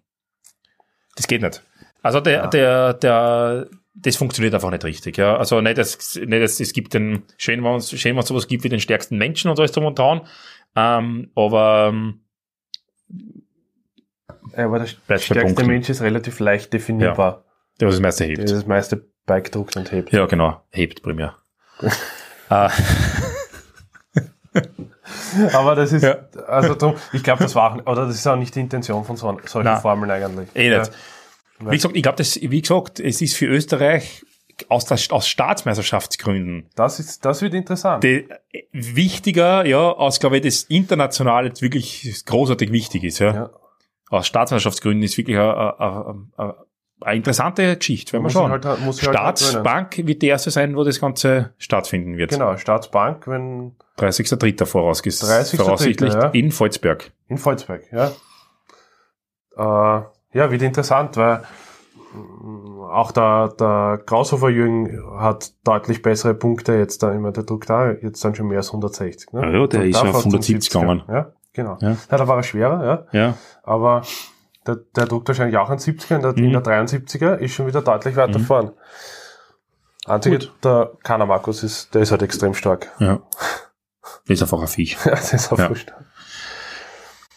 Das 1.17 1.27
geht 1.27 1.43
nicht. 1.43 1.65
Also 2.03 2.21
der, 2.21 2.33
Ja. 2.35 2.47
der, 2.47 2.95
der, 2.95 3.69
das 3.97 4.15
funktioniert 4.15 4.55
einfach 4.55 4.71
nicht 4.71 4.85
richtig. 4.85 5.17
Ja. 5.17 5.37
Also 5.39 5.61
nicht, 5.61 5.77
dass, 5.77 6.15
nicht 6.15 6.31
dass 6.33 6.61
es 6.61 6.73
gibt 6.73 6.95
den, 6.95 7.25
schön, 7.37 7.65
wenn 7.65 7.75
es 7.75 7.91
schön, 7.99 8.15
wenn 8.15 8.21
es 8.23 8.29
sowas 8.29 8.47
gibt 8.47 8.63
wie 8.63 8.69
den 8.69 8.79
stärksten 8.79 9.19
Menschen 9.19 9.51
und 9.51 9.57
so 9.57 9.63
alles 9.63 9.73
drum 9.73 9.87
und 9.87 9.99
dran. 9.99 10.21
Ähm, 10.77 11.33
aber 11.35 11.89
ähm, 11.93 12.21
Ja, 14.57 14.67
aber 14.67 14.79
der 14.79 14.87
stärkste 14.87 15.35
Punkten. 15.35 15.67
Mensch 15.67 15.89
ist 15.89 16.01
relativ 16.01 16.39
leicht 16.39 16.73
definierbar. 16.73 17.45
der 17.81 17.89
was 17.89 17.95
das 17.97 18.03
meiste 18.03 18.25
Der 18.29 18.37
hebt. 18.37 18.51
das 18.53 18.67
meiste 18.67 19.05
Bike 19.27 19.51
druckt 19.51 19.77
und 19.77 19.91
hebt. 19.91 20.13
Ja, 20.13 20.27
genau. 20.27 20.63
Hebt 20.71 21.03
primär. 21.03 21.37
äh, 22.51 22.69
Aber 25.53 25.75
das 25.75 25.93
ist, 25.93 26.03
Ja. 26.03 26.17
also 26.47 26.75
drum, 26.75 26.95
ich 27.13 27.23
glaube, 27.23 27.43
das 27.43 27.55
war 27.55 27.73
auch, 27.75 27.87
oder 27.87 28.07
das 28.07 28.15
ist 28.17 28.27
auch 28.27 28.37
nicht 28.37 28.55
die 28.55 28.61
Intention 28.61 29.05
von 29.05 29.17
so, 29.17 29.37
solchen 29.47 29.65
Nein. 29.65 29.81
Formeln 29.81 30.11
eigentlich. 30.11 30.49
eh 30.55 30.69
nicht. 30.79 30.91
Ja. 31.61 31.71
Wie 31.71 31.77
gesagt, 31.77 31.97
ich 31.97 32.03
glaube, 32.03 32.17
das, 32.19 32.37
wie 32.41 32.61
gesagt, 32.63 33.01
es 33.01 33.21
ist 33.21 33.37
für 33.37 33.47
Österreich 33.47 34.25
aus, 34.69 34.85
der, 34.85 34.99
aus 35.11 35.27
Staatsmeisterschaftsgründen 35.29 36.71
Das 36.77 37.01
ist, 37.01 37.25
das 37.25 37.43
wird 37.43 37.55
interessant. 37.55 38.05
die, 38.05 38.29
wichtiger, 38.73 39.67
ja, 39.67 39.93
als, 39.97 40.21
glaube 40.21 40.37
ich, 40.37 40.43
das 40.43 40.63
international 40.65 41.47
jetzt 41.47 41.63
wirklich 41.63 42.23
großartig 42.27 42.71
wichtig 42.73 43.05
ist, 43.05 43.19
ja. 43.19 43.35
Ja. 43.35 43.51
Aus 44.11 44.27
Staatsmeisterschaftsgründen 44.27 45.03
ist 45.03 45.17
wirklich 45.19 45.37
eine, 45.39 45.79
eine, 45.81 46.29
eine, 46.37 46.55
eine 47.01 47.17
interessante 47.17 47.77
Geschichte, 47.77 48.13
wenn 48.15 48.23
man 48.23 48.31
schauen. 48.31 48.51
halt- 48.51 48.65
halt 48.65 48.79
gewöhnen. 48.79 48.93
Staatsbank 48.95 49.97
wird 50.07 50.23
die 50.23 50.29
erste 50.29 50.51
sein, 50.51 50.77
wo 50.77 50.85
das 50.85 51.01
Ganze 51.01 51.53
stattfinden 51.59 52.17
wird. 52.17 52.31
Genau, 52.31 52.57
Staatsbank, 52.57 53.27
wenn 53.27 53.77
30.3. 53.99 54.65
vorausges 54.67 55.21
30.3., 55.23 55.57
voraussichtlich 55.57 56.15
ja. 56.15 56.29
in 56.29 56.51
Volzberg. 56.53 57.13
in 57.29 57.39
Volzberg, 57.39 57.83
ja. 57.93 58.11
Äh, 59.57 60.03
ja, 60.33 60.51
wird 60.51 60.63
interessant, 60.63 61.17
weil 61.17 61.43
mh, 62.15 62.93
auch 62.93 63.13
der, 63.13 63.49
der 63.59 64.01
Kraushofer 64.05 64.49
Jürgen 64.49 65.01
hat 65.19 65.53
deutlich 65.65 66.03
bessere 66.03 66.35
Punkte 66.35 66.75
jetzt 66.75 67.03
da 67.03 67.13
immer, 67.13 67.31
der 67.33 67.45
druckt 67.45 67.71
da 67.71 67.91
jetzt 67.91 68.25
dann 68.25 68.35
schon 68.35 68.49
mehr 68.49 68.59
als 68.59 68.69
160. 68.69 69.33
Ne? 69.33 69.41
Ja, 69.43 69.51
ja, 69.61 69.67
der 69.67 69.81
Und 69.81 69.87
ist 69.89 69.97
ja 69.97 70.03
auf 70.03 70.13
fast 70.13 70.27
um 70.27 70.33
170 70.33 70.71
70er. 70.71 70.81
gegangen. 70.81 71.03
Ja, 71.09 71.33
genau. 71.53 71.77
Ja. 71.81 71.91
Ja. 72.11 72.17
da 72.17 72.27
war 72.29 72.37
er 72.37 72.43
schwerer, 72.43 73.07
ja. 73.13 73.19
Ja. 73.19 73.35
Aber 73.63 74.03
der, 74.67 74.77
der 74.97 75.07
druckt 75.07 75.29
wahrscheinlich 75.29 75.57
auch 75.59 75.71
einen 75.71 75.79
70er, 75.79 76.17
in 76.17 76.23
der, 76.23 76.37
in 76.37 76.47
Mhm. 76.49 76.53
der 76.53 76.63
73er 76.63 77.35
ist 77.37 77.53
schon 77.55 77.67
wieder 77.67 77.83
deutlich 77.83 78.17
weiter 78.17 78.39
Mhm. 78.39 78.45
vorn. 78.45 78.73
Einzige, 80.07 80.39
Gut. 80.39 80.53
der 80.63 80.93
Kana 81.03 81.25
Markus 81.27 81.63
ist, 81.63 81.95
der 81.95 82.03
ist 82.03 82.11
halt 82.11 82.23
extrem 82.23 82.55
stark. 82.55 82.91
Ja. 82.99 83.21
Das 84.03 84.21
ist 84.29 84.43
einfach 84.43 84.61
ein 84.61 84.67
Viech. 84.69 84.97
Ja, 85.05 85.11
das 85.13 85.33
ist 85.33 85.53
auch 85.53 85.59
Ja. 85.59 85.69
wurscht. 85.71 85.93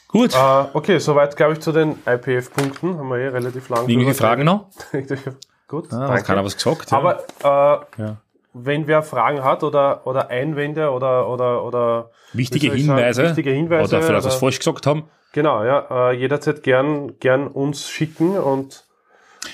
Gut. 0.09 0.33
Äh, 0.35 0.65
okay, 0.73 0.99
soweit 0.99 1.35
glaube 1.35 1.53
ich 1.53 1.59
zu 1.59 1.71
den 1.71 1.97
IPF-Punkten. 2.05 2.97
Haben 2.97 3.09
wir 3.09 3.17
eh 3.17 3.27
relativ 3.27 3.67
lang. 3.69 3.87
Irgendwelche 3.87 4.17
Fragen 4.17 4.45
noch? 4.45 4.69
Gut, 5.67 5.91
Ah, 5.91 5.97
danke. 5.99 6.13
hat 6.19 6.25
keiner 6.25 6.45
was 6.45 6.55
gesagt? 6.55 6.91
ja. 6.91 6.97
Aber 6.97 7.23
äh, 7.43 8.01
ja. 8.01 8.17
wenn 8.53 8.87
wer 8.87 9.03
Fragen 9.03 9.43
hat 9.43 9.63
oder, 9.63 10.07
oder 10.07 10.29
Einwände 10.29 10.91
oder, 10.91 11.27
oder, 11.27 11.63
oder 11.63 12.09
Wichtige 12.31 12.67
ich 12.67 12.85
sagen, 12.85 12.97
Hinweise, 12.97 13.23
wichtige 13.23 13.51
Hinweise 13.51 13.95
oder 13.97 14.01
vielleicht 14.05 14.25
was 14.25 14.33
oder- 14.35 14.39
falsch 14.39 14.59
gesagt 14.59 14.87
haben. 14.87 15.09
Genau, 15.33 15.63
ja, 15.63 16.09
äh, 16.09 16.15
jederzeit 16.15 16.63
gern, 16.63 17.19
gern 17.19 17.47
uns 17.47 17.89
schicken 17.89 18.37
und, 18.37 18.85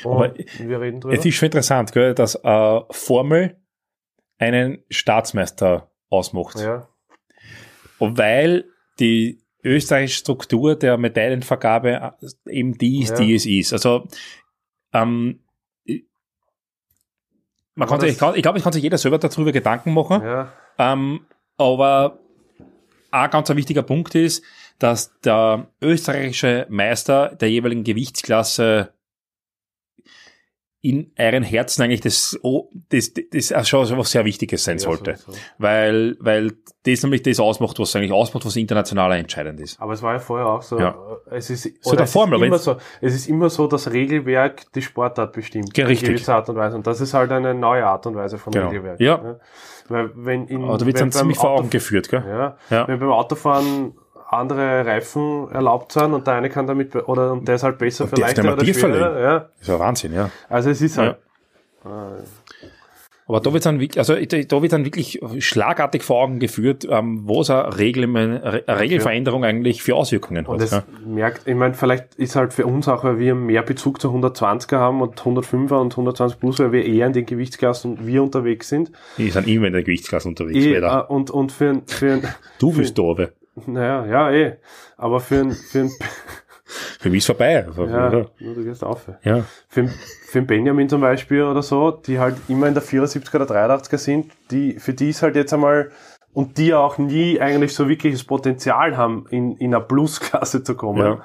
und 0.03 0.11
Aber 0.13 0.33
wir 0.59 0.81
reden 0.81 1.01
drüber. 1.01 1.15
Es 1.15 1.25
ist 1.25 1.35
schon 1.35 1.47
interessant, 1.47 1.91
gell, 1.91 2.13
dass 2.13 2.35
äh, 2.35 2.79
Formel 2.91 3.57
einen 4.37 4.83
Staatsmeister 4.89 5.89
ausmacht. 6.09 6.59
ja, 6.59 6.87
Und 7.99 8.17
weil 8.17 8.65
die 8.99 9.41
österreichische 9.63 10.19
Struktur 10.19 10.75
der 10.75 10.97
Medaillenvergabe 10.97 12.13
äh, 12.21 12.51
eben 12.51 12.77
die 12.77 13.01
ist, 13.01 13.11
Ja. 13.11 13.15
die 13.17 13.35
es 13.35 13.45
ist. 13.45 13.71
Also 13.73 14.07
ähm, 14.91 15.39
man 17.75 17.87
kann 17.87 17.99
sich, 17.99 18.11
ich 18.11 18.17
glaube, 18.17 18.39
glaub, 18.41 18.55
es 18.55 18.63
kann 18.63 18.73
sich 18.73 18.83
jeder 18.83 18.97
selber 18.97 19.17
darüber 19.17 19.51
Gedanken 19.51 19.93
machen. 19.93 20.21
ja, 20.23 20.51
Ähm, 20.77 21.25
aber 21.57 22.19
ein 23.11 23.29
ganz 23.29 23.49
ein 23.49 23.57
wichtiger 23.57 23.83
Punkt 23.83 24.13
ist, 24.15 24.43
dass 24.79 25.17
der 25.21 25.67
österreichische 25.81 26.65
Meister 26.69 27.35
der 27.35 27.49
jeweiligen 27.49 27.83
Gewichtsklasse 27.83 28.89
in 30.85 31.13
euren 31.17 31.43
Herzen 31.43 31.81
eigentlich 31.81 32.01
das, 32.01 32.37
oh, 32.43 32.69
das, 32.89 33.13
das, 33.13 33.47
das 33.47 33.69
schon 33.69 33.97
was 33.97 34.11
sehr 34.11 34.25
Wichtiges 34.25 34.65
sein 34.65 34.79
ja, 34.79 34.83
sollte. 34.83 35.15
so, 35.15 35.31
so. 35.31 35.37
Weil, 35.57 36.17
weil 36.19 36.51
das 36.83 37.01
nämlich 37.03 37.23
das 37.23 37.39
ausmacht, 37.39 37.79
was 37.79 37.95
eigentlich 37.95 38.11
ausmacht, 38.11 38.45
was 38.45 38.57
international 38.57 39.13
entscheidend 39.13 39.61
ist. 39.61 39.79
Aber 39.81 39.93
es 39.93 40.01
war 40.01 40.11
ja 40.11 40.19
vorher 40.19 40.45
auch 40.47 40.61
so. 40.61 40.77
Ja. 40.77 40.93
Es 41.31 41.49
ist, 41.49 41.69
So 41.81 41.95
der 41.95 42.03
es, 42.03 42.11
Formel, 42.11 42.33
ist 42.35 42.39
aber 42.41 42.47
immer 42.47 42.57
so, 42.57 42.75
es 42.99 43.13
ist 43.15 43.29
immer 43.29 43.49
so, 43.49 43.67
das 43.67 43.93
Regelwerk 43.93 44.73
die 44.73 44.81
Sportart 44.81 45.31
bestimmt. 45.31 45.73
Ge- 45.73 45.85
richtig. 45.85 46.09
In 46.09 46.15
gewisser 46.15 46.35
Art 46.35 46.49
und 46.49 46.57
Weise. 46.57 46.75
Und 46.75 46.85
das 46.85 46.99
ist 46.99 47.13
halt 47.13 47.31
eine 47.31 47.53
neue 47.53 47.85
Art 47.87 48.05
und 48.05 48.15
Weise 48.15 48.37
von 48.37 48.51
Genau. 48.51 48.67
Regelwerk. 48.67 48.99
Ja. 48.99 49.17
ne? 49.19 49.39
Weil 49.87 50.11
wenn 50.15 50.47
in, 50.47 50.65
Aber 50.65 50.77
da 50.79 50.85
wird 50.85 50.99
dann 50.99 51.13
ziemlich 51.13 51.37
vor 51.37 51.51
Augen 51.51 51.69
geführt, 51.69 52.09
gell? 52.09 52.25
Ja, 52.27 52.57
Ja. 52.69 52.87
Wenn 52.89 52.99
beim 52.99 53.11
Autofahren 53.11 53.93
andere 54.29 54.85
Reifen 54.85 55.49
erlaubt 55.51 55.91
sind 55.91 56.13
und 56.13 56.27
der 56.27 56.35
eine 56.35 56.49
kann 56.49 56.67
damit, 56.67 56.95
oder 57.07 57.31
und 57.33 57.47
der 57.47 57.55
ist 57.55 57.63
halt 57.63 57.77
besser 57.77 58.07
für 58.07 58.15
der 58.15 58.27
darf 58.27 58.37
leichter 58.37 58.53
oder 58.53 58.65
schwerer. 58.65 59.21
Ja. 59.21 59.39
Das 59.39 59.61
ist 59.61 59.67
ja 59.67 59.79
Wahnsinn, 59.79 60.13
ja. 60.13 60.29
Also 60.49 60.69
es 60.69 60.81
ist 60.81 60.97
halt, 60.97 61.17
äh, 61.85 61.87
Aber 63.25 63.39
da 63.39 63.53
wird 63.53 63.65
dann 63.65 63.79
wirklich, 63.79 63.99
also 63.99 64.15
da 64.15 64.61
wird 64.61 64.73
dann 64.73 64.83
wirklich 64.83 65.21
schlagartig 65.39 66.03
vor 66.03 66.21
Augen 66.23 66.39
geführt, 66.39 66.85
ähm, 66.89 67.21
was 67.25 67.49
eine, 67.49 67.77
Regel, 67.77 68.03
eine 68.03 68.63
Regelveränderung 68.67 69.45
eigentlich 69.45 69.81
für 69.81 69.95
Auswirkungen 69.95 70.45
und 70.45 70.55
hat. 70.55 70.61
es 70.65 70.71
Ja. 70.71 70.83
merkt, 71.05 71.47
ich 71.47 71.55
meine, 71.55 71.73
vielleicht 71.73 72.15
ist 72.15 72.35
halt 72.35 72.53
für 72.53 72.65
uns 72.65 72.87
auch, 72.89 73.05
weil 73.05 73.19
wir 73.19 73.33
mehr 73.33 73.61
Bezug 73.61 74.01
zu 74.01 74.09
120er 74.09 74.77
haben 74.77 75.01
und 75.01 75.19
105er 75.21 75.79
und 75.79 75.93
120 75.93 76.39
plus, 76.39 76.59
weil 76.59 76.73
wir 76.73 76.85
eher 76.85 77.07
in 77.07 77.13
den 77.13 77.25
Gewichtsklassen 77.25 78.05
wir 78.05 78.21
unterwegs 78.23 78.67
sind. 78.67 78.91
Die 79.17 79.29
sind 79.29 79.47
immer 79.47 79.67
in 79.67 79.73
der 79.73 79.83
Gewichtsklasse 79.83 80.27
unterwegs, 80.27 80.65
leider. 80.65 81.07
äh, 81.09 81.13
und, 81.13 81.31
und 81.31 81.51
für 81.53 81.81
für 81.87 82.19
Du 82.59 82.73
da 82.73 83.03
aber. 83.03 83.29
Naja, 83.67 84.05
ja, 84.05 84.31
eh. 84.31 84.57
Aber 84.97 85.19
für 85.19 85.39
ein, 85.39 85.51
für 85.51 85.79
ein, 85.81 85.91
Für 86.99 87.09
mich 87.09 87.19
ist 87.19 87.25
vorbei. 87.27 87.65
Also, 87.65 87.85
ja, 87.85 88.09
nur 88.09 88.55
du 88.55 88.63
gehst 88.63 88.83
auf. 88.83 89.07
ja. 89.23 89.45
Für, 89.67 89.87
für 89.87 90.39
ein 90.39 90.47
Benjamin 90.47 90.89
zum 90.89 91.01
Beispiel 91.01 91.43
oder 91.43 91.61
so, 91.61 91.91
die 91.91 92.17
halt 92.17 92.37
immer 92.47 92.67
in 92.67 92.73
der 92.73 92.83
74er 92.83 93.35
oder 93.35 93.45
83er 93.45 93.97
sind, 93.97 94.31
die, 94.49 94.79
für 94.79 94.93
die 94.93 95.09
ist 95.09 95.21
halt 95.21 95.35
jetzt 95.35 95.53
einmal, 95.53 95.91
und 96.31 96.57
die 96.57 96.73
auch 96.73 96.97
nie 96.97 97.39
eigentlich 97.39 97.75
so 97.75 97.87
wirkliches 97.87 98.23
Potenzial 98.23 98.97
haben, 98.97 99.27
in, 99.29 99.55
in 99.57 99.75
eine 99.75 99.83
Plus-Klasse 99.83 100.63
zu 100.63 100.75
kommen. 100.75 101.05
Ja. 101.05 101.23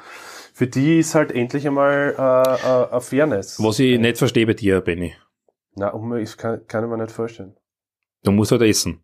Für 0.53 0.67
die 0.67 0.99
ist 0.99 1.14
halt 1.14 1.33
endlich 1.33 1.67
einmal 1.67 2.14
äh, 2.19 2.21
äh, 2.21 2.91
eine 2.91 3.01
Fairness. 3.01 3.62
Was 3.62 3.79
ich 3.79 3.99
nicht 3.99 4.19
verstehe 4.19 4.47
bei 4.47 4.55
dir, 4.55 4.81
Benny. 4.81 5.14
Na, 5.77 5.95
ich 6.17 6.37
kann, 6.37 6.67
kann 6.67 6.85
ich 6.85 6.91
mir 6.91 6.99
nicht 6.99 7.12
vorstellen. 7.12 7.55
Du 8.25 8.33
musst 8.33 8.51
halt 8.51 8.62
essen. 8.62 9.01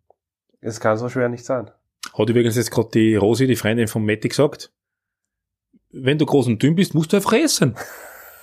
Es 0.60 0.80
kann 0.80 0.98
so 0.98 1.08
schwer 1.08 1.28
nicht 1.28 1.44
sein. 1.44 1.70
Hat 2.16 2.29
übrigens 2.31 2.57
jetzt 2.57 2.70
gerade 2.70 2.88
die 2.94 3.16
Rosi, 3.16 3.46
die 3.46 3.57
Freundin 3.57 3.88
von 3.88 4.05
Matti, 4.05 4.29
gesagt, 4.29 4.70
wenn 5.90 6.18
du 6.18 6.27
groß 6.27 6.46
und 6.48 6.62
dünn 6.62 6.74
bist, 6.74 6.94
musst 6.94 7.12
du 7.12 7.16
einfach 7.16 7.33
essen. 7.35 7.77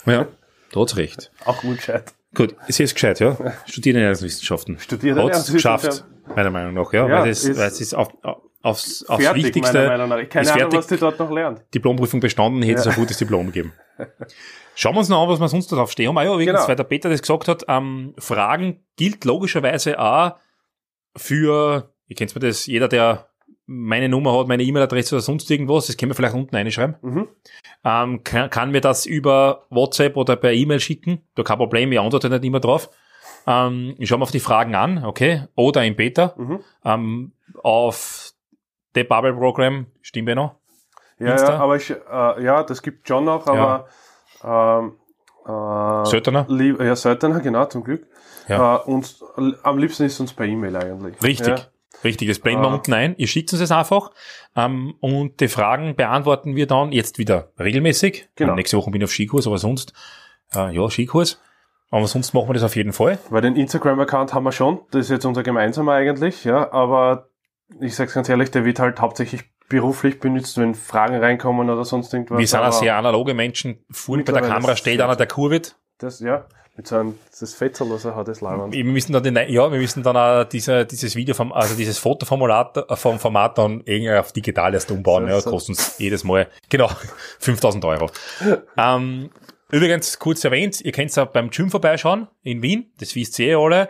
Ja, 0.07 0.25
da 0.71 0.79
hat's 0.79 0.97
recht. 0.97 1.31
Auch 1.45 1.61
gut 1.61 1.77
gescheit. 1.77 2.11
Gut, 2.33 2.55
sie 2.69 2.81
ist 2.83 2.95
gescheit, 2.95 3.19
ja. 3.19 3.37
Studiert 3.67 3.95
Ernährungswissenschaften. 3.97 4.79
Studiert 4.79 5.15
Hat's 5.15 5.53
geschafft, 5.53 6.05
meiner 6.35 6.49
Meinung 6.49 6.73
nach, 6.73 6.91
ja. 6.91 7.07
Ja, 7.07 7.21
weil, 7.21 7.29
es, 7.29 7.43
ist- 7.45 7.55
weil 7.59 7.67
es 7.67 7.79
ist 7.79 7.93
auf, 7.93 8.09
aufs, 8.63 9.05
aufs 9.07 9.23
Fertig, 9.23 9.43
Wichtigste 9.45 9.77
meiner 9.87 10.07
Meinung 10.07 10.23
nach. 10.23 10.27
Keine 10.29 10.43
ist 10.45 10.49
Ahnung, 10.53 10.61
fertig. 10.71 10.79
was 10.79 10.87
die 10.87 10.97
dort 10.97 11.19
noch 11.19 11.29
lernt. 11.29 11.61
Diplomprüfung 11.75 12.19
bestanden, 12.19 12.63
hätte 12.63 12.79
es 12.79 12.87
ein 12.87 12.95
gutes 12.95 13.17
Diplom 13.19 13.45
gegeben. 13.47 13.73
Schauen 14.73 14.95
wir 14.95 14.99
uns 15.01 15.09
noch 15.09 15.21
an, 15.21 15.29
was 15.29 15.39
wir 15.39 15.49
sonst 15.49 15.67
drauf 15.71 15.91
stehen 15.91 16.07
haben. 16.07 16.17
Ah 16.17 16.23
ja, 16.23 16.33
übrigens, 16.33 16.55
Genau. 16.55 16.67
weil 16.67 16.75
der 16.77 16.83
Peter 16.85 17.09
das 17.09 17.21
gesagt 17.21 17.47
hat, 17.47 17.63
ähm, 17.67 18.15
Fragen 18.17 18.83
gilt 18.95 19.23
logischerweise 19.25 19.99
auch 19.99 20.31
für, 21.15 21.93
ihr 22.07 22.15
kennt 22.15 22.33
mir 22.33 22.41
das, 22.41 22.65
jeder, 22.65 22.87
der 22.87 23.27
meine 23.73 24.09
Nummer 24.09 24.37
hat, 24.37 24.47
meine 24.47 24.63
E-Mail-Adresse 24.63 25.15
oder 25.15 25.21
sonst 25.21 25.49
irgendwas, 25.49 25.87
das 25.87 25.97
können 25.97 26.11
wir 26.11 26.15
vielleicht 26.15 26.35
unten 26.35 26.55
reinschreiben, 26.55 26.95
Mhm. 27.01 27.27
ähm, 27.83 28.23
kann, 28.23 28.49
kann 28.49 28.71
mir 28.71 28.81
das 28.81 29.05
über 29.05 29.65
WhatsApp 29.69 30.17
oder 30.17 30.35
per 30.35 30.51
E-Mail 30.51 30.79
schicken. 30.79 31.21
Da 31.35 31.43
kein 31.43 31.57
Problem, 31.57 31.91
ich 31.91 31.99
antworte 31.99 32.29
nicht 32.29 32.43
immer 32.43 32.59
drauf. 32.59 32.89
Ähm, 33.47 33.95
ich 33.97 34.07
schaue 34.09 34.19
mir 34.19 34.23
auf 34.23 34.31
die 34.31 34.39
Fragen 34.39 34.75
an, 34.75 35.03
okay? 35.05 35.45
Oder 35.55 35.83
im 35.85 35.95
Beta. 35.95 36.33
Mhm. 36.37 36.59
Ähm, 36.85 37.31
auf 37.63 38.33
The 38.93 39.03
Bubble 39.03 39.33
Program, 39.33 39.85
stimmt 40.01 40.27
ja 40.29 40.35
noch? 40.35 40.55
Ja, 41.17 41.35
ja, 41.37 41.49
aber 41.59 41.75
ich, 41.77 41.89
äh, 41.91 42.43
ja, 42.43 42.63
das 42.63 42.81
gibt 42.81 43.07
schon 43.07 43.25
noch, 43.25 43.45
aber 43.47 43.87
ähm, 44.43 44.93
äh, 45.45 46.05
Söldner? 46.09 46.45
lieb, 46.49 46.79
ja, 46.81 46.95
Söldner, 46.95 47.39
genau, 47.39 47.65
zum 47.65 47.83
Glück. 47.83 48.05
Ja. 48.47 48.77
Äh, 48.77 48.79
und 48.89 49.15
l- 49.37 49.57
am 49.63 49.77
liebsten 49.77 50.03
ist 50.03 50.19
uns 50.19 50.33
per 50.33 50.45
E-Mail 50.45 50.75
eigentlich. 50.75 51.21
Richtig. 51.23 51.47
Ja. 51.59 51.65
Richtig, 52.03 52.27
das 52.27 52.39
blenden 52.39 52.63
wir 52.63 52.69
unten 52.69 52.93
ein. 52.93 53.15
Ihr 53.17 53.27
schickt 53.27 53.51
uns 53.53 53.59
das 53.59 53.71
einfach. 53.71 54.11
Ähm, 54.55 54.95
und 54.99 55.39
die 55.39 55.47
Fragen 55.47 55.95
beantworten 55.95 56.55
wir 56.55 56.67
dann 56.67 56.91
jetzt 56.91 57.17
wieder 57.17 57.51
regelmäßig. 57.59 58.29
Genau. 58.35 58.55
Nächste 58.55 58.77
Woche 58.77 58.91
bin 58.91 59.01
ich 59.01 59.05
auf 59.05 59.11
Skikurs, 59.11 59.47
aber 59.47 59.57
sonst, 59.57 59.93
äh, 60.53 60.73
ja, 60.73 60.89
Skikurs. 60.89 61.39
Aber 61.91 62.07
sonst 62.07 62.33
machen 62.33 62.49
wir 62.49 62.53
das 62.53 62.63
auf 62.63 62.75
jeden 62.75 62.93
Fall. 62.93 63.19
Weil 63.29 63.41
den 63.41 63.55
Instagram-Account 63.55 64.33
haben 64.33 64.43
wir 64.43 64.53
schon, 64.53 64.79
das 64.91 65.05
ist 65.05 65.09
jetzt 65.09 65.25
unser 65.25 65.43
gemeinsamer 65.43 65.93
eigentlich, 65.93 66.45
ja, 66.45 66.71
aber 66.71 67.27
ich 67.81 67.95
sag's 67.95 68.13
ganz 68.13 68.29
ehrlich, 68.29 68.49
der 68.49 68.63
wird 68.63 68.79
halt 68.79 69.01
hauptsächlich 69.01 69.43
beruflich 69.67 70.19
benutzt, 70.19 70.57
wenn 70.57 70.73
Fragen 70.73 71.17
reinkommen 71.17 71.69
oder 71.69 71.83
sonst 71.85 72.13
irgendwas. 72.13 72.37
wir 72.37 72.47
sind 72.47 72.59
auch 72.59 72.73
sehr 72.73 72.95
analoge 72.95 73.33
Menschen. 73.33 73.83
Vorne 73.89 74.23
bei 74.23 74.33
der 74.33 74.41
Kamera 74.41 74.75
steht 74.75 75.01
einer, 75.01 75.15
der 75.15 75.27
Kur 75.27 75.51
wird. 75.51 75.75
Das, 75.97 76.19
ja, 76.19 76.45
mit 76.77 76.87
so 76.87 76.95
einem, 76.95 77.19
das 77.39 77.59
was 77.59 78.05
er 78.05 78.15
hat, 78.15 78.27
das 78.27 78.41
Leiband. 78.41 78.73
Wir 78.73 78.85
müssen 78.85 79.11
dann 79.13 79.23
den, 79.23 79.35
ja, 79.35 79.71
wir 79.71 79.79
müssen 79.79 80.03
dann 80.03 80.15
auch 80.15 80.45
diese, 80.45 80.85
dieses 80.85 81.15
Video 81.15 81.35
vom, 81.35 81.51
also 81.51 81.75
dieses 81.75 81.97
Fotoformulat 81.97 82.77
äh, 82.77 82.95
vom 82.95 83.19
Format 83.19 83.57
dann 83.57 83.81
irgendwie 83.85 84.13
auf 84.13 84.31
digital 84.31 84.73
erst 84.73 84.89
umbauen, 84.89 85.25
So, 85.25 85.29
ja, 85.29 85.41
so. 85.41 85.49
kostet 85.49 85.69
uns 85.77 85.97
jedes 85.99 86.23
Mal, 86.23 86.47
genau, 86.69 86.89
5000 87.39 87.83
Euro. 87.85 88.09
ähm, 88.77 89.29
übrigens, 89.69 90.17
kurz 90.17 90.43
erwähnt, 90.45 90.79
ihr 90.81 90.91
könnt 90.91 91.13
ja 91.15 91.25
beim 91.25 91.49
Gym 91.49 91.69
vorbeischauen 91.69 92.27
in 92.43 92.61
Wien, 92.61 92.91
das 92.99 93.15
wisst 93.15 93.37
ihr 93.39 93.47
eh 93.47 93.55
alle. 93.55 93.89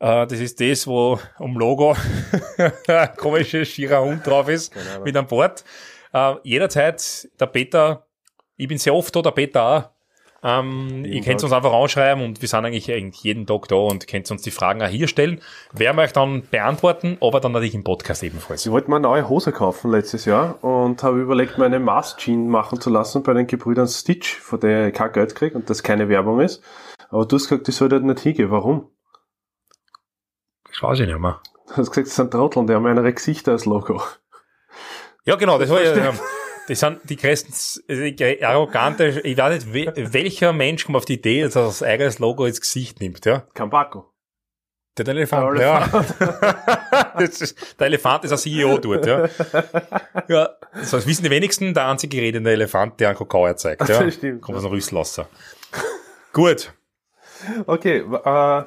Äh, 0.00 0.26
das 0.26 0.40
ist 0.40 0.58
das, 0.60 0.86
wo 0.86 1.20
um 1.38 1.56
Logo 1.58 1.94
ein 2.88 3.16
komischer 3.16 3.64
schierer 3.66 4.02
Hund 4.02 4.26
drauf 4.26 4.48
ist, 4.48 4.74
mit 5.04 5.14
einem 5.16 5.26
Board. 5.26 5.64
Äh, 6.14 6.34
jederzeit, 6.44 7.28
der 7.38 7.46
Peter, 7.46 8.06
ich 8.56 8.66
bin 8.68 8.78
sehr 8.78 8.94
oft 8.94 9.14
da, 9.14 9.20
der 9.22 9.30
Peter 9.32 9.62
auch, 9.62 9.90
ähm, 10.42 11.04
ihr 11.04 11.22
könnt 11.22 11.42
uns 11.42 11.52
einfach 11.52 11.72
anschreiben 11.72 12.24
und 12.24 12.40
wir 12.40 12.48
sind 12.48 12.64
eigentlich, 12.64 12.90
eigentlich 12.90 13.22
jeden 13.22 13.46
Tag 13.46 13.68
da 13.68 13.76
und 13.76 14.06
könnt 14.08 14.30
uns 14.30 14.42
die 14.42 14.50
Fragen 14.50 14.82
auch 14.82 14.88
hier 14.88 15.06
stellen. 15.06 15.40
Werden 15.72 15.96
wir 15.96 16.04
euch 16.04 16.12
dann 16.12 16.42
beantworten, 16.50 17.18
aber 17.20 17.40
dann 17.40 17.52
natürlich 17.52 17.74
im 17.74 17.84
Podcast 17.84 18.22
ebenfalls. 18.22 18.64
Ich 18.64 18.72
wollte 18.72 18.88
mir 18.88 18.96
eine 18.96 19.02
neue 19.02 19.28
Hose 19.28 19.52
kaufen 19.52 19.90
letztes 19.90 20.24
Jahr 20.24 20.62
und 20.64 21.02
habe 21.02 21.20
überlegt, 21.20 21.58
meine 21.58 21.78
Mask 21.78 22.18
Jean 22.18 22.48
machen 22.48 22.80
zu 22.80 22.88
lassen 22.88 23.22
bei 23.22 23.34
den 23.34 23.46
Gebrüdern 23.46 23.86
Stitch, 23.86 24.36
von 24.36 24.60
der 24.60 24.88
ich 24.88 24.94
kein 24.94 25.12
Geld 25.12 25.34
kriege 25.34 25.56
und 25.56 25.68
das 25.68 25.82
keine 25.82 26.08
Werbung 26.08 26.40
ist. 26.40 26.62
Aber 27.10 27.26
du 27.26 27.36
hast 27.36 27.48
gesagt, 27.48 27.68
ich 27.68 27.76
soll 27.76 27.90
dort 27.90 28.04
nicht 28.04 28.20
hingehen. 28.20 28.50
Warum? 28.50 28.88
Das 30.68 30.82
weiß 30.82 31.00
ich 31.00 31.06
nicht 31.06 31.18
mehr. 31.18 31.40
Du 31.68 31.76
hast 31.76 31.90
gesagt, 31.90 32.06
das 32.06 32.16
sind 32.16 32.30
Trotteln, 32.30 32.66
die 32.66 32.74
haben 32.74 32.86
eine 32.86 33.12
Gesichter 33.12 33.52
als 33.52 33.66
Logo. 33.66 34.00
Ja, 35.24 35.36
genau, 35.36 35.58
das 35.58 35.68
war 35.68 35.82
ja, 35.82 36.12
das 36.70 36.80
sind 36.80 37.00
die 37.04 37.16
größten, 37.16 38.16
die 38.16 38.44
arrogante, 38.44 39.20
ich 39.24 39.36
weiß 39.36 39.64
nicht, 39.66 39.74
we- 39.74 40.12
welcher 40.12 40.52
Mensch 40.52 40.84
kommt 40.86 40.96
auf 40.96 41.04
die 41.04 41.14
Idee, 41.14 41.42
dass 41.42 41.56
er 41.56 41.64
das 41.64 41.82
eigenes 41.82 42.18
Logo 42.18 42.46
ins 42.46 42.60
Gesicht 42.60 43.00
nimmt, 43.00 43.24
ja? 43.26 43.40
Kambako. 43.54 44.06
Der 44.98 45.08
Elefant, 45.08 45.56
Der 45.58 45.66
ja. 45.66 47.12
das 47.18 47.40
ist, 47.40 47.76
der 47.78 47.86
Elefant 47.86 48.24
ist 48.24 48.32
ein 48.32 48.38
CEO 48.38 48.76
dort, 48.78 49.06
ja. 49.06 49.28
Ja, 50.28 50.50
so, 50.82 50.96
das 50.98 51.06
wissen 51.06 51.22
die 51.24 51.30
wenigsten, 51.30 51.72
der 51.72 51.86
einzige 51.88 52.18
redende 52.20 52.50
Elefant, 52.50 53.00
der 53.00 53.08
einen 53.10 53.18
Kakao 53.18 53.46
erzeugt, 53.46 53.88
ja. 53.88 54.02
Das 54.04 54.14
stimmt, 54.14 54.42
Kommt 54.42 54.58
aus 54.58 54.64
dem 54.64 54.72
Rüsselwasser. 54.72 55.28
Gut. 56.32 56.72
Okay, 57.66 57.98
äh, 58.24 58.62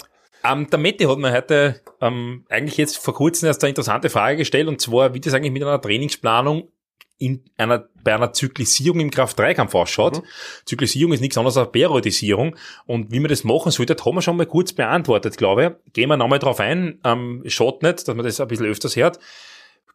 Ähm, 0.46 0.70
der 0.70 0.80
Mette 0.80 1.10
hat 1.10 1.18
mir 1.20 1.32
heute 1.32 1.82
ähm, 2.02 2.46
eigentlich 2.50 2.78
jetzt 2.78 2.98
vor 2.98 3.14
kurzem 3.14 3.48
erst 3.48 3.64
eine 3.64 3.70
interessante 3.70 4.10
Frage 4.10 4.38
gestellt, 4.38 4.68
und 4.68 4.82
zwar, 4.82 5.14
wie 5.14 5.20
das 5.22 5.34
eigentlich 5.34 5.52
mit 5.54 5.62
einer 5.64 5.80
Trainingsplanung 5.80 6.70
in 7.18 7.44
einer, 7.58 7.88
bei 8.04 8.14
einer 8.16 8.34
Zyklisierung 8.34 9.00
im 9.00 9.12
Kraft-3-Kampf 9.12 9.74
ausschaut. 9.76 10.24
Zyklisierung 10.66 11.14
ist 11.14 11.22
nichts 11.22 11.38
anderes 11.38 11.58
als 11.58 11.72
Periodisierung. 11.72 12.56
Und 12.86 13.12
wie 13.12 13.20
man 13.20 13.30
das 13.30 13.44
machen 13.44 13.72
sollte, 13.72 13.96
das 13.96 14.06
haben 14.06 14.16
wir 14.16 14.22
schon 14.22 14.38
mal 14.38 14.46
kurz 14.46 14.74
beantwortet, 14.74 15.38
glaube 15.38 15.78
ich. 15.86 15.94
Gehen 15.94 16.10
wir 16.10 16.18
nochmal 16.18 16.40
drauf 16.40 16.60
ein. 16.60 17.00
Ähm, 17.06 17.44
schaut 17.48 17.82
nicht, 17.84 18.08
dass 18.08 18.16
man 18.16 18.26
das 18.26 18.42
ein 18.42 18.48
bisschen 18.48 18.66
öfters 18.66 18.96
hört. 18.96 19.20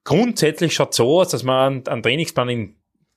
Grundsätzlich 0.05 0.75
schaut 0.75 0.95
so 0.95 1.21
aus, 1.21 1.29
dass 1.29 1.43
man 1.43 1.87
einen, 1.87 2.03
Trainingsplan 2.03 2.49
in 2.49 2.75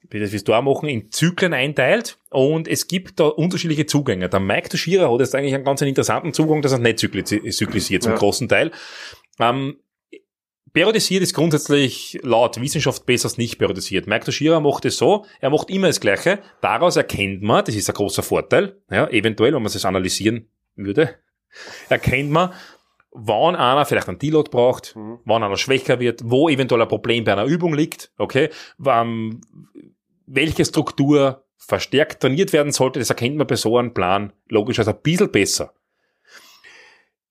wie 0.10 0.20
das 0.20 0.34
wir 0.34 0.58
auch 0.58 0.62
machen, 0.62 0.90
in 0.90 1.10
Zyklen 1.12 1.54
einteilt 1.54 2.18
und 2.32 2.68
es 2.68 2.88
gibt 2.88 3.20
da 3.20 3.28
unterschiedliche 3.28 3.86
Zugänge. 3.86 4.28
Der 4.28 4.42
Mike 4.42 4.68
Toshira 4.68 5.10
hat 5.10 5.20
jetzt 5.22 5.34
eigentlich 5.36 5.54
einen 5.54 5.64
ganz 5.64 5.82
interessanten 5.82 6.34
Zugang, 6.34 6.62
dass 6.62 6.74
er 6.74 6.80
nicht 6.80 6.98
zykli- 7.00 7.50
zyklisiert 7.50 8.04
zum 8.04 8.14
Ja. 8.14 8.18
großen 8.18 8.50
Teil. 8.50 8.72
Ähm, 9.40 9.78
periodisiert 10.74 11.24
ist 11.24 11.34
grundsätzlich 11.34 12.20
laut 12.24 12.60
Wissenschaft 12.60 13.06
besser 13.06 13.28
als 13.28 13.38
nicht 13.38 13.58
periodisiert. 13.58 14.08
Mike 14.08 14.26
Toshira 14.26 14.60
macht 14.60 14.86
es 14.86 14.98
so, 14.98 15.26
er 15.40 15.50
macht 15.50 15.70
immer 15.70 15.88
das 15.88 16.00
Gleiche. 16.00 16.40
Daraus 16.62 16.96
erkennt 16.96 17.42
man, 17.42 17.66
das 17.66 17.76
ist 17.76 17.90
ein 17.90 17.96
großer 17.96 18.24
Vorteil, 18.24 18.78
ja, 18.90 19.08
eventuell, 19.10 19.54
wenn 19.54 19.62
man 19.62 19.72
es 19.72 19.86
analysieren 19.86 20.48
würde, 20.76 21.16
erkennt 21.90 22.32
man, 22.32 22.54
wann 23.12 23.56
einer 23.56 23.86
vielleicht 23.86 24.08
einen 24.08 24.20
Deload 24.20 24.50
braucht, 24.50 24.96
wann 25.26 25.44
einer 25.44 25.58
schwächer 25.58 26.00
wird, 26.00 26.22
wo 26.24 26.50
eventuell 26.50 26.82
ein 26.82 26.88
Problem 26.88 27.24
bei 27.24 27.34
einer 27.34 27.46
Übung 27.46 27.74
liegt, 27.74 28.12
okay, 28.18 28.50
wann, 28.78 29.42
welche 30.26 30.66
Struktur 30.66 31.46
verstärkt 31.58 32.22
trainiert 32.22 32.54
werden 32.54 32.72
sollte, 32.72 33.00
das 33.00 33.10
erkennt 33.10 33.36
man 33.36 33.48
bei 33.48 33.56
so 33.56 33.78
einem 33.78 33.94
Plan 33.94 34.34
logischerweise 34.48 34.96
ein 34.96 35.02
bisschen 35.04 35.32
besser. 35.32 35.74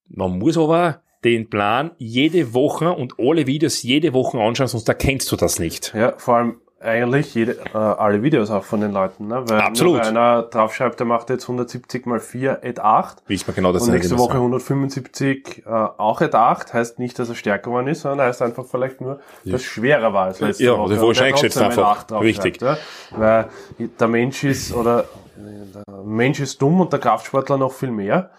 Man 0.09 0.39
muss 0.39 0.59
aber 0.59 1.03
den 1.25 1.51
Plan 1.51 1.91
jede 1.99 2.55
Woche 2.55 2.93
und 2.93 3.15
alle 3.19 3.47
Videos 3.47 3.83
jede 3.83 4.13
Woche 4.15 4.39
anschauen, 4.39 4.69
sonst 4.69 4.89
erkennst 4.89 5.31
du 5.33 5.37
das 5.37 5.59
nicht. 5.59 5.93
ja, 5.95 6.15
vor 6.17 6.37
allem 6.37 6.57
eigentlich 6.83 7.35
jede, 7.35 7.59
äh, 7.75 7.77
alle 7.77 8.23
Videos 8.23 8.51
auch 8.51 8.65
von 8.65 8.81
den 8.81 8.93
Leuten, 8.93 9.27
ne? 9.27 9.43
Weil 9.47 9.61
Absolut. 9.61 9.93
nur 9.97 10.01
weil 10.01 10.09
einer 10.09 10.43
draufschreibt, 10.45 10.99
der 10.99 11.07
macht 11.07 11.29
jetzt 11.29 11.43
170 11.45 12.07
mal 12.07 12.21
4 12.21 12.61
at 12.65 12.79
8 12.81 13.19
Wisst 13.27 13.47
man 13.47 13.55
genau 13.55 13.71
das 13.75 13.83
und 13.83 13.91
nächste 13.93 14.17
Woche 14.19 14.39
175 14.39 15.65
äh, 15.67 15.69
auch 15.71 16.23
at 16.23 16.35
8, 16.35 16.73
heißt 16.73 16.99
nicht, 16.99 17.19
dass 17.19 17.29
er 17.29 17.35
stärker 17.35 17.65
geworden 17.65 17.87
ist, 17.89 18.01
sondern 18.01 18.27
heißt 18.27 18.41
einfach 18.41 18.65
vielleicht 18.65 19.03
nur, 19.03 19.21
dass 19.45 19.61
es 19.61 19.65
schwerer 19.65 20.15
war 20.15 20.27
als 20.27 20.41
letzte 20.41 20.65
Ja, 20.65 20.73
Woche. 20.79 20.93
also 20.95 21.07
Und 21.07 21.15
schon 21.17 21.25
er 21.25 21.29
eingeschätzt 21.29 21.59
einfach. 21.61 21.99
8 21.99 22.11
draufschreibt, 22.13 22.25
Richtig. 22.47 22.63
Ja? 22.63 22.79
Weil 23.11 23.49
der 23.79 24.09
Mensch 24.09 24.45
ist, 24.45 24.73
oder 24.73 25.05
der 25.37 25.83
Mensch 26.05 26.41
ist 26.41 26.63
dumm 26.63 26.81
und 26.81 26.93
der 26.95 27.01
Kraftsportler 27.01 27.59
noch 27.59 27.73
viel 27.73 27.91
mehr. 27.91 28.31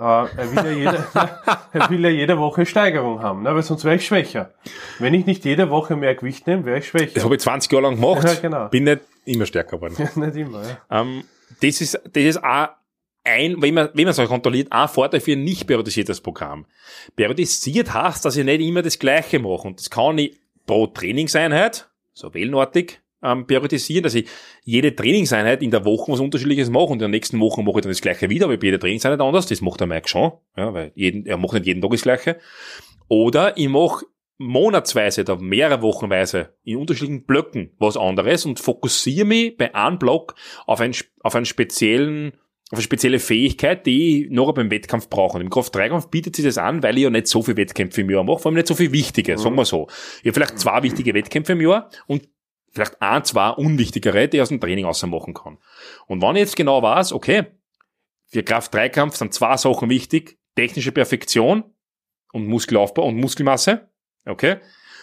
Äh, 0.00 0.02
er, 0.02 0.50
will 0.50 0.64
ja 0.64 0.70
jede, 0.70 1.06
er 1.72 1.90
will 1.90 2.04
ja 2.04 2.08
jede 2.08 2.38
Woche 2.38 2.64
Steigerung 2.64 3.20
haben, 3.20 3.42
ne? 3.42 3.54
weil 3.54 3.62
sonst 3.62 3.84
wäre 3.84 3.96
ich 3.96 4.06
schwächer. 4.06 4.54
Wenn 4.98 5.12
ich 5.12 5.26
nicht 5.26 5.44
jede 5.44 5.68
Woche 5.68 5.94
mehr 5.94 6.14
Gewicht 6.14 6.46
nehme, 6.46 6.64
wäre 6.64 6.78
ich 6.78 6.88
schwächer. 6.88 7.12
Das 7.14 7.24
habe 7.24 7.34
ich 7.34 7.42
20 7.42 7.70
Jahre 7.70 7.82
lang 7.82 7.96
gemacht, 7.96 8.24
Ja, 8.24 8.34
genau. 8.34 8.68
bin 8.68 8.84
nicht 8.84 9.02
immer 9.26 9.44
stärker 9.44 9.76
geworden. 9.76 9.96
nicht 10.14 10.36
immer, 10.36 10.62
ja. 10.62 11.02
Ähm, 11.02 11.24
das 11.60 11.82
ist, 11.82 12.00
das 12.12 12.22
ist 12.22 12.42
auch 12.42 12.68
ein, 13.24 13.60
wenn 13.60 13.74
man, 13.74 13.90
wenn 13.92 14.04
man 14.04 14.12
es 14.12 14.18
auch 14.18 14.28
kontrolliert, 14.28 14.72
ein 14.72 14.88
Vorteil 14.88 15.20
für 15.20 15.32
ein 15.32 15.44
nicht 15.44 15.66
periodisiertes 15.66 16.22
Programm. 16.22 16.64
Periodisiert 17.14 17.92
heißt, 17.92 18.24
dass 18.24 18.36
ich 18.36 18.44
nicht 18.46 18.62
immer 18.62 18.80
das 18.80 18.98
Gleiche 18.98 19.38
mache. 19.38 19.68
Und 19.68 19.80
das 19.80 19.90
kann 19.90 20.16
ich 20.16 20.40
pro 20.66 20.86
Trainingseinheit, 20.86 21.90
so 22.14 22.32
wellenartig, 22.32 23.00
ähm, 23.22 23.46
periodisieren, 23.46 24.02
dass 24.02 24.14
ich 24.14 24.28
jede 24.64 24.94
Trainingseinheit 24.94 25.62
in 25.62 25.70
der 25.70 25.84
Woche 25.84 26.12
was 26.12 26.20
Unterschiedliches 26.20 26.70
mache 26.70 26.86
und 26.86 26.94
in 26.94 26.98
der 27.00 27.08
nächsten 27.08 27.38
Woche 27.40 27.62
mache 27.62 27.78
ich 27.78 27.82
dann 27.82 27.92
das 27.92 28.00
Gleiche 28.00 28.30
wieder, 28.30 28.46
aber 28.46 28.56
bei 28.56 28.66
jeder 28.66 28.80
Trainingseinheit 28.80 29.20
anders. 29.20 29.46
Das 29.46 29.60
macht 29.60 29.80
der 29.80 29.86
Mike 29.86 30.08
schon, 30.08 30.32
ja, 30.56 30.72
weil 30.72 30.92
jeden, 30.94 31.26
er 31.26 31.36
macht 31.36 31.54
nicht 31.54 31.66
jeden 31.66 31.82
Tag 31.82 31.90
das 31.90 32.02
Gleiche. 32.02 32.38
Oder 33.08 33.56
ich 33.56 33.68
mache 33.68 34.06
monatsweise 34.38 35.20
oder 35.20 35.36
mehrere 35.36 35.82
Wochenweise 35.82 36.54
in 36.64 36.78
unterschiedlichen 36.78 37.26
Blöcken 37.26 37.72
was 37.78 37.96
anderes 37.96 38.46
und 38.46 38.58
fokussiere 38.58 39.26
mich 39.26 39.56
bei 39.56 39.74
einem 39.74 39.98
Block 39.98 40.34
auf 40.66 40.80
einen, 40.80 40.94
auf 41.22 41.34
einen 41.34 41.44
speziellen 41.44 42.32
auf 42.72 42.78
eine 42.78 42.84
spezielle 42.84 43.18
Fähigkeit, 43.18 43.84
die 43.84 44.26
ich 44.26 44.30
noch 44.30 44.52
beim 44.52 44.70
Wettkampf 44.70 45.08
brauche. 45.08 45.36
Und 45.36 45.42
im 45.42 45.50
Kraft-3-Kampf 45.50 46.06
bietet 46.08 46.36
sich 46.36 46.44
das 46.44 46.56
an, 46.56 46.84
weil 46.84 46.96
ich 46.96 47.02
ja 47.02 47.10
nicht 47.10 47.26
so 47.26 47.42
viele 47.42 47.56
Wettkämpfe 47.56 48.02
im 48.02 48.10
Jahr 48.10 48.22
mache, 48.22 48.38
vor 48.38 48.50
allem 48.50 48.56
nicht 48.56 48.68
so 48.68 48.76
viele 48.76 48.92
wichtige, 48.92 49.36
sagen 49.38 49.56
wir 49.56 49.64
so. 49.64 49.88
Ich 50.20 50.26
habe 50.26 50.34
vielleicht 50.34 50.60
zwei 50.60 50.80
wichtige 50.84 51.12
Wettkämpfe 51.12 51.52
im 51.52 51.60
Jahr 51.62 51.90
und 52.06 52.28
vielleicht 52.70 53.00
ein, 53.02 53.24
zwei 53.24 53.50
unwichtigere, 53.50 54.28
die 54.28 54.38
ich 54.38 54.42
aus 54.42 54.48
dem 54.48 54.60
Training 54.60 54.84
machen 54.84 55.34
kann. 55.34 55.58
Und 56.06 56.22
wenn 56.22 56.36
ich 56.36 56.40
jetzt 56.40 56.56
genau 56.56 56.82
weiß, 56.82 57.12
okay, 57.12 57.46
für 58.26 58.42
Kraft-3-Kampf 58.42 59.16
sind 59.16 59.34
zwei 59.34 59.56
Sachen 59.56 59.90
wichtig, 59.90 60.38
technische 60.54 60.92
Perfektion 60.92 61.64
und 62.32 62.46
Muskelaufbau 62.46 63.06
und 63.06 63.16
Muskelmasse, 63.16 63.88
okay, 64.24 64.56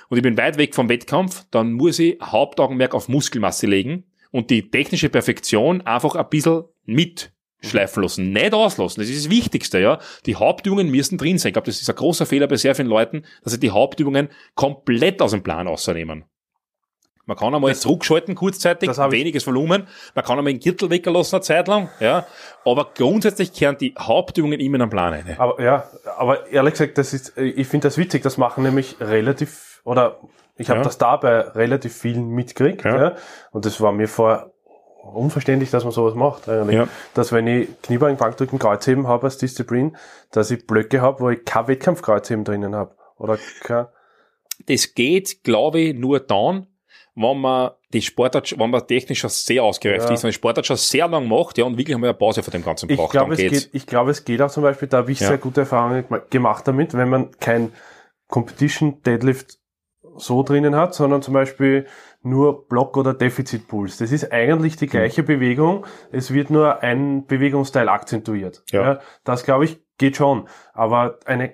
und 0.09 0.17
ich 0.17 0.23
bin 0.23 0.37
weit 0.37 0.57
weg 0.57 0.73
vom 0.73 0.87
Wettkampf, 0.87 1.45
dann 1.51 1.73
muss 1.73 1.99
ich 1.99 2.17
Hauptaugenmerk 2.21 2.93
auf 2.93 3.09
Muskelmasse 3.09 3.67
legen 3.67 4.05
und 4.31 4.49
die 4.49 4.69
technische 4.69 5.09
Perfektion 5.09 5.81
einfach 5.81 6.15
ein 6.15 6.29
bisschen 6.29 6.63
mitschleifen 6.85 8.03
lassen, 8.03 8.31
nicht 8.31 8.53
auslassen. 8.53 9.01
Das 9.01 9.09
ist 9.09 9.25
das 9.25 9.31
Wichtigste, 9.31 9.79
ja. 9.79 9.99
Die 10.25 10.35
Hauptübungen 10.35 10.89
müssen 10.89 11.17
drin 11.17 11.37
sein. 11.37 11.49
Ich 11.49 11.53
glaube, 11.53 11.65
das 11.65 11.81
ist 11.81 11.89
ein 11.89 11.95
großer 11.95 12.25
Fehler 12.25 12.47
bei 12.47 12.55
sehr 12.55 12.75
vielen 12.75 12.87
Leuten, 12.87 13.23
dass 13.43 13.51
sie 13.51 13.59
die 13.59 13.71
Hauptübungen 13.71 14.29
komplett 14.55 15.21
aus 15.21 15.31
dem 15.31 15.43
Plan 15.43 15.67
ausnehmen. 15.67 16.23
Man 17.27 17.37
kann 17.37 17.53
einmal 17.53 17.75
zurückschalten 17.75 18.33
kurzzeitig, 18.35 18.87
das 18.89 18.97
weniges 19.11 19.45
Volumen. 19.45 19.87
Man 20.15 20.25
kann 20.25 20.39
einmal 20.39 20.53
den 20.53 20.59
Gürtel 20.61 20.89
weglassen 20.89 21.35
eine 21.35 21.43
Zeit 21.43 21.67
lang, 21.67 21.89
ja. 21.99 22.25
Aber 22.65 22.89
grundsätzlich 22.95 23.53
kehren 23.53 23.77
die 23.77 23.93
Hauptübungen 23.99 24.59
immer 24.59 24.75
in 24.75 24.79
den 24.81 24.89
Plan 24.89 25.13
rein. 25.13 25.35
Aber 25.37 25.61
ja, 25.61 25.83
aber 26.17 26.47
ehrlich 26.47 26.71
gesagt, 26.73 26.97
das 26.97 27.13
ist, 27.13 27.37
ich 27.37 27.67
finde 27.67 27.87
das 27.89 27.97
witzig, 27.97 28.23
das 28.23 28.37
machen 28.37 28.63
nämlich 28.63 28.95
relativ, 29.01 29.81
oder 29.83 30.19
ich 30.55 30.69
habe 30.69 30.79
Ja. 30.79 30.83
das 30.83 30.97
da 30.97 31.17
bei 31.17 31.39
relativ 31.41 31.93
vielen 31.95 32.29
mitgekriegt, 32.29 32.83
Ja. 32.85 32.95
ja. 33.09 33.15
und 33.51 33.65
das 33.65 33.79
war 33.81 33.91
mir 33.91 34.07
vor 34.07 34.51
unverständlich, 35.03 35.69
dass 35.69 35.83
man 35.83 35.91
sowas 35.93 36.15
macht 36.15 36.47
eigentlich. 36.49 36.75
Ja. 36.77 36.87
Dass 37.13 37.31
wenn 37.31 37.47
ich 37.47 37.67
Kniebeugen, 37.81 38.17
Bankdrücken, 38.17 38.57
Kreuzheben 38.59 39.07
habe 39.07 39.25
als 39.25 39.37
Disziplin, 39.37 39.95
dass 40.31 40.49
ich 40.51 40.65
Blöcke 40.65 41.01
habe, 41.01 41.19
wo 41.19 41.29
ich 41.29 41.45
kein 41.45 41.67
Wettkampfkreuzheben 41.67 42.43
drinnen 42.43 42.75
habe. 42.75 42.95
Oder 43.17 43.37
kein, 43.61 43.87
Das 44.65 44.93
geht, 44.95 45.43
glaube 45.43 45.79
ich, 45.79 45.93
nur 45.97 46.19
dann, 46.19 46.67
wenn 47.19 47.41
man 47.41 47.71
die 47.93 48.01
Sportart, 48.01 48.57
wenn 48.59 48.69
man 48.69 48.85
technisch 48.87 49.19
schon 49.19 49.29
sehr 49.31 49.63
ausgereift 49.63 50.07
Ja. 50.07 50.13
ist, 50.13 50.23
wenn 50.23 50.29
die 50.29 50.35
Sportart 50.35 50.65
schon 50.67 50.75
sehr 50.77 51.07
lang 51.07 51.27
macht, 51.27 51.57
ja, 51.57 51.65
und 51.65 51.77
wirklich 51.77 51.95
einmal 51.95 52.11
eine 52.11 52.17
Pause 52.17 52.43
von 52.43 52.51
dem 52.51 52.63
Ganzen 52.63 52.89
ich 52.89 52.97
braucht, 52.97 53.11
glaube, 53.11 53.35
dann 53.35 53.45
es 53.45 53.51
geht's. 53.51 53.63
geht, 53.65 53.75
ich 53.75 53.87
glaube, 53.87 54.11
es 54.11 54.23
geht 54.23 54.41
auch 54.41 54.51
zum 54.51 54.61
Beispiel, 54.63 54.87
da 54.87 54.97
habe 54.97 55.11
ich 55.11 55.19
Ja. 55.19 55.27
sehr 55.29 55.37
gute 55.39 55.61
Erfahrungen 55.61 56.05
gema- 56.05 56.21
gemacht 56.29 56.67
damit, 56.67 56.93
wenn 56.93 57.09
man 57.09 57.31
kein 57.39 57.71
Competition 58.27 59.01
Deadlift 59.03 59.57
so 60.17 60.43
drinnen 60.43 60.75
hat, 60.75 60.93
sondern 60.95 61.21
zum 61.21 61.33
Beispiel 61.33 61.85
nur 62.23 62.67
Block- 62.67 62.97
oder 62.97 63.13
Defizitpuls. 63.13 63.97
Das 63.97 64.11
ist 64.11 64.31
eigentlich 64.31 64.75
die 64.75 64.87
gleiche 64.87 65.23
Bewegung. 65.23 65.85
Es 66.11 66.33
wird 66.33 66.49
nur 66.49 66.81
ein 66.83 67.25
Bewegungsteil 67.25 67.87
akzentuiert. 67.89 68.63
Ja. 68.71 68.99
das 69.23 69.43
glaube 69.43 69.65
ich 69.65 69.79
geht 69.97 70.17
schon. 70.17 70.47
Aber 70.73 71.19
eine 71.25 71.51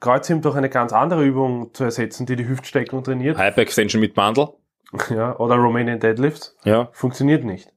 Kreuzheben 0.00 0.42
durch 0.42 0.56
eine 0.56 0.68
ganz 0.70 0.92
andere 0.92 1.24
Übung 1.24 1.72
zu 1.74 1.84
ersetzen, 1.84 2.26
die 2.26 2.36
die 2.36 2.48
Hüftstreckung 2.48 3.02
trainiert, 3.04 3.38
Hyper-Extension 3.38 4.00
mit 4.00 4.14
Bundle. 4.14 4.54
ja, 5.10 5.36
oder 5.38 5.56
Romanian 5.56 6.00
Deadlifts, 6.00 6.56
Ja. 6.64 6.88
funktioniert 6.92 7.44
nicht. 7.44 7.72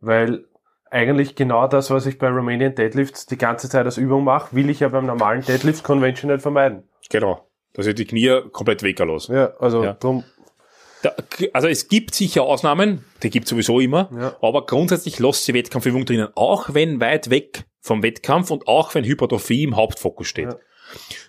Weil 0.00 0.44
eigentlich 0.90 1.36
genau 1.36 1.66
das, 1.68 1.90
was 1.90 2.06
ich 2.06 2.18
bei 2.18 2.28
Romanian 2.28 2.74
Deadlifts 2.74 3.26
die 3.26 3.38
ganze 3.38 3.68
Zeit 3.68 3.86
als 3.86 3.96
Übung 3.96 4.24
mache, 4.24 4.54
will 4.54 4.68
ich 4.68 4.80
ja 4.80 4.88
beim 4.88 5.06
normalen 5.06 5.42
Deadlift 5.42 5.84
conventional 5.84 6.38
vermeiden. 6.38 6.88
Genau. 7.10 7.46
Dass 7.74 7.86
ich 7.86 7.94
die 7.94 8.04
Knie 8.04 8.40
komplett 8.52 8.82
weglos. 8.82 9.28
Ja, 9.28 9.52
also 9.58 9.82
Ja. 9.84 9.94
drum, 9.94 10.24
Da, 11.02 11.10
also 11.52 11.66
es 11.66 11.88
gibt 11.88 12.14
sicher 12.14 12.42
Ausnahmen, 12.44 13.04
die 13.24 13.30
gibt 13.30 13.48
sowieso 13.48 13.80
immer, 13.80 14.08
Ja. 14.16 14.36
aber 14.40 14.66
grundsätzlich 14.66 15.18
lässt 15.18 15.48
die 15.48 15.54
Wettkampfübung 15.54 16.04
drinnen, 16.04 16.28
auch 16.36 16.74
wenn 16.74 17.00
weit 17.00 17.28
weg 17.30 17.64
vom 17.80 18.04
Wettkampf 18.04 18.50
und 18.52 18.68
auch 18.68 18.94
wenn 18.94 19.02
Hypertrophie 19.04 19.64
im 19.64 19.74
Hauptfokus 19.74 20.28
steht. 20.28 20.50
Ja. 20.52 20.56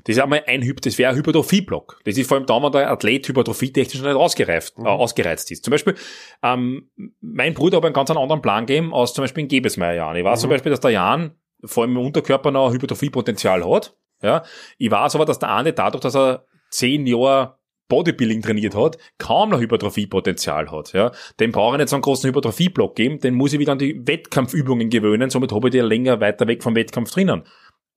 Das 0.03 0.15
ist 0.17 0.21
einmal 0.21 0.43
ein 0.47 0.61
Hyp, 0.61 0.81
das 0.81 0.97
wäre 0.97 1.11
ein 1.11 1.15
Hypertrophie-Block. 1.17 2.01
Das 2.05 2.17
ist 2.17 2.27
vor 2.27 2.37
allem 2.37 2.45
da, 2.45 2.61
wenn 2.61 2.71
der 2.71 2.91
Athlet 2.91 3.27
hypertrophie-technisch 3.27 4.01
noch 4.01 4.09
nicht 4.09 4.17
ausgereift, 4.19 4.77
Mhm. 4.77 4.85
äh, 4.85 4.89
ausgereizt 4.89 5.51
ist. 5.51 5.63
Zum 5.63 5.71
Beispiel, 5.71 5.95
ähm, 6.41 6.89
mein 7.21 7.53
Bruder 7.53 7.77
hat 7.77 7.85
einen 7.85 7.93
ganz 7.93 8.09
anderen 8.11 8.41
Plan 8.41 8.65
gegeben 8.65 8.93
als 8.93 9.13
zum 9.13 9.23
Beispiel 9.23 9.43
in 9.43 9.47
Gebesmeier 9.49 9.93
Jan. 9.95 10.15
Ich 10.15 10.23
weiß 10.23 10.39
Mhm. 10.39 10.41
zum 10.41 10.49
Beispiel, 10.49 10.69
dass 10.71 10.79
der 10.81 10.91
Jan 10.91 11.35
vor 11.65 11.83
allem 11.83 11.95
im 11.97 12.05
Unterkörper 12.05 12.51
noch 12.51 12.67
ein 12.67 12.73
Hypertrophie-Potenzial 12.73 13.63
hat. 13.69 13.95
Ja. 14.21 14.43
Ich 14.77 14.91
weiß 14.91 15.15
aber, 15.15 15.25
dass 15.25 15.39
der 15.39 15.53
eine 15.53 15.73
dadurch, 15.73 16.01
dass 16.01 16.15
er 16.15 16.45
zehn 16.69 17.05
Jahre 17.07 17.57
Bodybuilding 17.89 18.41
trainiert 18.41 18.75
hat, 18.75 18.97
kaum 19.17 19.49
noch 19.49 19.59
Hypertrophie-Potenzial 19.59 20.71
hat. 20.71 20.93
Ja. 20.93 21.11
Dem 21.39 21.51
brauche 21.51 21.75
ich 21.75 21.79
nicht 21.79 21.89
so 21.89 21.95
einen 21.97 22.01
großen 22.01 22.27
Hypertrophie-Block 22.29 22.95
geben, 22.95 23.19
den 23.19 23.35
muss 23.35 23.53
ich 23.53 23.59
wieder 23.59 23.73
an 23.73 23.77
die 23.77 24.01
Wettkampfübungen 24.07 24.89
gewöhnen, 24.89 25.29
somit 25.29 25.51
habe 25.51 25.67
ich 25.67 25.71
den 25.73 25.85
länger 25.85 26.19
weiter 26.19 26.47
weg 26.47 26.63
vom 26.63 26.75
Wettkampf 26.75 27.11
drinnen. 27.11 27.43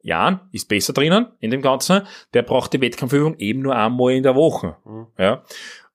Jan 0.06 0.40
ist 0.52 0.68
besser 0.68 0.92
drinnen 0.92 1.26
in 1.40 1.50
dem 1.50 1.62
Ganzen, 1.62 2.02
der 2.32 2.42
braucht 2.42 2.72
die 2.72 2.80
Wettkampfübung 2.80 3.36
eben 3.38 3.60
nur 3.62 3.74
einmal 3.74 4.12
in 4.12 4.22
der 4.22 4.36
Woche. 4.36 4.76
Mhm. 4.84 5.06
Ja. 5.18 5.42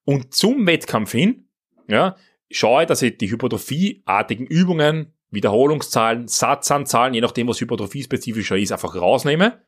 Und 0.03 0.33
zum 0.33 0.67
Wettkampf 0.67 1.13
hin, 1.13 1.45
ja, 1.87 2.17
schaue 2.49 2.81
ich, 2.83 2.87
dass 2.89 3.01
ich 3.01 3.17
die 3.17 3.31
hypertrophieartigen 3.31 4.45
Übungen, 4.47 5.13
Wiederholungszahlen, 5.29 6.27
Satzanzahlen, 6.27 7.13
je 7.13 7.21
nachdem, 7.21 7.47
was 7.47 7.61
hypertrophie-spezifischer 7.61 8.57
ist, 8.57 8.73
einfach 8.73 8.95
rausnehme. 8.95 9.61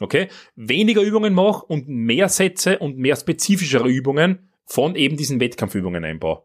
Okay? 0.00 0.28
Weniger 0.56 1.02
Übungen 1.02 1.34
mache 1.34 1.66
und 1.66 1.86
mehr 1.86 2.30
Sätze 2.30 2.78
und 2.78 2.96
mehr 2.96 3.16
spezifischere 3.16 3.86
Übungen 3.88 4.48
von 4.64 4.96
eben 4.96 5.18
diesen 5.18 5.40
Wettkampfübungen 5.40 6.02
einbaue. 6.06 6.42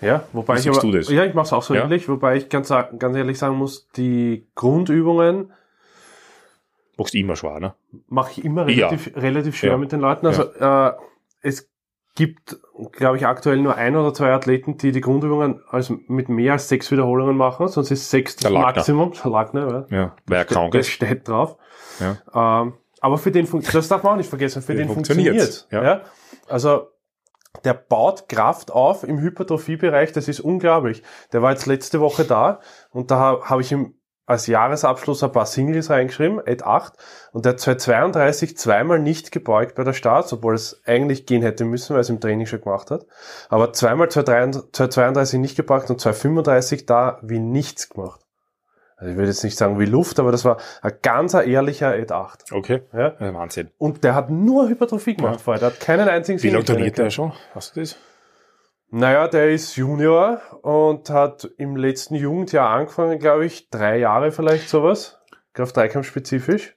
Ja, 0.00 0.28
wobei 0.32 0.54
Wie 0.54 0.58
ich 0.58 0.62
siehst 0.64 0.78
aber, 0.78 0.92
du 0.92 0.96
das? 0.96 1.08
ja, 1.10 1.24
ich 1.24 1.34
mache 1.34 1.46
es 1.46 1.52
auch 1.52 1.62
so 1.64 1.74
Ja? 1.74 1.82
ähnlich, 1.84 2.08
wobei 2.08 2.36
ich 2.36 2.48
ganz, 2.48 2.68
ganz 2.68 3.16
ehrlich 3.16 3.38
sagen 3.38 3.56
muss, 3.56 3.88
die 3.96 4.46
Grundübungen 4.54 5.52
Machst 6.98 7.14
immer 7.14 7.36
schwer, 7.36 7.58
ne? 7.60 7.74
mache 8.08 8.32
ich 8.32 8.44
immer 8.44 8.68
Ja. 8.68 8.88
relativ, 8.88 9.16
relativ 9.16 9.56
schwer 9.56 9.72
Ja. 9.72 9.76
mit 9.78 9.92
den 9.92 10.00
Leuten. 10.00 10.26
Also 10.26 10.42
äh, 10.42 10.92
es 11.40 11.68
gibt, 12.14 12.58
glaube 12.92 13.16
ich, 13.16 13.26
aktuell 13.26 13.56
nur 13.58 13.76
ein 13.76 13.96
oder 13.96 14.12
zwei 14.12 14.32
Athleten, 14.32 14.76
die 14.76 14.92
die 14.92 15.00
Grundübungen 15.00 15.62
also 15.70 15.96
mit 16.08 16.28
mehr 16.28 16.52
als 16.52 16.68
sechs 16.68 16.90
Wiederholungen 16.90 17.36
machen, 17.36 17.68
sonst 17.68 17.90
ist 17.90 18.10
sechs 18.10 18.36
das. 18.36 18.52
Maximum. 18.52 19.12
Der 19.24 19.30
Lagner, 19.30 19.86
ja. 19.90 19.96
Ja. 19.96 20.16
Weil 20.26 20.38
er 20.38 20.44
krank 20.44 20.74
ist. 20.74 20.88
steht 20.90 21.26
drauf. 21.28 21.56
Ja. 22.00 22.62
Ähm, 22.62 22.74
aber 23.00 23.16
für 23.18 23.30
den 23.32 23.46
funktioniert, 23.46 23.76
das 23.82 23.88
darf 23.88 24.02
man 24.02 24.12
auch 24.12 24.16
nicht 24.18 24.28
vergessen, 24.28 24.60
für 24.62 24.74
den 24.74 24.86
den 24.88 24.94
funktioniert. 24.94 25.36
funktioniert's, 25.36 25.68
ja. 25.70 26.02
Also, 26.48 26.88
der 27.64 27.74
baut 27.74 28.28
Kraft 28.28 28.70
auf 28.70 29.04
im 29.04 29.18
Hypertrophiebereich, 29.18 30.12
das 30.12 30.28
ist 30.28 30.40
unglaublich. 30.40 31.02
Der 31.32 31.42
war 31.42 31.50
jetzt 31.50 31.66
letzte 31.66 32.00
Woche 32.00 32.24
da 32.24 32.60
und 32.90 33.10
da 33.10 33.16
habe 33.18 33.48
hab 33.50 33.60
ich 33.60 33.72
ihm 33.72 33.94
als 34.26 34.46
Jahresabschluss 34.46 35.22
ein 35.24 35.32
paar 35.32 35.46
Singles 35.46 35.90
reingeschrieben, 35.90 36.40
Ed 36.46 36.64
8, 36.64 36.94
und 37.32 37.44
der 37.44 37.52
hat 37.52 37.60
232 37.60 38.56
zweimal 38.56 38.98
nicht 38.98 39.32
gebeugt 39.32 39.74
bei 39.74 39.84
der 39.84 39.92
Start, 39.92 40.32
obwohl 40.32 40.54
es 40.54 40.80
eigentlich 40.86 41.26
gehen 41.26 41.42
hätte 41.42 41.64
müssen, 41.64 41.94
weil 41.94 42.00
es 42.00 42.10
im 42.10 42.20
Training 42.20 42.46
schon 42.46 42.60
gemacht 42.60 42.90
hat. 42.90 43.06
Aber 43.48 43.72
zweimal 43.72 44.08
232 44.08 44.72
232 44.72 45.40
nicht 45.40 45.56
gebeugt 45.56 45.90
und 45.90 46.00
235 46.00 46.86
da 46.86 47.18
wie 47.22 47.40
nichts 47.40 47.88
gemacht. 47.88 48.20
Also 48.96 49.10
ich 49.10 49.16
würde 49.16 49.30
jetzt 49.30 49.42
nicht 49.42 49.58
sagen 49.58 49.80
wie 49.80 49.84
Luft, 49.84 50.20
aber 50.20 50.30
das 50.30 50.44
war 50.44 50.58
ein 50.80 50.92
ganz 51.02 51.34
ein 51.34 51.48
ehrlicher 51.48 51.96
Ed 51.96 52.12
8. 52.12 52.52
Okay. 52.52 52.82
Ja? 52.92 53.14
Ja, 53.18 53.34
Wahnsinn. 53.34 53.70
Und 53.76 54.04
der 54.04 54.14
hat 54.14 54.30
nur 54.30 54.68
Hypertrophie 54.68 55.16
gemacht 55.16 55.40
vorher. 55.40 55.58
Der 55.58 55.70
hat 55.70 55.80
keinen 55.80 56.08
einzigen 56.08 56.40
Wie 56.40 56.50
lange 56.50 56.64
trainiert 56.64 56.98
der 56.98 57.10
schon? 57.10 57.32
Hast 57.52 57.74
du 57.74 57.80
das? 57.80 57.96
Naja, 58.94 59.26
der 59.26 59.50
ist 59.50 59.74
Junior 59.76 60.42
und 60.60 61.08
hat 61.08 61.48
im 61.56 61.76
letzten 61.76 62.14
Jugendjahr 62.14 62.68
angefangen, 62.68 63.18
glaube 63.18 63.46
ich, 63.46 63.70
drei 63.70 63.98
Jahre 63.98 64.32
vielleicht 64.32 64.68
sowas. 64.68 65.18
Kraft-Dreikampf 65.54 66.06
spezifisch. 66.06 66.76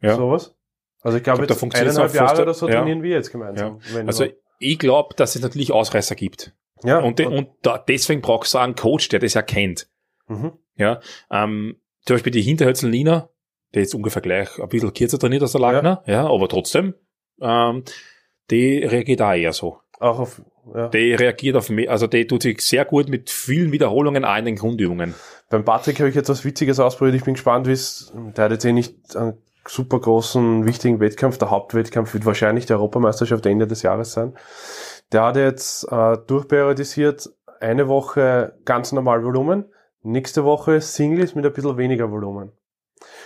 Ja. 0.00 0.16
Sowas. 0.16 0.56
Also 1.02 1.18
ich 1.18 1.22
glaube, 1.22 1.46
glaub, 1.46 1.56
da 1.60 1.66
jetzt 1.66 1.76
eineinhalb 1.76 2.14
Jahre 2.14 2.42
oder 2.42 2.52
so 2.54 2.68
ja. 2.68 2.76
trainieren 2.76 3.04
wir 3.04 3.10
jetzt 3.10 3.30
gemeinsam. 3.30 3.78
Wenn 3.92 4.08
Also 4.08 4.26
ich 4.58 4.78
glaube, 4.80 5.14
dass 5.14 5.36
es 5.36 5.42
natürlich 5.42 5.70
Ausreißer 5.70 6.16
gibt. 6.16 6.52
ja, 6.82 6.98
Und, 6.98 7.20
de, 7.20 7.26
und 7.26 7.48
da, 7.62 7.78
deswegen 7.78 8.20
brauchst 8.20 8.52
du 8.54 8.58
einen 8.58 8.74
Coach, 8.74 9.08
der 9.10 9.20
das 9.20 9.36
erkennt. 9.36 9.88
mhm. 10.26 10.52
Ja, 10.76 10.98
ähm, 11.30 11.80
zum 12.04 12.14
Beispiel 12.14 12.32
die 12.32 12.42
Hinterhölzel 12.42 12.90
Lina, 12.90 13.28
der 13.72 13.82
jetzt 13.82 13.94
ungefähr 13.94 14.20
gleich 14.20 14.58
ein 14.58 14.68
bisschen 14.68 14.92
kürzer 14.92 15.20
trainiert 15.20 15.42
als 15.42 15.52
der 15.52 15.60
Lagner, 15.60 16.02
ja, 16.06 16.26
aber 16.26 16.48
trotzdem, 16.48 16.94
ähm, 17.40 17.84
die 18.50 18.78
reagiert 18.78 19.22
auch 19.22 19.34
eher 19.34 19.52
so. 19.52 19.78
auch 20.00 20.18
auf, 20.18 20.42
ja. 20.72 20.88
Die 20.88 21.14
reagiert 21.14 21.56
auf 21.56 21.68
mehr, 21.68 21.90
also 21.90 22.06
die 22.06 22.26
tut 22.26 22.42
sich 22.42 22.60
sehr 22.60 22.84
gut 22.84 23.08
mit 23.08 23.30
vielen 23.30 23.72
Wiederholungen 23.72 24.24
auch 24.24 24.36
in 24.36 24.44
den 24.46 24.56
Grundübungen. 24.56 25.14
Beim 25.50 25.64
Patrick 25.64 25.98
habe 25.98 26.08
ich 26.08 26.14
jetzt 26.14 26.28
was 26.28 26.44
Witziges 26.44 26.80
ausprobiert. 26.80 27.16
Ich 27.16 27.24
bin 27.24 27.34
gespannt, 27.34 27.66
wie 27.66 27.72
es, 27.72 28.12
der 28.36 28.46
hat 28.46 28.52
jetzt 28.52 28.64
eh 28.64 28.72
nicht 28.72 29.14
einen 29.16 29.34
super 29.68 30.00
großen, 30.00 30.64
wichtigen 30.64 31.00
Wettkampf. 31.00 31.38
Der 31.38 31.50
Hauptwettkampf 31.50 32.14
wird 32.14 32.26
wahrscheinlich 32.26 32.66
die 32.66 32.72
Europameisterschaft 32.72 33.46
Ende 33.46 33.66
des 33.66 33.82
Jahres 33.82 34.12
sein. 34.12 34.34
Der 35.12 35.24
hat 35.24 35.36
jetzt 35.36 35.90
äh, 35.90 36.16
durchperiodisiert 36.26 37.30
eine 37.60 37.88
Woche 37.88 38.54
ganz 38.64 38.92
normal 38.92 39.24
Volumen, 39.24 39.66
nächste 40.02 40.44
Woche 40.44 40.80
Singles 40.80 41.34
mit 41.34 41.46
ein 41.46 41.52
bisschen 41.52 41.76
weniger 41.78 42.10
Volumen. 42.10 42.52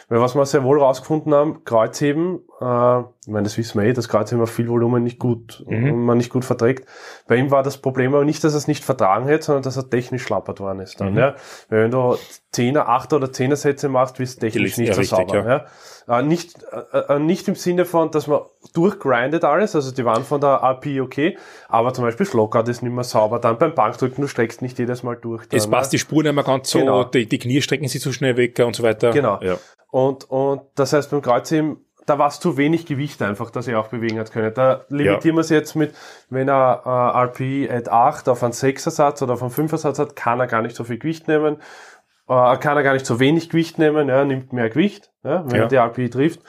Weil 0.09 0.21
was 0.21 0.35
wir 0.35 0.47
sehr 0.47 0.65
wohl 0.65 0.81
rausgefunden 0.81 1.35
haben, 1.35 1.65
Kreuzheben, 1.65 2.41
äh, 2.61 3.03
ich 3.29 3.33
meine, 3.35 3.45
das 3.45 3.59
wissen 3.59 3.79
wir 3.79 3.87
eh, 3.87 3.93
dass 3.93 4.09
Kreuzheben 4.09 4.43
auf 4.43 4.49
viel 4.51 4.69
Volumen 4.69 5.03
nicht 5.03 5.19
gut, 5.19 5.63
Mhm. 5.69 6.07
man 6.07 6.17
nicht 6.17 6.31
gut 6.33 6.47
verträgt. 6.47 6.89
Bei 7.27 7.37
ihm 7.37 7.51
war 7.51 7.63
das 7.63 7.77
Problem 7.77 8.15
aber 8.15 8.25
nicht, 8.25 8.43
dass 8.43 8.55
er 8.55 8.57
es 8.57 8.69
nicht 8.69 8.83
vertragen 8.83 9.27
hätte, 9.27 9.45
sondern 9.45 9.65
dass 9.65 9.77
er 9.77 9.91
technisch 9.91 10.23
schlappert 10.23 10.61
worden 10.61 10.81
ist 10.81 10.99
dann, 10.99 11.13
Mhm. 11.13 11.19
ja. 11.19 11.35
Wenn 11.69 11.91
du 11.91 12.17
Zehner, 12.53 12.89
Achter 12.89 13.17
oder 13.17 13.31
Zehner 13.31 13.57
Sätze 13.57 13.91
machst, 13.91 14.19
wirst 14.19 14.39
du 14.43 14.47
technisch 14.47 14.79
Ja, 14.79 14.83
nicht 14.85 14.95
so 14.95 15.01
richtig, 15.01 15.19
sauber, 15.31 15.67
ja. 16.09 16.19
Äh, 16.19 16.23
nicht, 16.23 16.55
äh, 16.93 16.99
äh, 17.17 17.19
nicht 17.19 17.47
im 17.49 17.55
Sinne 17.55 17.85
von, 17.85 18.11
dass 18.11 18.27
man 18.29 18.41
durchgrindet 18.73 19.45
alles, 19.45 19.77
also 19.77 19.91
die 19.95 20.07
waren 20.07 20.25
von 20.25 20.41
der 20.41 20.63
API 20.65 21.03
okay, 21.03 21.37
aber 21.69 21.93
zum 21.93 22.05
Beispiel 22.05 22.25
Slockout 22.25 22.67
ist 22.69 22.83
nicht 22.83 22.93
mehr 22.95 23.05
sauber, 23.05 23.39
dann 23.41 23.59
beim 23.59 23.75
Bankdrücken, 23.75 24.23
du 24.23 24.29
streckst 24.29 24.63
nicht 24.63 24.79
jedes 24.79 25.03
Mal 25.03 25.17
durch. 25.17 25.47
Dann, 25.49 25.59
Es 25.59 25.67
passt 25.67 25.93
die 25.93 25.99
Spur 25.99 26.23
nicht 26.23 26.33
mehr 26.35 26.45
ganz 26.45 26.71
so, 26.71 26.79
Genau. 26.79 27.05
die, 27.05 27.27
die 27.29 27.39
Knie 27.39 27.61
strecken 27.61 27.89
sich 27.89 28.01
zu 28.01 28.11
schnell 28.15 28.39
weg 28.39 28.59
und 28.65 28.75
so 28.75 28.83
weiter. 28.83 29.11
Genau. 29.11 29.39
Ja. 29.43 29.59
Und, 29.91 30.31
und 30.31 30.63
das 30.75 30.93
heißt 30.95 31.11
beim 31.11 31.21
Kreuzheben, 31.23 31.77
da 32.09 32.19
war 32.19 32.29
es 32.29 32.41
zu 32.41 32.57
wenig 32.57 32.87
Gewicht 32.87 33.21
einfach, 33.23 33.51
dass 33.51 33.69
er 33.69 33.79
auch 33.81 33.89
bewegen 33.89 34.19
hat 34.19 34.33
können. 34.33 34.53
Da 34.55 34.85
limitieren 34.89 35.37
wir 35.37 35.41
es 35.41 35.51
jetzt 35.51 35.75
mit, 35.77 35.95
wenn 36.31 36.49
er 36.49 36.83
äh, 36.85 37.19
RPI 37.25 37.71
at 37.71 37.89
8 37.89 38.29
auf 38.29 38.43
einen 38.43 38.53
6er 38.53 38.91
Satz 38.91 39.23
oder 39.23 39.35
auf 39.35 39.43
einen 39.43 39.53
5er 39.53 39.77
Satz 39.79 39.99
hat, 39.99 40.17
kann 40.17 40.41
er 40.41 40.47
gar 40.47 40.63
nicht 40.63 40.77
so 40.77 40.85
viel 40.85 40.99
Gewicht 40.99 41.29
nehmen. 41.29 41.57
Äh, 42.29 42.57
kann 42.59 42.77
er 42.77 42.83
gar 42.83 42.93
nicht 42.93 43.07
so 43.07 43.21
wenig 43.21 43.49
Gewicht 43.51 43.79
nehmen, 43.79 44.09
ja, 44.09 44.25
nimmt 44.25 44.53
mehr 44.53 44.69
Gewicht, 44.69 45.11
ja, 45.25 45.45
wenn 45.47 45.57
Ja. 45.57 45.63
er 45.63 45.69
die 45.69 45.77
RPI 45.77 46.11
trifft 46.11 46.41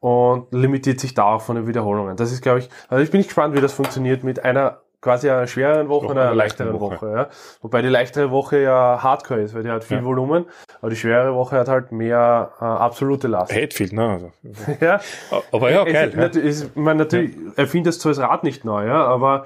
und 0.00 0.52
limitiert 0.52 1.00
sich 1.00 1.14
da 1.14 1.24
auch 1.24 1.40
von 1.42 1.56
den 1.56 1.66
Wiederholungen. 1.66 2.16
Das 2.16 2.32
ist, 2.32 2.42
glaube 2.42 2.58
ich, 2.58 2.68
also 2.88 3.02
ich 3.02 3.10
bin 3.10 3.22
gespannt, 3.22 3.54
wie 3.56 3.60
das 3.60 3.72
funktioniert 3.72 4.24
mit 4.24 4.44
einer 4.44 4.81
quasi 5.02 5.28
einer 5.28 5.46
schwereren 5.46 5.88
Woche 5.90 6.06
und 6.06 6.16
einer 6.16 6.34
leichteren 6.34 6.80
Woche. 6.80 7.10
ja. 7.14 7.28
Wobei 7.60 7.82
die 7.82 7.88
leichtere 7.88 8.30
Woche 8.30 8.58
ja 8.62 9.02
Hardcore 9.02 9.40
ist, 9.42 9.54
weil 9.54 9.62
die 9.64 9.68
hat 9.70 9.84
viel 9.84 9.98
Ja. 9.98 10.04
Volumen, 10.04 10.46
aber 10.80 10.88
die 10.90 10.96
schwere 10.96 11.34
Woche 11.34 11.56
hat 11.58 11.68
halt 11.68 11.92
mehr 11.92 12.52
äh, 12.60 12.64
absolute 12.64 13.28
Last. 13.28 13.52
Hatfield, 13.54 13.92
ne? 13.92 14.08
Also. 14.08 14.32
Ja, 14.80 15.00
Aber 15.52 15.70
ja, 15.70 15.84
es, 15.84 15.92
geil. 15.92 16.12
nat- 16.16 16.36
es, 16.36 16.62
ich 16.62 16.76
meine, 16.76 17.00
natürlich 17.00 17.36
erfindet 17.56 17.92
so 17.94 18.08
das 18.08 18.18
Rad 18.20 18.44
nicht 18.44 18.64
neu, 18.64 18.86
ja, 18.86 19.04
aber 19.04 19.44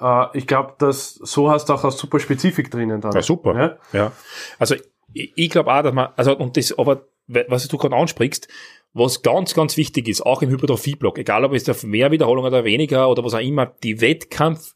äh, 0.00 0.26
ich 0.38 0.46
glaube, 0.46 0.74
dass 0.78 1.14
so 1.14 1.50
hast 1.50 1.68
du 1.68 1.72
auch 1.74 1.82
eine 1.82 1.92
super 1.92 2.20
Spezifik 2.20 2.70
drinnen 2.70 3.00
dann. 3.00 3.12
Ja, 3.12 3.22
super. 3.22 3.54
Ja? 3.58 3.76
Ja. 3.98 4.12
Also 4.60 4.76
ich, 5.12 5.32
ich 5.34 5.50
glaube 5.50 5.72
auch, 5.72 5.82
dass 5.82 5.92
man, 5.92 6.10
also 6.16 6.36
und 6.36 6.56
das, 6.56 6.78
aber 6.78 7.02
was 7.48 7.66
du 7.68 7.78
gerade 7.78 7.96
ansprichst, 7.96 8.48
was 8.92 9.22
ganz, 9.22 9.54
ganz 9.54 9.76
wichtig 9.76 10.08
ist, 10.08 10.22
auch 10.22 10.42
im 10.42 10.50
Hypertrophie-Block, 10.50 11.18
egal 11.18 11.44
ob 11.44 11.52
es 11.52 11.68
auf 11.68 11.84
mehr 11.84 12.10
Wiederholungen 12.10 12.52
oder 12.52 12.64
weniger 12.64 13.08
oder 13.08 13.24
was 13.24 13.34
auch 13.34 13.38
immer, 13.40 13.66
die 13.66 14.00
Wettkampf 14.00 14.74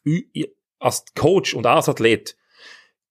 als 0.78 1.04
Coach 1.16 1.54
und 1.54 1.66
auch 1.66 1.76
als 1.76 1.88
Athlet, 1.88 2.36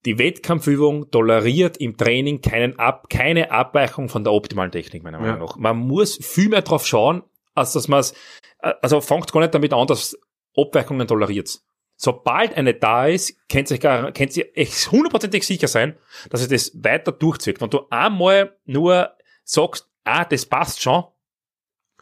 die 0.05 0.17
Wettkampfübung 0.19 1.11
toleriert 1.11 1.77
im 1.77 1.97
Training 1.97 2.41
keinen 2.41 2.77
Ab, 2.79 3.07
keine 3.09 3.51
Abweichung 3.51 4.09
von 4.09 4.23
der 4.23 4.33
optimalen 4.33 4.71
Technik, 4.71 5.03
meiner 5.03 5.19
Meinung 5.19 5.37
Ja. 5.39 5.45
nach. 5.45 5.55
Man 5.57 5.77
muss 5.77 6.17
viel 6.23 6.49
mehr 6.49 6.61
drauf 6.61 6.85
schauen, 6.85 7.23
als 7.53 7.73
dass 7.73 7.87
man 7.87 7.99
es, 8.01 8.13
also 8.59 8.99
fangt 9.01 9.31
gar 9.31 9.41
nicht 9.41 9.53
damit 9.53 9.73
an, 9.73 9.87
dass 9.87 10.17
Abweichungen 10.57 11.07
toleriert. 11.07 11.59
Sobald 11.95 12.55
eine 12.57 12.73
da 12.73 13.07
ist, 13.07 13.37
könnt 13.49 13.71
ihr, 13.71 13.77
gar- 13.77 14.11
könnt 14.11 14.35
ihr 14.35 14.57
echt 14.57 14.91
hundertprozentig 14.91 15.45
sicher 15.45 15.67
sein, 15.67 15.97
dass 16.29 16.41
es 16.41 16.47
das 16.49 16.83
weiter 16.83 17.11
durchzieht. 17.11 17.61
Wenn 17.61 17.69
du 17.69 17.81
einmal 17.89 18.57
nur 18.65 19.11
sagst, 19.43 19.87
ah, 20.05 20.25
das 20.25 20.45
passt 20.45 20.81
schon, 20.81 21.03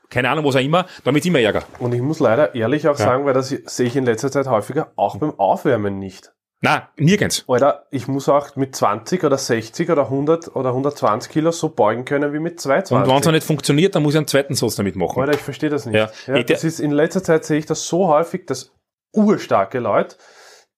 keine 0.10 0.30
Ahnung, 0.30 0.45
was 0.45 0.56
auch 0.56 0.62
immer, 0.62 0.86
damit 1.04 1.26
immer 1.26 1.39
Ärger. 1.39 1.64
Und 1.80 1.93
ich 1.93 2.02
muss 2.02 2.20
leider 2.20 2.54
ehrlich 2.54 2.88
auch 2.88 2.99
Ja. 2.99 3.06
sagen, 3.06 3.26
weil 3.26 3.34
das 3.34 3.49
sehe 3.49 3.88
ich 3.88 3.95
in 3.95 4.06
letzter 4.06 4.32
Zeit 4.32 4.47
häufiger, 4.47 4.91
auch 4.95 5.18
beim 5.18 5.39
Aufwärmen 5.39 5.99
nicht. 5.99 6.34
Na, 6.64 6.89
nirgends. 6.95 7.43
Alter, 7.47 7.88
ich 7.89 8.08
muss 8.08 8.30
auch 8.30 8.56
mit 8.56 8.76
20 8.76 9.24
oder 9.24 9.38
60 9.39 9.89
oder 9.89 10.04
100 10.04 10.56
oder 10.56 10.70
120 10.70 11.32
Kilo 11.32 11.52
so 11.52 11.70
beugen 11.70 12.06
können 12.06 12.34
wie 12.34 12.39
mit 12.39 12.64
Und 12.64 12.70
wenn 12.72 12.80
es 12.82 12.88
22. 12.89 13.26
noch 13.26 13.32
nicht 13.32 13.47
funktioniert, 13.47 13.95
dann 13.95 14.04
muss 14.04 14.14
ich 14.14 14.18
einen 14.20 14.28
zweiten 14.28 14.54
Satz 14.54 14.76
damit 14.76 14.95
machen. 14.95 15.20
Alter, 15.22 15.34
ich 15.34 15.41
verstehe 15.41 15.72
das 15.72 15.88
nicht. 15.88 15.95
Ja. 15.95 16.12
Ja. 16.28 16.43
Das 16.43 16.64
ist, 16.64 16.80
in 16.80 16.91
letzter 16.91 17.24
Zeit 17.24 17.45
sehe 17.45 17.58
ich 17.58 17.66
das 17.66 17.88
so 17.88 18.08
häufig, 18.10 18.45
dass 18.45 18.74
urstarke 19.12 19.80
Leute, 19.80 20.18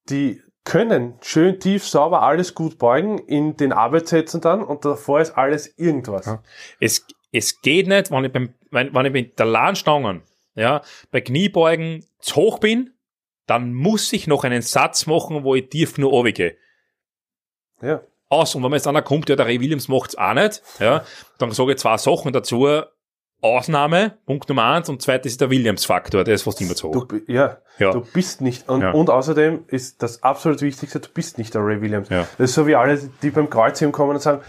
die 0.09 0.41
können 0.63 1.15
schön 1.21 1.59
tief, 1.59 1.85
sauber 1.85 2.21
alles 2.23 2.55
gut 2.55 2.77
beugen, 2.77 3.17
in 3.17 3.57
den 3.57 3.73
Arbeitssätzen 3.73 4.39
dann 4.39 4.63
und 4.63 4.85
davor 4.85 5.19
ist 5.19 5.37
alles 5.37 5.77
irgendwas. 5.77 6.25
Ja. 6.27 6.41
Es, 6.79 7.05
es 7.33 7.61
geht 7.61 7.87
nicht, 7.87 8.09
wenn 8.11 8.23
ich 8.25 8.31
beim, 8.31 8.53
wenn, 8.71 8.93
wenn 8.93 9.05
ich 9.07 9.11
mit 9.11 9.37
der 9.39 9.45
Lahnstangen, 9.47 10.21
ja, 10.55 10.81
bei 11.11 11.19
Kniebeugen 11.19 12.05
zu 12.19 12.35
hoch 12.35 12.59
bin, 12.59 12.91
dann 13.47 13.73
muss 13.73 14.13
ich 14.13 14.27
noch 14.27 14.43
einen 14.45 14.61
Satz 14.61 15.05
machen, 15.07 15.43
wo 15.43 15.55
ich 15.55 15.67
tief 15.69 15.97
nur 15.97 16.11
runtergehe. 16.11 16.55
Ja. 17.81 18.01
Aus. 18.29 18.55
Und 18.55 18.63
wenn 18.63 18.69
man 18.71 18.77
jetzt 18.77 18.87
einer 18.87 19.01
kommt, 19.01 19.29
ja, 19.29 19.35
der 19.35 19.45
Ray 19.47 19.59
Williams 19.59 19.87
macht's 19.89 20.15
auch 20.15 20.33
nicht, 20.33 20.61
ja, 20.79 21.03
dann 21.39 21.51
sage 21.51 21.73
ich 21.73 21.77
zwei 21.79 21.97
Sachen 21.97 22.31
dazu. 22.31 22.67
Ausnahme, 23.41 24.17
Punkt 24.25 24.47
Nummer 24.47 24.63
eins, 24.71 24.87
und 24.87 25.01
zweites 25.01 25.33
ist 25.33 25.41
der 25.41 25.49
Williams-Faktor, 25.49 26.23
der 26.23 26.35
ist 26.35 26.43
fast 26.43 26.61
immer 26.61 26.75
zu 26.75 26.89
Du, 26.91 27.01
hoch. 27.01 27.07
bi- 27.09 27.23
ja, 27.27 27.57
Ja. 27.77 27.91
du 27.91 27.99
bist 27.99 28.39
nicht, 28.39 28.69
und, 28.69 28.81
Ja. 28.81 28.91
und 28.91 29.09
außerdem 29.09 29.65
ist 29.67 30.01
das 30.01 30.23
absolut 30.23 30.61
Wichtigste, 30.61 31.01
du 31.01 31.09
bist 31.09 31.37
nicht 31.37 31.53
der 31.53 31.61
Ray 31.65 31.81
Williams. 31.81 32.07
Ja. 32.07 32.21
Das 32.37 32.51
ist 32.51 32.53
so 32.53 32.65
wie 32.67 32.75
alle, 32.75 32.97
die 33.21 33.31
beim 33.31 33.49
Kreuzheben 33.49 33.91
kommen 33.91 34.11
und 34.11 34.21
sagen, 34.21 34.41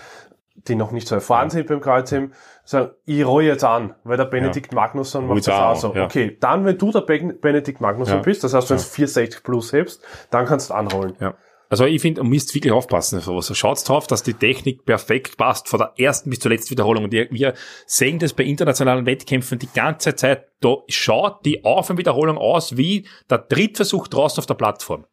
die 0.55 0.75
noch 0.77 0.93
nicht 0.93 1.09
so 1.09 1.15
erfahren 1.17 1.51
sind 1.51 1.67
beim 1.67 1.81
Kreuzheben, 1.81 2.33
sagen, 2.65 2.91
ich 3.05 3.25
roll 3.27 3.43
jetzt 3.45 3.65
an, 3.65 3.95
weil 4.05 4.17
der 4.17 4.25
Benedikt 4.27 4.73
Magnusson 4.73 5.27
macht 5.27 5.39
das 5.47 5.49
auch 5.49 5.77
so. 5.77 5.95
ja. 5.95 6.05
Okay, 6.05 6.37
dann, 6.41 6.65
wenn 6.65 6.79
du 6.79 6.91
der 6.93 7.01
Ben- 7.03 7.39
Benedikt 7.41 7.81
Magnusson 7.81 8.17
Ja. 8.17 8.23
bist, 8.23 8.45
das 8.45 8.55
heißt, 8.55 8.71
wenn 8.71 8.77
du 8.79 8.83
460 8.83 9.43
plus 9.43 9.73
hebst, 9.73 10.03
dann 10.31 10.47
kannst 10.47 10.71
du 10.71 10.75
anrollen. 10.75 11.17
Ja. 11.21 11.35
Also 11.71 11.87
ich 11.87 12.01
finde, 12.01 12.21
ihr 12.21 12.25
müsst 12.25 12.55
wirklich 12.55 12.73
aufpassen. 12.73 13.19
auf 13.19 13.25
sowas. 13.25 13.57
Schaut 13.57 13.89
drauf, 13.89 14.07
dass 14.07 14.23
die 14.23 14.35
Technik 14.35 14.85
perfekt 14.85 15.37
passt, 15.39 15.67
von 15.69 15.79
der 15.81 15.93
ersten 15.99 16.31
bis 16.31 16.39
zur 16.39 16.53
letzten 16.53 16.71
Wiederholung. 16.71 17.05
Und 17.05 17.13
wir, 17.13 17.55
sehen 17.87 18.19
das 18.21 18.33
bei 18.33 18.45
internationalen 18.45 19.07
Wettkämpfen 19.07 19.59
die 19.59 19.69
ganze 19.75 20.15
Zeit. 20.15 20.47
Da 20.61 20.77
schaut 20.89 21.45
die 21.45 21.65
Auf- 21.65 21.91
und 21.91 21.99
Wiederholung 21.99 22.39
aus 22.39 22.77
wie 22.77 23.09
der 23.29 23.39
Drittversuch 23.39 24.07
draußen 24.07 24.39
auf 24.41 24.47
der 24.47 24.55
Plattform. 24.55 25.05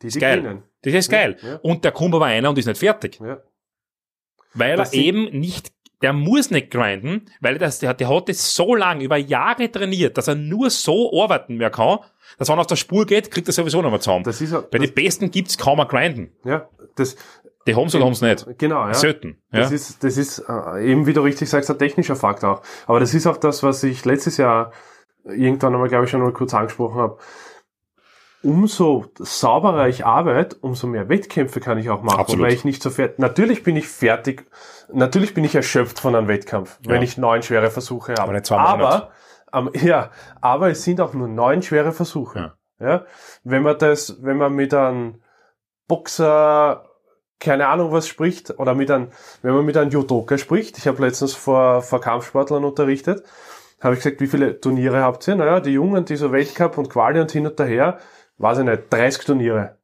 Die, 0.00 0.08
die 0.08 0.18
Geil. 0.18 0.40
gewinnen. 0.40 0.62
Das 0.82 0.94
ist 0.94 1.10
geil. 1.10 1.36
Ja. 1.42 1.56
Und 1.56 1.84
der 1.84 1.92
kommt 1.92 2.14
aber 2.14 2.24
einer 2.26 2.48
und 2.48 2.56
ist 2.56 2.64
nicht 2.66 2.78
fertig. 2.78 3.20
Ja. 3.20 3.38
Weil 4.54 4.78
er 4.78 4.92
eben 4.92 5.24
nicht, 5.38 5.72
der 6.02 6.12
muss 6.12 6.50
nicht 6.50 6.70
grinden, 6.70 7.26
weil 7.40 7.58
das, 7.58 7.78
der, 7.78 7.94
der 7.94 8.08
hat 8.08 8.28
das 8.28 8.54
so 8.54 8.74
lang, 8.74 9.00
über 9.00 9.16
Jahre 9.16 9.70
trainiert, 9.70 10.16
dass 10.18 10.28
er 10.28 10.34
nur 10.34 10.70
so 10.70 11.22
arbeiten 11.22 11.56
mehr 11.56 11.70
kann, 11.70 11.98
dass 12.38 12.48
wenn 12.48 12.56
er 12.58 12.62
auf 12.62 12.66
der 12.66 12.76
Spur 12.76 13.06
geht, 13.06 13.30
kriegt 13.30 13.48
er 13.48 13.52
sowieso 13.52 13.82
noch 13.82 13.90
mal 13.90 14.00
zusammen. 14.00 14.24
Das 14.24 14.40
ist, 14.40 14.70
Bei 14.70 14.78
den 14.78 14.92
Besten 14.94 15.30
gibt's 15.30 15.58
kaum 15.58 15.80
ein 15.80 15.88
Grinden. 15.88 16.32
ja, 16.44 16.68
das, 16.96 17.16
Die 17.66 17.74
haben's 17.74 17.94
oder 17.94 18.04
haben's 18.04 18.22
nicht. 18.22 18.46
genau, 18.58 18.86
ja. 18.86 18.94
Selten. 18.94 19.38
Ja. 19.52 19.60
Das 19.60 19.72
ist, 19.72 20.02
das 20.02 20.16
ist 20.16 20.38
äh, 20.48 20.90
eben, 20.90 21.06
wie 21.06 21.12
du 21.12 21.20
richtig 21.20 21.48
sagst, 21.50 21.70
ein 21.70 21.78
technischer 21.78 22.16
Fakt 22.16 22.44
auch. 22.44 22.62
Aber 22.86 22.98
das 23.00 23.14
ist 23.14 23.26
auch 23.26 23.36
das, 23.36 23.62
was 23.62 23.82
ich 23.82 24.04
letztes 24.04 24.36
Jahr 24.38 24.72
irgendwann 25.24 25.74
einmal, 25.74 25.88
glaube 25.88 26.06
ich, 26.06 26.10
schon 26.10 26.22
mal 26.22 26.32
kurz 26.32 26.54
angesprochen 26.54 26.98
habe. 27.00 27.18
Umso 28.42 29.06
sauberer 29.18 29.88
ich 29.88 30.06
arbeite, 30.06 30.56
umso 30.60 30.86
mehr 30.86 31.08
Wettkämpfe 31.10 31.60
kann 31.60 31.76
ich 31.78 31.90
auch 31.90 32.02
machen, 32.02 32.20
Absolut. 32.20 32.46
weil 32.46 32.52
ich 32.54 32.64
nicht 32.64 32.82
so 32.82 32.88
fertig. 32.88 33.18
Natürlich 33.18 33.62
bin 33.62 33.76
ich 33.76 33.86
fertig, 33.86 34.46
natürlich 34.90 35.34
bin 35.34 35.44
ich 35.44 35.54
erschöpft 35.54 36.00
von 36.00 36.14
einem 36.14 36.26
Wettkampf, 36.28 36.78
wenn 36.86 36.96
Ja. 36.96 37.02
ich 37.02 37.18
neun 37.18 37.42
schwere 37.42 37.70
Versuche 37.70 38.12
habe. 38.12 38.22
Aber 38.22 38.32
nicht 38.32 38.46
zwei 38.46 38.56
aber, 38.56 39.10
ähm, 39.52 39.70
ja, 39.74 40.10
aber 40.40 40.70
es 40.70 40.84
sind 40.84 41.00
auch 41.02 41.12
nur 41.12 41.28
neun 41.28 41.62
schwere 41.62 41.92
Versuche. 41.92 42.54
Ja. 42.78 43.04
Wenn 43.44 43.62
man 43.62 43.76
das, 43.78 44.22
wenn 44.22 44.38
man 44.38 44.54
mit 44.54 44.72
einem 44.72 45.20
Boxer 45.86 46.86
keine 47.40 47.68
Ahnung 47.68 47.90
was 47.92 48.06
spricht 48.06 48.58
oder 48.58 48.74
mit 48.74 48.90
einem, 48.90 49.08
wenn 49.42 49.54
man 49.54 49.64
mit 49.64 49.76
einem 49.76 49.90
Judoka 49.90 50.36
spricht, 50.38 50.76
ich 50.78 50.86
habe 50.86 51.02
letztens 51.02 51.34
vor, 51.34 51.82
vor 51.82 52.00
Kampfsportlern 52.00 52.64
unterrichtet, 52.64 53.22
habe 53.80 53.94
ich 53.94 54.02
gesagt, 54.02 54.20
wie 54.20 54.26
viele 54.26 54.60
Turniere 54.60 55.02
habt 55.02 55.26
ihr? 55.26 55.36
Naja, 55.36 55.60
die 55.60 55.70
Jungen, 55.72 56.04
die 56.04 56.16
so 56.16 56.32
Weltcup 56.32 56.76
und 56.76 56.90
Quali 56.90 57.18
und 57.18 57.32
hin 57.32 57.46
und 57.46 57.58
daher, 57.58 57.98
weiß 58.40 58.58
ich 58.58 58.64
nicht, 58.64 58.82
30 58.90 59.24
Turniere. 59.24 59.76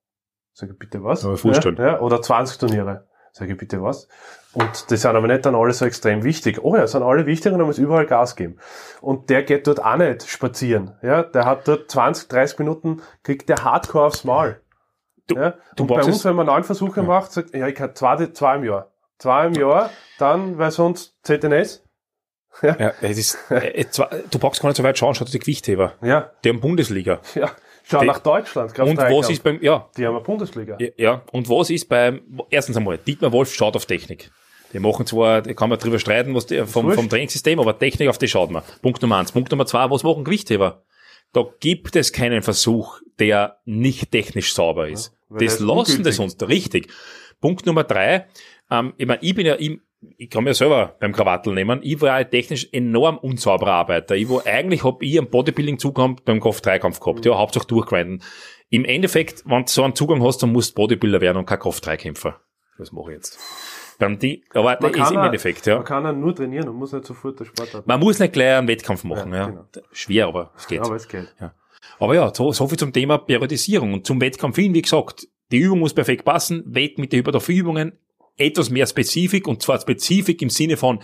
Sag 0.53 0.71
ich, 0.71 0.79
bitte 0.79 1.03
was? 1.05 1.25
Aber 1.25 1.37
vorstellen. 1.37 1.77
Ja, 1.77 1.87
ja, 1.87 2.01
oder 2.01 2.23
20 2.23 2.59
Turniere. 2.59 3.07
Sag 3.33 3.51
ich, 3.51 3.57
bitte 3.59 3.83
was? 3.83 4.09
Und 4.55 4.91
die 4.91 4.97
sind 4.97 5.15
aber 5.15 5.27
nicht 5.27 5.45
dann 5.45 5.55
alle 5.55 5.75
so 5.75 5.85
extrem 5.85 6.25
wichtig. 6.25 6.65
Oh 6.65 6.75
ja, 6.75 6.87
sind 6.87 7.03
alle 7.03 7.27
wichtig 7.27 7.53
und 7.53 7.61
er 7.61 7.67
muss 7.67 7.77
überall 7.77 8.07
Gas 8.07 8.35
geben. 8.37 8.59
Und 9.03 9.29
der 9.29 9.43
geht 9.43 9.67
dort 9.67 9.85
auch 9.85 9.97
nicht 9.99 10.27
spazieren. 10.27 10.97
Ja, 11.03 11.23
der 11.23 11.45
hat 11.45 11.69
dort 11.69 11.91
20, 11.91 12.29
30 12.29 12.59
Minuten, 12.61 13.03
kriegt 13.23 13.51
der 13.51 13.63
Hardcore 13.65 14.07
aufs 14.07 14.25
Maul. 14.25 14.59
Du- 15.27 15.35
ja? 15.37 15.55
du 15.77 15.83
und 15.83 15.89
bei 15.89 16.03
uns, 16.03 16.25
wenn 16.25 16.37
man 16.37 16.47
neun 16.47 16.65
Versuche 16.65 17.03
macht, 17.03 17.33
sagt, 17.33 17.55
ja, 17.55 17.67
ich 17.67 17.75
kann 17.75 17.95
zwei, 17.95 18.27
zwei 18.29 18.57
im 18.57 18.65
Jahr. 18.65 18.91
Zwei 19.19 19.47
im 19.49 19.53
Jahr, 19.55 19.91
dann, 20.19 20.57
weil 20.57 20.71
sonst 20.71 21.15
ZNS. 21.23 21.83
Ja, 22.63 22.93
es 23.03 23.19
ist, 23.19 23.51
äh, 23.51 23.85
du 24.31 24.39
brauchst 24.39 24.63
gar 24.63 24.71
nicht 24.71 24.79
so 24.79 24.83
weit 24.83 24.97
schauen, 24.97 25.15
schau 25.15 25.27
dir 25.27 25.33
die 25.33 25.41
Gewichtheber. 25.41 25.93
Ja, 26.01 26.31
Die 26.43 26.49
haben 26.49 26.61
Bundesliga. 26.61 27.21
ja. 27.35 27.51
Schau 27.89 28.01
Die- 28.01 28.07
nach 28.07 28.19
Deutschland. 28.19 28.77
Und 28.79 28.99
was 28.99 29.31
ist 29.31 29.43
beim, 29.45 29.63
ja, 29.63 29.89
Die 29.97 30.05
haben 30.07 30.17
eine 30.17 30.25
Bundesliga. 30.25 30.77
ja, 30.81 30.89
ja, 30.97 31.23
und 31.33 31.49
was 31.49 31.71
ist 31.71 31.89
beim, 31.89 32.21
erstens 32.51 32.77
einmal, 32.77 32.99
Dietmar 32.99 33.31
Wolf 33.33 33.55
schaut 33.55 33.77
auf 33.77 33.87
Technik. 33.87 34.31
Die 34.73 34.81
machen 34.81 35.07
zwar, 35.07 35.43
da 35.43 35.55
kann 35.55 35.71
man 35.71 35.79
drüber 35.79 35.99
streiten, 36.01 36.35
was 36.35 36.47
die, 36.47 36.67
vom, 36.67 36.91
vom 36.93 37.09
Trainingssystem, 37.09 37.61
aber 37.61 37.79
Technik 37.79 38.09
auf 38.09 38.19
die 38.19 38.27
schaut 38.27 38.51
man. 38.51 38.63
Punkt 38.83 39.01
Nummer 39.03 39.19
eins. 39.19 39.31
Punkt 39.31 39.51
Nummer 39.53 39.67
zwei, 39.67 39.89
was 39.89 40.03
machen 40.03 40.25
Gewichtheber? 40.25 40.83
Da 41.33 41.45
gibt 41.61 41.95
es 41.95 42.13
keinen 42.13 42.43
Versuch, 42.43 43.01
der 43.21 43.59
nicht 43.65 44.11
technisch 44.11 44.53
sauber 44.53 44.89
ist. 44.89 45.13
der 45.29 45.47
das 45.47 45.61
lassen 45.61 46.03
das 46.03 46.19
uns, 46.19 46.37
richtig. 46.49 46.89
Punkt 47.41 47.67
Nummer 47.67 47.85
drei, 47.85 48.27
ähm, 48.71 48.95
ich 48.97 49.07
meine, 49.07 49.23
ich 49.23 49.35
bin 49.35 49.47
ja, 49.47 49.55
ich, 49.57 49.79
ich 50.17 50.31
kann 50.31 50.45
mir 50.45 50.55
selber 50.55 50.97
beim 51.01 51.13
Krawattel 51.13 51.55
nehmen, 51.55 51.81
ich 51.83 52.01
war 52.01 52.19
ja 52.19 52.25
technisch 52.25 52.69
enorm 52.73 53.19
unsauberer 53.19 53.73
Arbeiter. 53.73 54.17
Ich 54.17 54.29
war, 54.29 54.47
eigentlich 54.47 54.85
hab 54.85 55.03
ich 55.03 55.19
am 55.19 55.29
Bodybuilding 55.29 55.79
Zugang 55.79 56.21
beim 56.25 56.41
Kraft-3-Kampf 56.41 57.01
gehabt, 57.01 57.25
ja, 57.25 57.37
hauptsächlich 57.37 57.69
durchgrinden. 57.69 58.23
Im 58.69 58.85
Endeffekt, 58.85 59.45
wenn 59.47 59.65
du 59.65 59.71
so 59.71 59.85
einen 59.85 59.95
Zugang 59.95 60.23
hast, 60.25 60.43
dann 60.43 60.53
musst 60.53 60.73
du 60.73 60.83
Bodybuilder 60.83 61.21
werden 61.21 61.39
und 61.39 61.47
kein 61.47 61.59
Kraft-3-Kämpfer. 61.59 62.41
Das 62.79 62.93
mache 62.93 63.13
ich 63.13 63.17
jetzt. 63.17 63.39
Beim 63.99 64.19
die, 64.19 64.45
aber 64.53 64.77
das 64.77 64.91
ist 64.95 65.11
im 65.11 65.19
Endeffekt, 65.21 65.67
ja. 65.67 65.77
Man 65.77 65.85
kann 65.85 66.07
auch 66.07 66.13
nur 66.13 66.35
trainieren 66.35 66.69
und 66.69 66.77
muss 66.77 66.93
nicht 66.93 67.07
sofort 67.07 67.41
der 67.41 67.47
Sport 67.47 67.73
haben. 67.73 67.85
Man 67.87 68.01
muss 68.01 68.19
nicht 68.19 68.33
gleich 68.35 68.57
einen 68.57 68.69
Wettkampf 68.69 69.05
machen, 69.05 69.33
Ja, 69.33 69.39
ja. 69.39 69.47
genau. 69.47 69.67
Schwer, 69.93 70.27
aber 70.27 70.53
es 70.57 70.67
geht. 70.67 70.81
Aber 70.81 70.97
es 70.97 71.09
geht. 71.09 71.35
Aber 71.99 72.15
ja, 72.15 72.35
so, 72.35 72.53
so 72.53 72.69
viel 72.69 72.79
zum 72.79 72.93
Thema 72.93 73.19
Periodisierung. 73.19 73.95
Und 73.95 74.07
zum 74.07 74.21
Wettkampf 74.21 74.57
hin, 74.57 74.75
wie 74.75 74.83
gesagt, 74.83 75.27
die 75.51 75.59
Übung 75.59 75.79
muss 75.79 75.95
perfekt 75.95 76.25
passen, 76.25 76.63
Wett 76.67 76.99
mit 76.99 77.13
den 77.13 77.21
Hypertrophie-Übungen, 77.21 77.99
etwas 78.37 78.71
mehr 78.71 78.87
Spezifik, 78.87 79.47
und 79.49 79.63
zwar 79.63 79.81
Spezifik 79.81 80.43
im 80.43 80.51
Sinne 80.51 80.77
von 80.77 81.01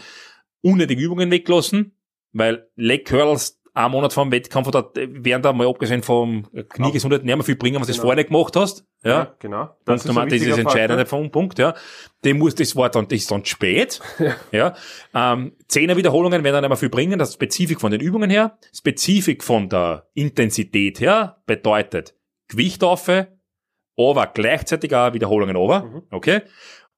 unnötige 0.63 1.03
Übungen 1.03 1.31
weglassen, 1.31 1.97
weil 2.33 2.69
Leg 2.77 3.07
Curls 3.07 3.59
ein 3.75 3.91
Monat 3.91 4.13
vor 4.13 4.25
dem 4.27 4.33
Wettkampf 4.33 4.69
oder 4.69 4.91
während 4.95 5.47
da 5.47 5.53
mal 5.55 5.67
abgesehen 5.67 6.03
vom 6.03 6.47
Kniegesundheit 6.69 7.25
nicht 7.25 7.35
mehr 7.35 7.43
viel 7.43 7.57
bringen, 7.57 7.81
was 7.81 7.87
du 7.87 7.95
Genau. 7.95 8.03
vorher 8.03 8.17
nicht 8.17 8.29
gemacht 8.29 8.55
hast. 8.55 8.85
Ja. 9.03 9.35
genau. 9.39 9.71
Punkt 9.87 10.05
Nummer, 10.05 10.21
ein 10.23 10.29
das 10.29 10.37
ist 10.37 10.43
das 10.43 10.49
wichtiger 10.59 10.59
entscheidende 10.71 11.07
Faktor. 11.07 11.31
Punkt, 11.33 11.59
ja. 11.59 11.75
Dem 12.23 12.37
muss, 12.39 12.55
das 12.55 12.77
war 12.77 12.91
dann, 12.91 13.09
das 13.09 13.21
ist 13.21 13.31
dann 13.31 13.47
spät, 13.47 13.99
ja. 14.53 14.75
Ähm, 15.15 15.57
Zehner 15.69 15.97
Wiederholungen 15.97 16.45
werden 16.45 16.57
dann 16.57 16.65
immer 16.65 16.77
viel 16.77 16.91
bringen, 16.91 17.19
das 17.19 17.31
ist 17.31 17.35
Spezifik 17.37 17.81
von 17.81 17.91
den 17.91 18.03
Übungen 18.03 18.29
her, 18.29 18.59
Spezifik 18.75 19.43
von 19.43 19.71
der 19.71 20.07
Intensität 20.13 21.01
her, 21.01 21.43
bedeutet 21.47 22.15
Gewicht 22.49 22.85
auf, 22.85 23.09
aber 23.09 24.27
gleichzeitig 24.35 24.95
auch 24.95 25.15
Wiederholungen 25.15 25.57
over, 25.57 25.85
Mhm. 25.85 26.03
okay. 26.11 26.43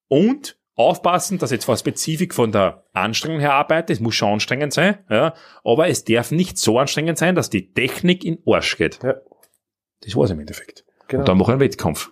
Und 0.09 0.59
aufpassen, 0.77 1.39
dass 1.39 1.51
jetzt 1.53 1.65
zwar 1.65 1.77
Spezifik 1.77 2.35
von 2.35 2.51
der 2.53 2.85
Anstrengung 2.93 3.39
her 3.41 3.55
arbeitet, 3.55 3.91
es 3.91 4.01
muss 4.01 4.15
schon 4.17 4.33
anstrengend 4.35 4.73
sein, 4.73 4.99
ja, 5.09 5.35
aber 5.63 5.89
es 5.89 6.05
darf 6.05 6.31
nicht 6.33 6.59
so 6.59 6.79
anstrengend 6.79 7.17
sein, 7.17 7.35
dass 7.37 7.49
die 7.49 7.73
Technik 7.73 8.25
in 8.25 8.39
Arsch 8.47 8.77
geht. 8.77 9.01
Ja. 9.03 9.15
Das 10.03 10.17
war's 10.17 10.31
im 10.31 10.41
Endeffekt. 10.41 10.85
Genau. 11.09 11.21
Und 11.21 11.29
dann 11.29 11.39
mache 11.39 11.51
ich 11.51 11.53
einen 11.53 11.61
Wettkampf. 11.61 12.11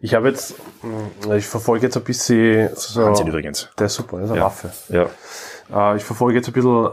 Ich 0.00 0.14
habe 0.14 0.28
jetzt, 0.28 0.54
mh, 0.82 1.36
ich 1.36 1.46
verfolge 1.46 1.86
jetzt 1.86 1.96
ein 1.96 2.04
bisschen 2.04 2.70
so, 2.74 3.02
Wahnsinn 3.04 3.26
übrigens. 3.28 3.70
der 3.78 3.86
ist 3.86 3.94
super, 3.94 4.18
das 4.20 4.26
ist 4.26 4.30
eine 4.32 4.40
Ja. 4.40 4.46
Waffe. 4.46 4.70
Ja. 4.88 5.92
Äh, 5.92 5.96
ich 5.96 6.04
verfolge 6.04 6.38
jetzt 6.38 6.46
ein 6.48 6.52
bisschen 6.52 6.86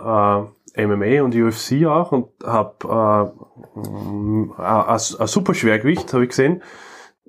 äh, 0.76 0.88
MMA 0.88 1.24
und 1.24 1.36
UFC 1.36 1.86
auch 1.86 2.12
und 2.12 2.28
habe 2.44 3.34
äh, 3.78 3.82
ein 3.86 4.52
ein 4.58 5.28
super 5.28 5.54
Schwergewicht, 5.54 6.12
habe 6.14 6.24
ich 6.24 6.30
gesehen. 6.30 6.62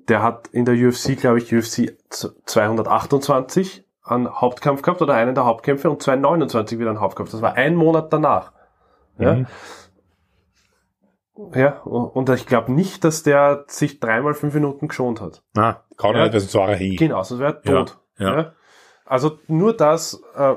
Der 0.07 0.21
hat 0.21 0.47
in 0.49 0.65
der 0.65 0.75
UFC, 0.75 1.17
glaube 1.17 1.39
ich, 1.39 1.53
UFC 1.53 1.97
228 2.45 3.83
einen 4.03 4.29
Hauptkampf 4.29 4.81
gehabt 4.83 5.01
oder 5.01 5.15
einen 5.15 5.33
der 5.33 5.45
Hauptkämpfe 5.45 5.89
und 5.89 6.01
229 6.01 6.77
wieder 6.77 6.89
einen 6.91 6.99
Hauptkampf. 6.99 7.31
Das 7.31 7.41
war 7.41 7.53
ein 7.55 7.75
Monat 7.75 8.13
danach. 8.13 8.51
Ja? 9.17 9.33
Mhm. 9.35 9.47
Ja, 11.53 11.79
und 11.81 12.29
ich 12.29 12.45
glaube 12.45 12.71
nicht, 12.71 13.03
dass 13.03 13.23
der 13.23 13.65
sich 13.67 13.99
dreimal 13.99 14.33
fünf 14.35 14.53
Minuten 14.53 14.87
geschont 14.87 15.19
hat. 15.19 15.43
Na, 15.53 15.83
kann 15.97 16.15
Ja. 16.15 16.27
er 16.27 16.75
hin. 16.77 16.95
Genau, 16.95 17.23
sonst 17.23 17.41
wäre 17.41 17.55
er 17.55 17.61
tot. 17.61 17.97
Ja, 18.17 18.37
ja. 18.37 18.51
Also 19.05 19.39
nur 19.47 19.75
das, 19.75 20.21
äh, 20.35 20.55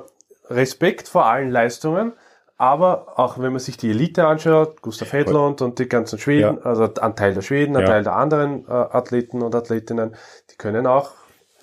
Respekt 0.50 1.08
vor 1.08 1.26
allen 1.26 1.50
Leistungen, 1.50 2.12
aber 2.58 3.18
auch 3.18 3.38
wenn 3.38 3.52
man 3.52 3.60
sich 3.60 3.76
die 3.76 3.88
Elite 3.90 4.26
anschaut, 4.26 4.82
Gustav 4.82 5.12
Hedlund 5.12 5.62
und 5.62 5.78
die 5.78 5.88
ganzen 5.88 6.18
Schweden, 6.18 6.58
Ja. 6.58 6.62
also 6.64 6.92
ein 7.00 7.16
Teil 7.16 7.32
der 7.32 7.42
Schweden, 7.42 7.76
ein 7.76 7.82
Ja. 7.82 7.88
Teil 7.88 8.02
der 8.02 8.16
anderen 8.16 8.66
äh, 8.68 8.72
Athleten 8.72 9.40
und 9.42 9.54
Athletinnen, 9.54 10.14
die 10.50 10.56
können 10.56 10.86
auch, 10.86 11.12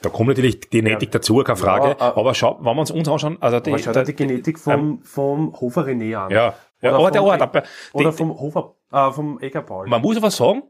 Da 0.01 0.09
kommt 0.09 0.29
natürlich 0.29 0.59
die 0.61 0.69
Genetik 0.69 1.11
dazu, 1.11 1.37
keine 1.43 1.57
Frage. 1.57 1.87
Ja, 1.99 2.09
äh, 2.09 2.13
aber 2.19 2.33
schau, 2.33 2.57
wenn 2.59 2.75
wir 2.75 2.79
uns 2.79 2.91
uns 2.91 3.07
anschauen, 3.09 3.37
also 3.41 3.59
die, 3.59 3.71
aber 3.71 3.79
schau 3.79 3.91
da- 3.91 4.03
die 4.03 4.15
Genetik 4.15 4.57
vom, 4.57 5.01
vom 5.03 5.53
Hofer 5.59 5.83
René 5.85 6.15
an. 6.15 6.31
ja, 6.31 6.53
ja, 6.81 6.89
Oder 6.91 6.99
aber 6.99 7.11
der 7.11 7.21
vom- 7.21 7.29
Ort, 7.29 7.41
aber 7.41 7.63
Oder 7.93 8.11
die, 8.11 8.17
vom 8.17 8.39
Hofer, 8.39 8.75
äh, 8.91 9.11
vom 9.11 9.39
Eger 9.41 9.61
Paul. 9.63 9.87
man 9.87 10.01
muss 10.01 10.15
aber 10.17 10.31
sagen, 10.31 10.63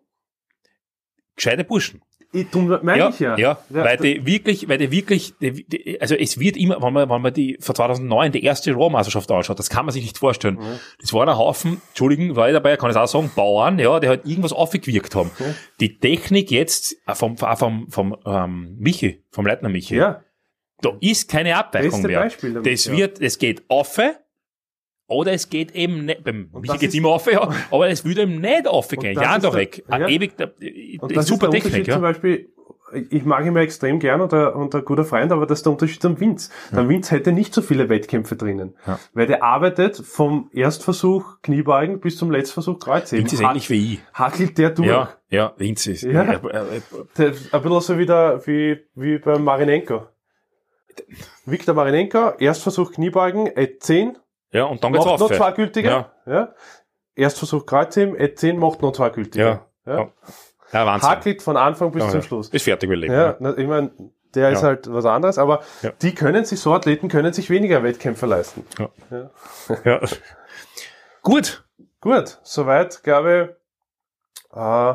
gescheite 1.35 1.63
Burschen. 1.63 2.01
Ich, 2.35 2.49
du, 2.49 2.77
meine 2.81 2.97
Ja, 2.97 3.09
ich 3.09 3.19
ja. 3.19 3.37
ja, 3.37 3.57
weil 3.69 3.97
die 3.97 4.25
wirklich, 4.25 4.67
weil 4.67 4.77
die 4.77 4.91
wirklich, 4.91 5.33
die, 5.39 5.65
die, 5.65 6.01
also 6.01 6.15
es 6.15 6.39
wird 6.39 6.57
immer, 6.57 6.81
wenn 6.81 6.93
man, 6.93 7.09
wenn 7.09 7.21
man 7.21 7.33
die 7.33 7.57
von 7.61 7.75
2009 7.75 8.33
die 8.33 8.43
erste 8.43 8.73
Raw-Meisterschaft 8.73 9.31
anschaut, 9.31 9.57
das 9.57 9.69
kann 9.69 9.85
man 9.85 9.93
sich 9.93 10.03
nicht 10.03 10.17
vorstellen. 10.17 10.59
Das 10.99 11.13
waren 11.13 11.29
ein 11.29 11.37
Haufen, 11.37 11.81
Entschuldigen, 11.89 12.35
war 12.35 12.49
ich 12.49 12.53
dabei, 12.53 12.75
kann 12.75 12.91
ich 12.91 12.97
auch 12.97 13.07
sagen, 13.07 13.31
Bauern, 13.35 13.79
ja, 13.79 13.99
die 13.99 14.09
halt 14.09 14.25
irgendwas 14.25 14.51
aufgewirkt 14.51 15.15
haben. 15.15 15.31
Die 15.79 15.97
Technik 15.97 16.51
jetzt 16.51 16.95
äh, 17.07 17.15
vom, 17.15 17.37
vom, 17.37 17.89
vom 17.89 18.17
ähm, 18.25 18.75
Michi, 18.77 19.23
vom 19.31 19.45
Leitner 19.45 19.69
Michi, 19.69 19.95
ja. 19.95 20.21
da 20.81 20.91
ist 20.99 21.29
keine 21.29 21.55
Abweichung 21.55 21.91
Beste 21.91 22.07
mehr. 22.07 22.19
Beispiel 22.19 22.53
damit, 22.53 22.71
das 22.71 22.85
ja. 22.85 22.97
wird, 22.97 23.21
es 23.21 23.39
geht 23.39 23.63
auf 23.69 23.97
oder 25.07 25.33
es 25.33 25.49
geht 25.49 25.75
eben 25.75 26.05
nicht, 26.05 26.23
beim 26.23 26.49
Michi 26.53 26.67
das 26.67 26.79
geht's 26.79 26.95
immer 26.95 27.09
auf, 27.09 27.31
ja, 27.31 27.49
aber 27.71 27.89
es 27.89 28.03
würde 28.05 28.23
eben 28.23 28.41
nicht 28.41 28.67
aufgehen. 28.67 29.15
das 29.15 29.23
Ja, 29.23 29.37
der- 29.39 29.53
weg. 29.53 29.83
ja. 29.89 30.07
Ewig, 30.07 30.33
äh, 30.39 30.97
Und 30.99 31.15
das 31.15 31.27
super 31.27 31.47
ist 31.47 31.53
der 31.53 31.61
Technik, 31.61 31.87
ja. 31.87 31.93
zum 31.93 32.01
Beispiel, 32.01 32.49
ich 33.09 33.25
mag 33.25 33.45
ihn 33.45 33.55
ja 33.55 33.61
extrem 33.61 33.99
gern 33.99 34.21
und 34.21 34.33
ein, 34.33 34.47
und 34.53 34.73
ein 34.73 34.85
guter 34.85 35.03
Freund, 35.03 35.31
aber 35.31 35.45
das 35.47 35.59
ist 35.59 35.65
der 35.65 35.73
Unterschied 35.73 36.01
zum 36.01 36.19
Vince. 36.19 36.49
Der 36.71 36.87
Vince 36.87 37.11
hätte 37.13 37.31
nicht 37.33 37.53
so 37.53 37.61
viele 37.61 37.89
Wettkämpfe 37.89 38.35
drinnen. 38.35 38.75
Ja. 38.87 38.99
Weil 39.13 39.27
der 39.27 39.43
arbeitet 39.43 39.97
vom 39.97 40.49
Erstversuch 40.53 41.41
Kniebeugen 41.41 41.99
bis 41.99 42.17
zum 42.17 42.31
Letztversuch 42.31 42.79
Kreuzheben. 42.79 43.25
Vince 43.25 43.35
ist 43.35 43.41
ähnlich 43.41 43.69
wie 43.69 43.93
ich. 43.95 43.99
Hackelt 44.13 44.57
der 44.57 44.69
durch. 44.69 44.87
Ja, 44.87 45.09
ja, 45.29 45.53
Vince 45.57 45.91
ist. 45.91 46.03
Ja. 46.03 46.23
Äh, 46.23 46.35
äh, 46.35 46.77
äh, 46.77 46.81
Der, 47.17 47.25
ein 47.27 47.33
bisschen 47.61 47.81
so 47.81 47.97
wie, 47.97 48.05
der, 48.05 48.41
wie, 48.45 48.77
wie 48.93 49.17
beim 49.17 49.43
Marinenko. 49.43 50.03
Viktor 51.45 51.75
Marinenko, 51.75 52.33
Erstversuch 52.39 52.93
Kniebeugen, 52.93 53.49
E10, 53.49 54.13
ja, 54.55 54.63
und 54.65 54.83
dann 54.83 54.91
macht 54.91 55.05
noch 55.05 55.21
auf. 55.21 55.31
zwei 55.31 55.51
gültige. 55.51 55.89
Ja. 55.89 56.11
Ja. 56.25 56.53
Erstversuch 57.15 57.65
Kreuzheben, 57.65 58.15
E10 58.15 58.55
macht 58.57 58.81
noch 58.81 58.91
zwei 58.93 59.09
gültige. 59.09 59.43
Ja. 59.45 59.65
Ja. 59.85 59.99
Ja. 59.99 60.07
Ja, 60.73 60.85
Wahnsinn. 60.85 61.09
Hackelt 61.09 61.41
von 61.41 61.55
Anfang 61.57 61.91
bis 61.91 62.03
Ja, 62.03 62.09
zum 62.09 62.19
ja. 62.19 62.25
Schluss. 62.25 62.49
Ist 62.49 62.63
fertig 62.63 62.87
überlegt. 62.87 63.13
Ja, 63.13 63.35
na, 63.39 63.57
ich 63.57 63.67
meine, 63.67 63.91
der 64.33 64.49
ist 64.51 64.61
Ja. 64.61 64.67
halt 64.69 64.91
was 64.91 65.05
anderes, 65.05 65.37
aber 65.37 65.61
Ja. 65.83 65.91
die 66.01 66.13
können 66.13 66.43
sich, 66.43 66.59
so 66.59 66.73
Athleten 66.73 67.07
können 67.07 67.31
sich 67.31 67.49
weniger 67.49 67.83
Wettkämpfe 67.83 68.25
leisten. 68.25 68.65
Ja. 69.85 69.99
Gut. 71.21 71.63
Gut, 72.01 72.39
soweit, 72.43 73.01
glaube 73.03 73.55
ich, 74.53 74.57
äh, 74.57 74.93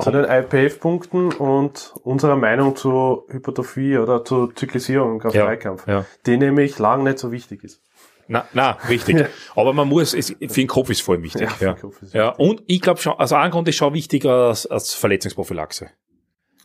zu 0.00 0.10
den 0.10 0.24
IPF-Punkten 0.24 1.32
und 1.32 1.94
unserer 2.04 2.36
Meinung 2.36 2.76
zu 2.76 3.24
Hypertrophie 3.30 3.96
oder 3.98 4.24
zu 4.24 4.48
Zyklisierung 4.48 5.12
im 5.14 5.18
Kraft-3-Kampf, 5.20 5.86
ja. 5.88 6.04
die 6.26 6.36
nämlich 6.36 6.78
lang 6.78 7.02
nicht 7.02 7.18
so 7.18 7.32
wichtig 7.32 7.64
ist. 7.64 7.82
Na, 8.28 8.46
na, 8.52 8.72
richtig. 8.88 9.18
Ja. 9.18 9.26
Aber 9.54 9.72
man 9.72 9.88
muss, 9.88 10.12
es, 10.14 10.28
für 10.30 10.46
den 10.46 10.66
Kopf 10.66 10.90
ist 10.90 11.02
voll 11.02 11.22
wichtig. 11.22 11.48
Ja, 11.60 11.76
Ja, 11.82 11.88
ist 12.02 12.14
ja. 12.14 12.28
und 12.30 12.62
ich 12.66 12.80
glaube 12.80 13.00
schon, 13.00 13.14
also 13.18 13.36
ein 13.36 13.50
Grund 13.50 13.68
ist 13.68 13.76
schon 13.76 13.94
wichtiger 13.94 14.48
als, 14.48 14.66
als 14.66 14.94
Verletzungsprophylaxe. 14.94 15.90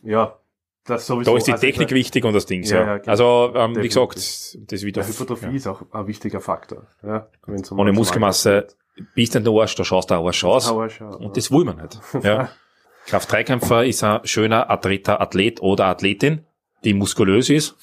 Ja, 0.02 0.38
das 0.84 1.06
sowieso. 1.06 1.30
Da 1.30 1.36
ist 1.38 1.46
die 1.46 1.52
also 1.52 1.60
Technik 1.64 1.88
der- 1.88 1.96
wichtig 1.96 2.24
und 2.24 2.32
das 2.34 2.46
Ding. 2.46 2.64
Ja, 2.64 2.76
Ja, 2.84 2.96
ja. 2.96 3.02
Also, 3.06 3.52
ähm, 3.54 3.76
wie 3.76 3.86
gesagt, 3.86 4.16
das 4.16 4.56
wieder. 4.82 5.02
Der 5.02 5.08
Hypertrophie 5.08 5.54
ist 5.56 5.66
auch 5.68 5.82
ein 5.92 6.06
wichtiger 6.08 6.40
Faktor. 6.40 6.88
Ja, 7.04 7.28
um 7.46 7.78
Ohne 7.78 7.92
Muskelmasse 7.92 8.66
bist 9.14 9.34
du 9.36 9.40
den 9.40 9.56
Arsch, 9.56 9.76
da 9.76 9.84
schaust 9.84 10.10
du 10.10 10.14
auch 10.16 10.26
Arsch 10.26 10.42
aus. 10.44 10.68
Und 10.70 11.36
das 11.36 11.50
will 11.52 11.64
man 11.64 11.76
nicht. 11.76 12.00
Ja. 12.24 12.48
Kraft-3-Kämpfer 13.06 13.84
ist 13.84 14.02
ein 14.04 14.20
schöner 14.24 14.70
Athleter, 14.70 15.20
Athlet 15.20 15.60
oder 15.60 15.86
Athletin, 15.86 16.44
die 16.84 16.94
muskulös 16.94 17.50
ist 17.50 17.76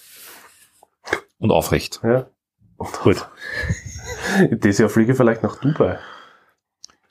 und 1.39 1.51
aufrecht. 1.51 1.99
ja. 2.03 2.27
Gut. 3.03 3.27
Das 4.51 4.77
Jahr 4.77 4.89
fliege 4.89 5.11
ich 5.11 5.17
vielleicht 5.17 5.43
nach 5.43 5.57
Dubai. 5.59 5.99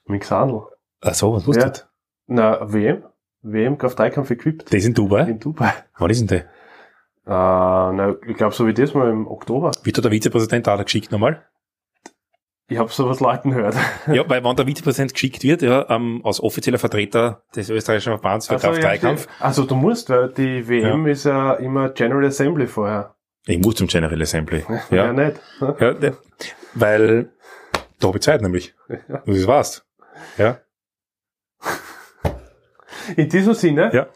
Mit 0.07 0.23
Xandl. 0.23 0.63
Ach 1.03 1.15
so, 1.15 1.33
was 1.35 1.43
Ja. 1.43 1.49
wusstest 1.49 1.89
Na, 2.27 2.73
WM? 2.73 3.05
WM 3.43 3.79
Kraft-3-Kampf 3.79 4.31
equipped. 4.31 4.71
du? 4.73 4.77
Das 4.77 4.85
in 4.85 4.95
Dubai? 4.95 5.23
In 5.23 5.39
Dubai. 5.39 5.73
Wann 5.99 6.11
ist 6.11 6.21
denn 6.21 6.29
der? 6.29 6.41
Äh, 7.27 7.93
na, 7.95 8.15
ich 8.27 8.37
glaube, 8.37 8.55
so 8.55 8.67
wie 8.67 8.75
das 8.75 8.95
mal 8.95 9.09
im 9.11 9.27
Oktober. 9.29 9.71
Wird 9.83 9.99
da 9.99 10.03
der 10.03 10.11
Vizepräsident 10.11 10.69
auch 10.69 10.83
geschickt 10.83 11.13
nochmal? 11.13 11.45
Ich 12.71 12.77
habe 12.79 12.91
sowas 12.91 13.21
Leuten 13.21 13.51
gehört. 13.51 13.77
Ja, 14.13 14.29
weil 14.29 14.45
wenn 14.45 14.57
der 14.57 14.67
Vizepräsident 14.67 15.13
geschickt 15.15 15.43
wird, 15.43 15.63
ja, 15.63 15.89
ähm, 15.91 16.21
als 16.25 16.43
offizieller 16.43 16.79
Vertreter 16.79 17.43
des 17.55 17.71
österreichischen 17.71 18.11
Verbands 18.13 18.47
für 18.49 18.55
Also, 18.55 18.69
ja, 18.69 18.73
Kraft-3-Kampf, 18.75 19.23
stimmt. 19.23 19.37
also 19.43 19.65
du 19.65 19.75
musst, 19.75 20.11
weil 20.11 20.31
die 20.33 20.69
WM 20.69 21.07
ist 21.07 21.25
ja 21.25 21.55
immer 21.55 21.91
General 21.91 22.25
Assembly 22.27 22.67
vorher. 22.67 23.15
Ich 23.49 23.59
muss 23.59 23.75
zum 23.77 23.87
General 23.89 24.21
Assembly. 24.23 24.65
Ja, 24.91 25.07
Ja, 25.07 25.13
nicht. 25.13 25.41
ja 25.61 26.13
weil 26.75 27.31
da 27.99 28.09
habe 28.09 28.19
ich 28.19 28.23
Zeit 28.23 28.43
nämlich. 28.43 28.75
Ja. 29.09 29.23
Und 29.27 29.37
das 29.37 29.47
war's. 29.47 29.85
Ja. 30.37 30.61
In 33.17 33.29
diesem 33.29 33.55
Sinne, 33.55 33.91
Ja. 33.93 34.07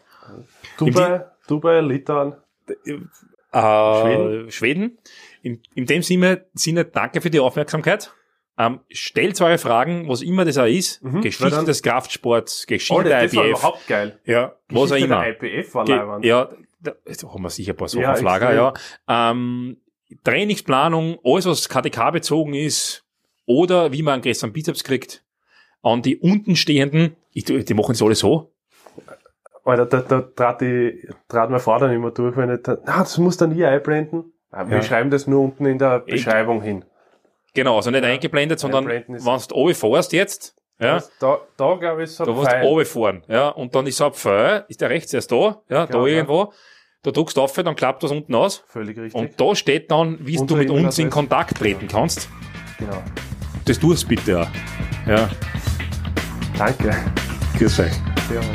Dubai, 0.77 1.25
Dubai, 1.47 1.81
Litauen. 1.81 2.35
Äh, 2.67 3.61
Schweden? 4.01 4.51
Schweden. 4.51 4.97
In, 5.41 5.61
in 5.75 5.85
dem 5.85 6.01
Sinne, 6.03 6.45
Sinne, 6.53 6.85
danke 6.85 7.21
für 7.21 7.29
die 7.29 7.39
Aufmerksamkeit. 7.39 8.13
Ähm, 8.57 8.81
stellt 8.89 9.39
eure 9.41 9.57
Fragen, 9.57 10.07
was 10.07 10.21
immer 10.21 10.45
das 10.45 10.57
auch 10.59 10.65
ist. 10.67 11.03
Mhm, 11.03 11.21
Geschichte 11.21 11.63
des 11.65 11.81
Kraftsports, 11.81 12.67
Geschichte 12.67 12.93
Oh, 12.93 13.01
das, 13.01 13.09
der 13.09 13.23
das 13.23 13.35
war 13.35 13.45
IPF. 13.45 13.59
überhaupt 13.59 13.87
geil. 13.87 14.19
Ja, 14.25 14.55
was 14.69 14.77
auch 14.91 14.95
Geschichte 14.95 15.05
immer. 15.05 15.21
Der 15.23 15.43
IPF 15.43 15.75
war 15.75 15.85
Ge-. 15.85 16.27
Ja, 16.27 16.49
da, 16.83 16.91
jetzt 17.07 17.23
haben 17.23 17.41
wir 17.43 17.49
sicher 17.49 17.73
ein 17.73 17.77
paar 17.77 17.87
Sachen 17.87 18.01
Ja, 18.03 18.13
auf 18.13 18.21
Lager, 18.21 18.53
ja. 18.53 18.73
Ähm, 19.07 19.77
Trainingsplanung, 20.23 21.17
alles 21.23 21.45
was 21.45 21.69
KDK 21.69 22.11
bezogen 22.11 22.53
ist, 22.53 23.03
oder 23.45 23.91
wie 23.91 24.01
man 24.03 24.15
einen 24.15 24.23
größeren 24.23 24.53
Bizeps 24.53 24.83
kriegt, 24.83 25.23
an 25.81 26.01
die 26.01 26.17
untenstehenden, 26.17 27.15
ich, 27.31 27.45
die 27.45 27.73
machen 27.73 27.93
das 27.93 28.01
alle 28.01 28.15
so. 28.15 28.51
Alter, 29.65 29.85
da, 29.85 30.01
da 30.01 30.21
trat, 30.21 30.61
die, 30.61 31.07
trat 31.29 31.49
meine 31.49 31.59
Frau 31.61 31.79
dann 31.79 31.91
immer 31.93 32.11
durch, 32.11 32.35
wenn 32.35 32.53
ich 32.53 32.61
da, 32.63 32.77
na, 32.85 32.99
das 32.99 33.17
muss 33.17 33.37
dann 33.37 33.53
nie 33.53 33.63
einblenden. 33.63 34.33
Ah, 34.51 34.67
Wir 34.67 34.77
Ja. 34.77 34.83
schreiben 34.83 35.09
das 35.09 35.25
nur 35.25 35.41
unten 35.41 35.65
in 35.65 35.77
der 35.79 36.03
Ich- 36.05 36.13
Beschreibung 36.15 36.61
hin. 36.61 36.83
Genau, 37.53 37.77
also 37.77 37.89
nicht 37.91 38.03
eingeblendet, 38.03 38.59
sondern 38.59 38.87
wenn 38.87 39.05
du 39.07 39.55
oben 39.55 39.73
fährst 39.75 40.11
jetzt, 40.13 40.55
ja, 40.79 40.95
Das- 40.95 41.11
Da, 41.19 41.39
da 41.55 41.75
glaube 41.75 42.03
ich, 42.03 42.11
so 42.11 42.25
da 42.25 42.31
musst 42.33 42.47
du 42.47 42.51
Pfeil. 42.51 42.65
oben 42.65 42.85
fahren, 42.85 43.23
ja, 43.27 43.49
und 43.49 43.73
dann 43.73 43.87
ist 43.87 43.97
so 43.97 44.05
ein 44.07 44.13
Pfeil, 44.13 44.65
ist 44.67 44.81
der 44.81 44.89
rechts 44.89 45.13
erst 45.13 45.31
da, 45.31 45.61
ja, 45.69 45.85
Genau, 45.85 46.05
da 46.05 46.07
ja. 46.11 46.19
Da 47.03 47.11
drückst 47.11 47.37
du 47.37 47.41
auf, 47.41 47.53
dann 47.53 47.75
klappt 47.75 48.03
das 48.03 48.11
unten 48.11 48.33
aus, 48.33 48.63
Völlig 48.67 48.97
richtig. 48.97 49.13
und 49.13 49.39
da 49.39 49.55
steht 49.55 49.91
dann, 49.91 50.17
wie 50.21 50.37
du 50.37 50.55
mit 50.55 50.69
uns 50.69 50.97
in. 50.97 51.09
Kontakt 51.09 51.57
treten 51.57 51.87
kannst. 51.87 52.29
genau. 52.79 53.01
Das 53.65 53.79
tust 53.79 54.07
bitte 54.07 54.41
auch. 54.41 54.47
Ja. 55.07 55.29
Danke. 56.57 56.93
Grüß 57.57 57.79
euch. 57.79 57.93
Servus. 58.27 58.47